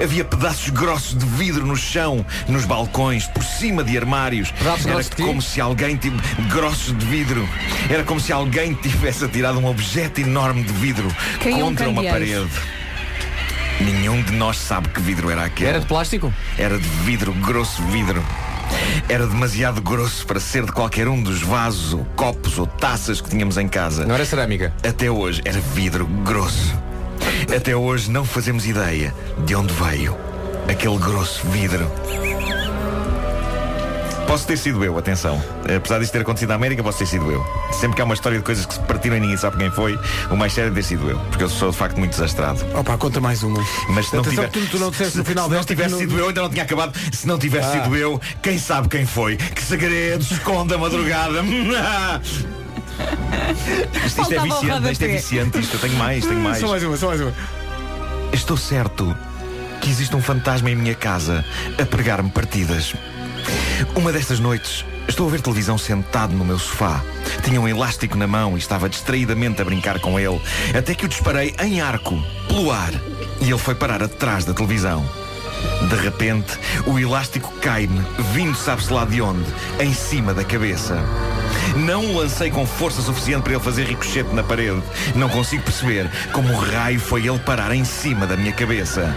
[0.01, 4.51] Havia pedaços grossos de vidro no chão, nos balcões, por cima de armários.
[4.51, 5.23] Pedaços Era grossos de quê?
[5.23, 7.49] como se alguém tivesse grossos de vidro.
[7.89, 11.07] Era como se alguém tivesse atirado um objeto enorme de vidro
[11.39, 12.47] Quem é um contra uma parede.
[13.81, 15.71] Nenhum de nós sabe que vidro era aquele.
[15.71, 16.31] Era de plástico?
[16.55, 18.23] Era de vidro, grosso vidro.
[19.09, 23.29] Era demasiado grosso para ser de qualquer um dos vasos, ou copos ou taças que
[23.31, 24.05] tínhamos em casa.
[24.05, 24.71] Não era cerâmica?
[24.87, 26.92] Até hoje era vidro grosso.
[27.55, 29.13] Até hoje não fazemos ideia
[29.45, 30.15] de onde veio
[30.69, 31.91] aquele grosso vidro.
[34.27, 35.39] Posso ter sido eu, atenção.
[35.75, 37.45] Apesar disto ter acontecido na América, posso ter sido eu.
[37.71, 39.99] Sempre que há uma história de coisas que se partiram e ninguém sabe quem foi,
[40.31, 41.19] o mais sério é ter sido eu.
[41.29, 42.65] Porque eu sou de facto muito desastrado.
[42.73, 43.63] Opa, conta mais uma.
[43.89, 45.99] Mas se não tiver, tu- tu não disseste no se- final se não tivesse não-
[45.99, 46.97] sido eu, ainda não tinha acabado.
[47.11, 47.83] Se não tivesse Ah.
[47.83, 49.35] sido eu, quem sabe quem foi?
[49.37, 51.43] Que segredos esconde a madrugada?
[54.05, 55.59] isto, isto é viciante, isto é viciante.
[55.59, 56.59] Isto eu tenho mais, tenho mais.
[56.59, 57.33] Só mais uma, só mais uma.
[58.31, 59.15] Estou certo
[59.81, 61.43] que existe um fantasma em minha casa
[61.79, 62.93] a pregar-me partidas.
[63.95, 67.03] Uma destas noites, estou a ver televisão sentado no meu sofá.
[67.43, 70.41] Tinha um elástico na mão e estava distraidamente a brincar com ele,
[70.77, 72.93] até que o disparei em arco, pelo ar,
[73.41, 75.03] e ele foi parar atrás da televisão.
[75.89, 78.01] De repente, o elástico cai-me,
[78.33, 79.45] vindo sabe-se lá de onde,
[79.79, 80.97] em cima da cabeça.
[81.75, 84.81] Não o lancei com força suficiente para ele fazer ricochete na parede.
[85.15, 89.13] Não consigo perceber como o raio foi ele parar em cima da minha cabeça.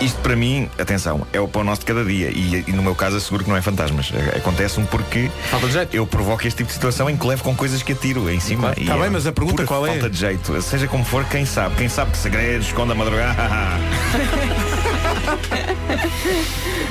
[0.00, 2.94] Isto para mim, atenção, é o pão nosso de cada dia e, e no meu
[2.94, 4.12] caso asseguro que não é fantasmas.
[4.36, 5.30] Acontece-me porque
[5.92, 8.74] eu provoco este tipo de situação em que levo com coisas que atiro em cima.
[8.74, 8.80] Claro.
[8.80, 9.92] e Tá é bem, mas a pergunta qual é?
[9.92, 10.60] Falta de jeito.
[10.62, 11.76] Seja como for, quem sabe?
[11.76, 13.34] Quem sabe que segredos esconde a madrugada?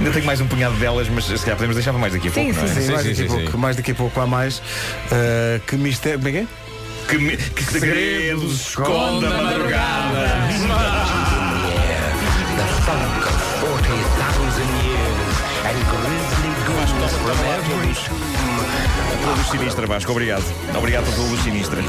[0.00, 2.30] Ainda tenho mais um punhado delas, mas se calhar podemos deixar para mais daqui a
[2.30, 2.66] pouco, não é?
[2.68, 4.58] Sim, mais, daqui a pouco, mais daqui a pouco há mais.
[4.58, 6.18] Uh, que mistério.
[6.18, 6.46] Como é que é?
[7.08, 10.30] Que, me- que segredos esconde a madrugada?
[19.20, 20.44] Pela luz sinistra, Vasco, obrigado.
[20.76, 21.78] Obrigado pela luz sinistra.
[21.80, 21.84] And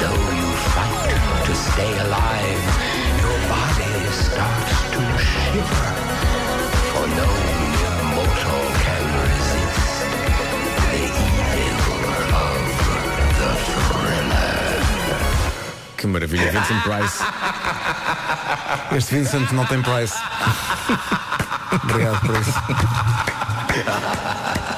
[0.00, 2.93] though you fight to stay alive,
[4.14, 5.90] starts to shiver.
[6.92, 7.28] For no
[8.14, 10.06] mortal can resist
[10.92, 11.04] the
[11.64, 12.02] evil
[12.44, 12.62] of
[13.40, 14.62] the thriller.
[15.96, 17.18] Que maravilha, Vincent Price.
[18.96, 20.14] Este Vincent não tem price.
[21.82, 22.52] Obrigado por isso.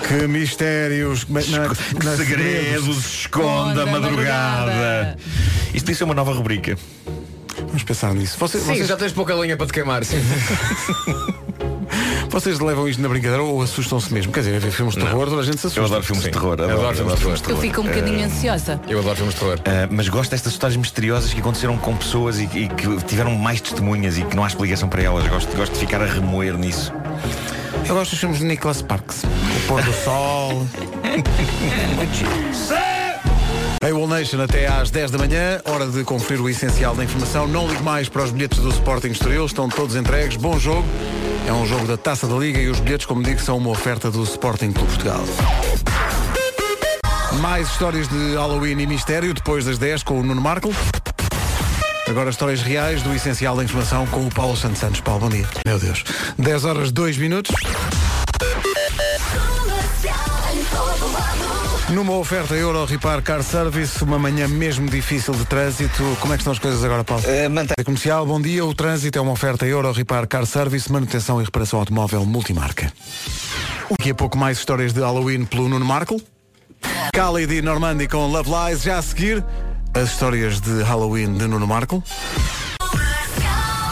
[0.08, 1.26] Que mistérios.
[1.28, 5.16] é- Que é segredos esconde a madrugada.
[5.74, 6.78] Isto podia ser uma nova rubrica.
[7.76, 8.38] Vamos pensar nisso.
[8.38, 10.16] Você- Sim, vocês, já tens pouca lenha para te queimar, sim.
[12.30, 14.32] vocês levam isto na brincadeira ou assustam-se mesmo?
[14.32, 15.80] Quer dizer, ver filmes de terror, toda a gente se assusta.
[15.80, 16.52] Eu adoro filmes de terror.
[16.54, 17.58] Adoro, Adoro filmes de terror.
[17.58, 18.80] Eu fico um bocadinho Eh, ansiosa.
[18.88, 19.58] Eu adoro filmes de terror.
[19.58, 23.60] Uh, mas gosto destas histórias misteriosas que aconteceram com pessoas e, e que tiveram mais
[23.60, 25.28] testemunhas e que não há explicação para elas.
[25.28, 26.94] Gosto, gosto de ficar a remoer nisso.
[27.86, 29.22] Eu gosto dos filmes de Nicholas Sparks.
[29.24, 30.66] O pôr do sol.
[33.86, 37.46] A All Nation até às 10 da manhã, hora de conferir o essencial da informação.
[37.46, 40.36] Não ligue mais para os bilhetes do Sporting Estoril, estão todos entregues.
[40.36, 40.84] Bom jogo.
[41.46, 44.10] É um jogo da Taça da Liga e os bilhetes, como digo, são uma oferta
[44.10, 45.24] do Sporting Clube Portugal.
[47.40, 50.74] Mais histórias de Halloween e mistério depois das 10 com o Nuno Marco.
[52.08, 55.00] Agora histórias reais do essencial da informação com o Paulo Santos Santos.
[55.00, 55.46] Paulo, bom dia.
[55.64, 56.02] Meu Deus.
[56.36, 57.54] 10 horas 2 minutos.
[61.90, 66.02] Numa oferta Euro Repar Car Service, uma manhã mesmo difícil de trânsito.
[66.20, 67.22] Como é que estão as coisas agora, Paulo?
[67.48, 68.64] mantém- Comercial, bom dia.
[68.64, 72.92] O trânsito é uma oferta Euro Repar Car Service, manutenção e reparação automóvel multimarca.
[73.90, 76.20] Daqui a pouco mais histórias de Halloween pelo Nuno Marco.
[77.14, 78.82] Khalid e Normandy com Love Lies.
[78.82, 79.44] Já a seguir,
[79.94, 82.02] as histórias de Halloween de Nuno Marco.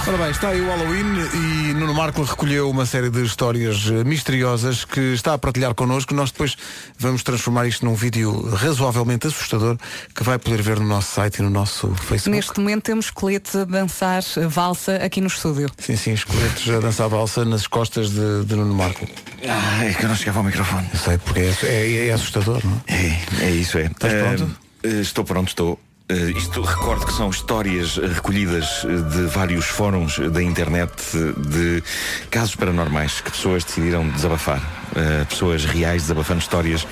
[0.07, 4.05] Ora bem, está aí o Halloween e Nuno Marco recolheu uma série de histórias eh,
[4.05, 6.13] misteriosas que está a partilhar connosco.
[6.15, 6.57] Nós depois
[6.99, 9.79] vamos transformar isto num vídeo razoavelmente assustador
[10.15, 12.31] que vai poder ver no nosso site e no nosso Facebook.
[12.37, 15.71] Neste momento temos esqueletos a dançar valsa aqui no estúdio.
[15.79, 19.09] Sim, sim, esqueletos a dançar balsa nas costas de, de Nuno Marco.
[19.49, 20.87] Ah, é que eu não chegava ao microfone.
[20.93, 22.95] Eu sei, porque é, é- é assustador, não é?
[22.95, 23.87] É, é isso, é.
[23.87, 24.55] Estás pronto?
[24.83, 25.81] eh, estou pronto, estou.
[26.07, 30.93] Eh, isto recordo que são histórias eh, recolhidas eh, de vários fóruns da internet
[31.39, 31.83] de
[32.31, 34.61] casos paranormais que pessoas decidiram desabafar.
[34.95, 36.87] Eh, pessoas reais desabafando histórias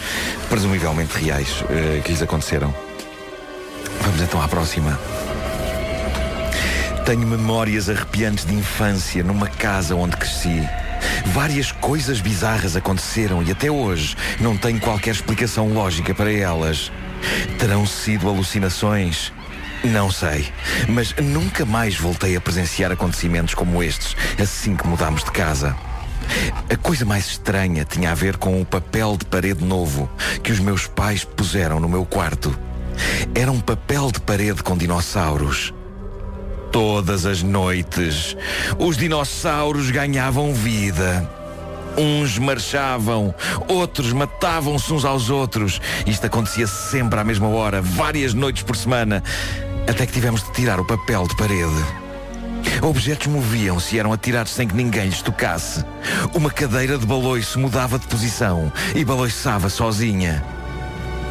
[0.49, 2.75] presumivelmente reais eh, que lhes aconteceram.
[4.01, 4.99] Vamos então à próxima.
[7.05, 10.67] Tenho memórias arrepiantes de infância numa casa onde cresci.
[11.27, 16.91] Várias coisas bizarras aconteceram e até hoje não tenho qualquer explicação lógica para elas.
[17.59, 19.33] Terão sido alucinações?
[19.85, 20.53] Não sei,
[20.89, 25.75] mas nunca mais voltei a presenciar acontecimentos como estes assim que mudámos de casa.
[26.71, 30.09] A coisa mais estranha tinha a ver com o papel de parede novo
[30.43, 32.57] que os meus pais puseram no meu quarto.
[33.35, 35.75] Era um papel de parede com dinossauros.
[36.71, 38.37] Todas as noites,
[38.79, 41.29] os dinossauros ganhavam vida.
[41.97, 43.35] Uns marchavam,
[43.69, 45.81] outros matavam-se uns aos outros.
[46.07, 49.23] Isto acontecia sempre à mesma hora, várias noites por semana,
[49.89, 52.03] até que tivemos de tirar o papel de parede.
[52.81, 55.85] Objetos moviam-se e eram atirados sem que ninguém lhes tocasse.
[56.35, 60.43] Uma cadeira de baloiço mudava de posição e baloiçava sozinha.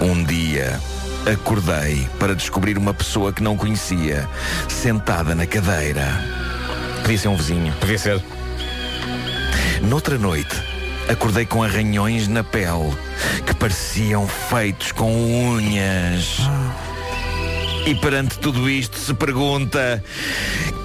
[0.02, 0.80] Um dia,
[1.32, 4.28] acordei para descobrir uma pessoa que não conhecia,
[4.68, 6.08] sentada na cadeira.
[7.02, 7.74] Podia ser um vizinho.
[7.80, 8.22] Podia ser.
[9.82, 10.56] Noutra noite,
[11.10, 12.92] acordei com arranhões na pele
[13.46, 15.12] que pareciam feitos com
[15.54, 16.38] unhas.
[17.86, 20.04] E perante tudo isto se pergunta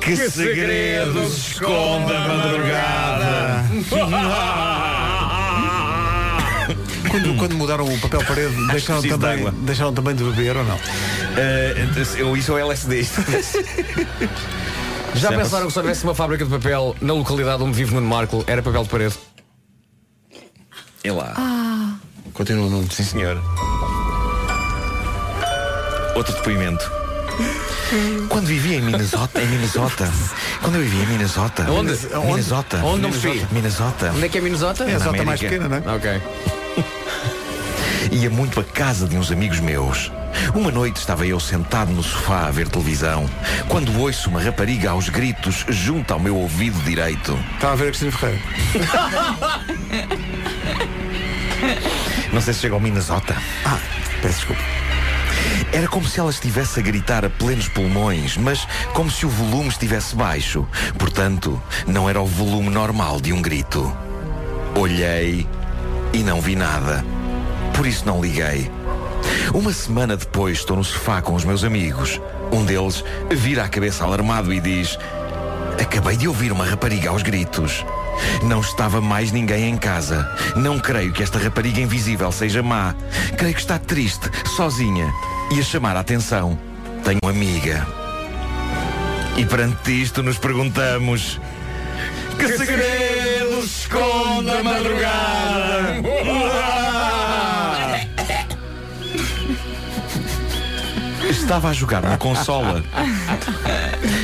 [0.01, 3.65] que, Que segredos segredos esconde a madrugada?
[7.09, 10.79] Quando, quando mudaram o papel parede, deixaram também, deixaram também de beber ou não?
[11.37, 11.87] Eh,
[12.19, 13.07] eu, isso é o LSD.
[15.17, 15.45] Já Sempre.
[15.45, 18.63] pensaram que se houvesse uma fábrica de papel na localidade onde vive Nuno Marco, era
[18.63, 19.15] papel de parede?
[21.03, 21.33] É lá.
[21.37, 21.95] Ah,
[22.35, 22.91] Continua, Nuno.
[22.91, 23.41] Sim, senhor.
[26.15, 26.91] Outro depoimento.
[28.29, 30.11] Quando vivia em Minnesota, em Minnesota,
[30.63, 31.93] quando eu vivia em Minnesota, Onde?
[32.27, 33.03] Minnesota, Onde?
[33.03, 33.47] Não percebi.
[33.53, 34.85] Minnesota, Onde é que é Minnesota?
[34.85, 35.95] É a zota mais pequena, não é?
[35.97, 36.23] Ok.
[38.11, 40.13] Ia muito à casa de uns amigos meus.
[40.55, 43.29] Uma noite estava eu sentado no sofá a ver televisão,
[43.69, 47.39] quando ouço uma rapariga aos gritos junto ao meu ouvido direito.
[47.55, 48.43] Está a ver a Cristina Ferreira.
[52.33, 53.35] Não sei se chega ao Minnesota.
[53.65, 53.79] Ah,
[54.21, 54.63] peço desculpa.
[55.73, 59.69] Era como se ela estivesse a gritar a plenos pulmões, mas como se o volume
[59.69, 60.67] estivesse baixo.
[60.99, 63.95] Portanto, não era o volume normal de um grito.
[64.75, 65.47] Olhei
[66.13, 67.05] e não vi nada.
[67.75, 68.71] Por isso não liguei.
[69.55, 72.21] Uma semana depois estou no sofá com os meus amigos.
[72.53, 74.99] Um deles vira a cabeça alarmado e diz
[75.81, 77.85] Acabei de ouvir uma rapariga aos gritos.
[78.43, 80.29] Não estava mais ninguém em casa.
[80.57, 82.95] Não creio que esta rapariga invisível seja má.
[83.37, 85.13] Creio que está triste, sozinha.
[85.55, 86.59] E a chamar a atenção.
[87.05, 87.87] Tenho uma amiga.
[89.37, 91.39] E perante isto nos perguntamos
[92.39, 95.36] Que segredos esconde a madrugada?
[101.47, 102.83] Estava a jogar na consola.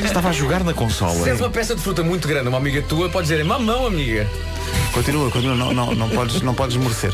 [0.03, 1.23] Estava a jogar na consola.
[1.23, 4.27] Se és uma peça de fruta muito grande, uma amiga tua, pode dizer mamão, amiga.
[4.91, 7.13] Continua, continua, não, não, não, podes, não podes merecer.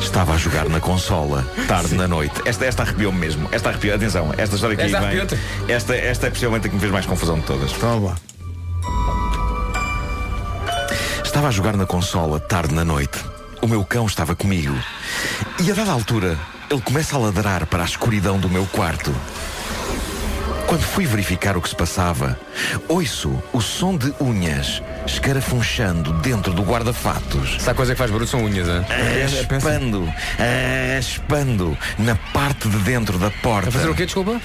[0.00, 2.40] Estava a jogar na consola, tarde na noite.
[2.44, 3.48] Esta, esta arrepiou-me mesmo.
[3.50, 3.96] Esta arrepiou.
[3.96, 5.18] Atenção, esta história que aí Esta vem.
[5.18, 5.72] arrepiou-te?
[5.72, 7.72] Esta, esta é possivelmente a que me fez mais confusão de todas.
[7.72, 8.14] Então.
[11.24, 13.18] Estava a jogar na consola, tarde na noite.
[13.60, 14.76] O meu cão estava comigo.
[15.58, 16.38] E a dada altura,
[16.70, 19.14] ele começa a ladrar para a escuridão do meu quarto.
[20.68, 22.38] Quando fui verificar o que se passava,
[22.86, 27.66] ouço o som de unhas escarafunchando dentro do guarda-fatos.
[27.66, 28.86] Há coisa que faz barulho são unhas, hein?
[29.40, 30.08] Espando,
[31.00, 33.70] espando na parte de dentro da porta.
[33.70, 34.40] A fazer o quê, desculpa?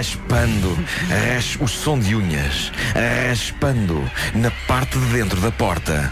[0.00, 0.78] Espando
[1.60, 2.72] o som de unhas.
[3.30, 6.10] Espando na parte de dentro da porta.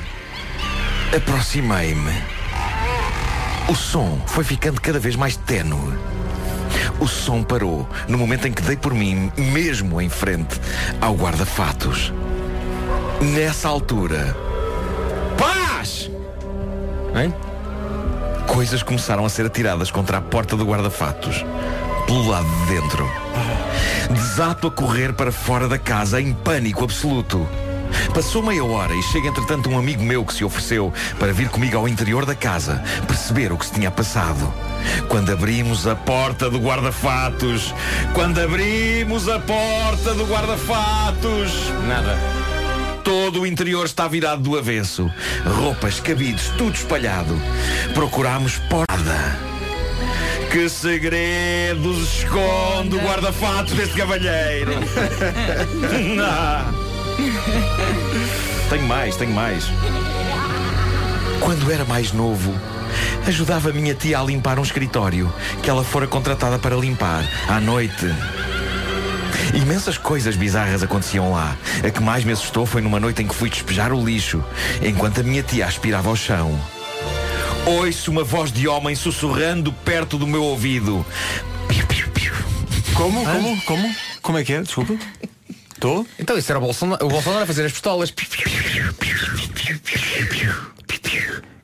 [1.17, 2.38] Aproximei-me.
[3.69, 5.99] O som foi ficando cada vez mais ténue.
[6.99, 10.59] O som parou no momento em que dei por mim, mesmo em frente
[11.01, 12.13] ao guarda-fatos.
[13.21, 14.35] Nessa altura.
[15.37, 16.11] Paz!
[17.15, 17.35] Hein?
[18.47, 21.45] Coisas começaram a ser atiradas contra a porta do guarda-fatos.
[22.07, 23.07] Pelo lado de dentro.
[24.11, 27.47] Desato a correr para fora da casa em pânico absoluto.
[28.15, 31.77] Passou meia hora e chega entretanto um amigo meu que se ofereceu para vir comigo
[31.77, 34.53] ao interior da casa, perceber o que se tinha passado.
[35.09, 37.75] Quando abrimos a porta do guarda-fatos,
[38.15, 42.19] quando abrimos a porta do guarda-fatos, Nada.
[43.03, 45.11] Todo o interior está virado do avesso.
[45.45, 47.41] Roupas, cabides, tudo espalhado.
[47.95, 49.39] Procurámos porta.
[50.51, 54.73] Que segredos esconde o guarda-fatos deste cavalheiro?
[56.17, 56.88] Não.
[58.71, 59.65] Tenho mais, tenho mais.
[61.41, 62.55] Quando era mais novo,
[63.27, 65.33] ajudava a minha tia a limpar um escritório
[65.63, 68.07] que ela fora contratada para limpar à noite.
[69.55, 71.57] Imensas coisas bizarras aconteciam lá.
[71.83, 74.45] A que mais me assustou foi numa noite em que fui despejar o lixo,
[74.83, 76.61] enquanto a minha tia aspirava ao chão.
[77.65, 81.05] Ouço uma voz de homem sussurrando perto do meu ouvido.
[82.95, 83.25] Como?
[83.25, 83.63] Como?
[83.63, 83.95] Como?
[84.21, 84.61] Como é que é?
[84.61, 84.95] Desculpa.
[85.79, 86.05] Estou?
[86.19, 88.13] Então isso era o Bolsonaro, o Bolsonaro a fazer as pistolas.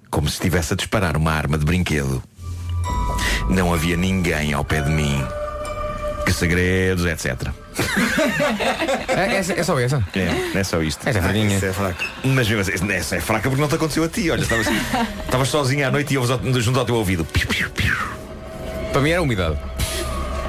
[0.09, 2.23] Como se estivesse a disparar uma arma de brinquedo.
[3.51, 5.21] Não havia ninguém ao pé de mim.
[6.25, 7.49] Que segredos, etc.
[9.09, 10.03] É, é, é só essa?
[10.15, 11.09] É, é só isto.
[11.09, 11.57] Essa é fraquinha.
[11.57, 12.05] Isso é fraco.
[12.25, 14.31] Mas mesmo assim, essa é fraca porque não te aconteceu a ti.
[14.31, 14.67] Olha, estavas
[15.25, 17.27] estavas sozinho à noite e ouves junto ao teu ouvido.
[18.93, 19.57] Para mim era umidade.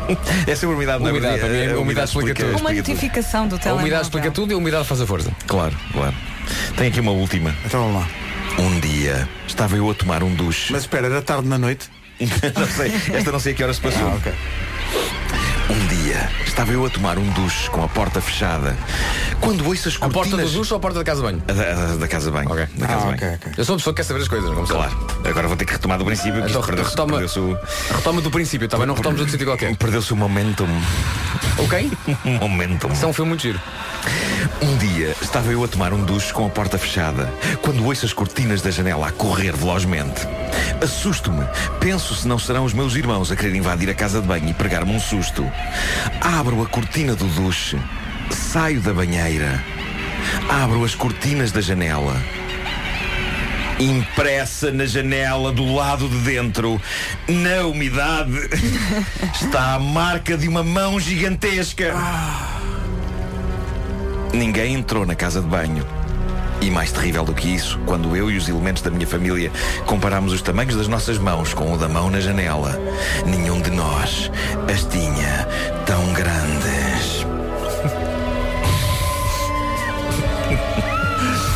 [0.48, 1.12] É sempre umidade, não é?
[1.12, 2.58] Umidade, para mim, a umidade explica tudo.
[2.60, 3.84] Uma notificação do A telemóvel.
[3.86, 5.32] umidade explica tudo e a umidade faz a força.
[5.48, 6.14] Claro, claro.
[6.78, 7.56] Tem aqui uma última.
[7.66, 8.08] Então vamos lá.
[8.60, 10.72] Um dia estava eu a tomar um duche.
[10.72, 11.90] Mas espera, era tarde na noite?
[12.20, 14.08] não sei, esta não sei a que hora se passou.
[14.08, 14.32] Ah, ok.
[15.70, 18.78] Um dia estava eu a tomar um duche com a porta fechada.
[19.42, 20.30] Quando ouço as A cortinas...
[20.30, 21.44] porta do duche ou a porta da casa de banho?
[21.48, 22.46] A Da, a da casa bem.
[22.48, 22.68] Ok.
[22.78, 23.16] Da casa Ah, bem.
[23.16, 23.52] ok, ok.
[23.58, 25.08] Eu sou uma pessoa que quer saber as coisas, como Claro.
[25.26, 26.44] Agora vou ter que retomar do princípio.
[26.44, 27.58] que Então, retoma- perdeu-se o,
[27.96, 29.76] Retoma do princípio, também não retomas outro sítio qualquer.
[29.78, 30.68] perdeu-se o momentum.
[31.58, 31.92] Ok?
[32.40, 32.92] momentum.
[32.92, 33.60] Isso é um filme muito giro.
[34.62, 37.32] Um dia estava eu a tomar um duche com a porta fechada,
[37.64, 40.22] quando ouço as cortinas da janela a correr velozmente.
[40.82, 41.44] Assusto-me.
[41.80, 44.54] Penso se não serão os meus irmãos a querer invadir a casa de banho e
[44.54, 45.50] pregar-me um susto.
[46.22, 47.78] Abro a cortina do duche,
[48.32, 49.64] saio da banheira,
[50.50, 52.16] abro as cortinas da janela.
[53.80, 56.82] Impressa na janela do lado de dentro,
[57.28, 58.32] na umidade,
[59.36, 61.94] está a marca de uma mão gigantesca.
[64.34, 65.86] Ninguém entrou na casa de banho.
[66.62, 69.52] E mais terrível do que isso, quando eu e os elementos da minha família
[69.86, 72.80] comparámos os tamanhos das nossas mãos com o da mão na janela,
[73.26, 74.32] nenhum de nós
[74.72, 75.48] as tinha
[75.86, 77.26] tão grandes.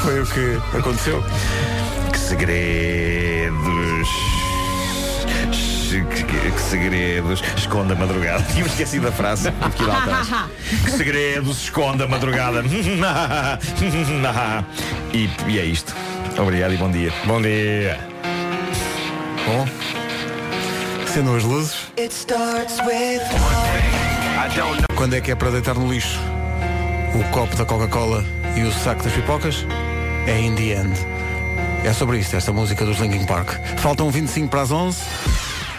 [0.02, 1.24] Foi o que aconteceu?
[2.12, 3.60] Que segredos.
[5.90, 8.44] Que, que- que segredos esconde a madrugada.
[8.54, 9.52] Tinha esquecido da frase.
[9.76, 10.28] Que ir lá atrás.
[10.86, 12.64] Que segredos esconde a madrugada.
[15.14, 15.96] e, e é isto.
[16.38, 17.12] Obrigado e bom dia.
[17.26, 18.00] Bom dia.
[19.48, 19.68] Bom.
[21.04, 21.76] Acendam as luzes.
[24.96, 26.20] Quando é que é para deitar no lixo
[27.16, 28.24] o copo da Coca-Cola
[28.56, 29.66] e o saco das pipocas?
[30.28, 30.94] É in the end.
[31.84, 33.50] É sobre isto, esta música dos Linkin Park.
[33.78, 34.98] Faltam 25 para as 11.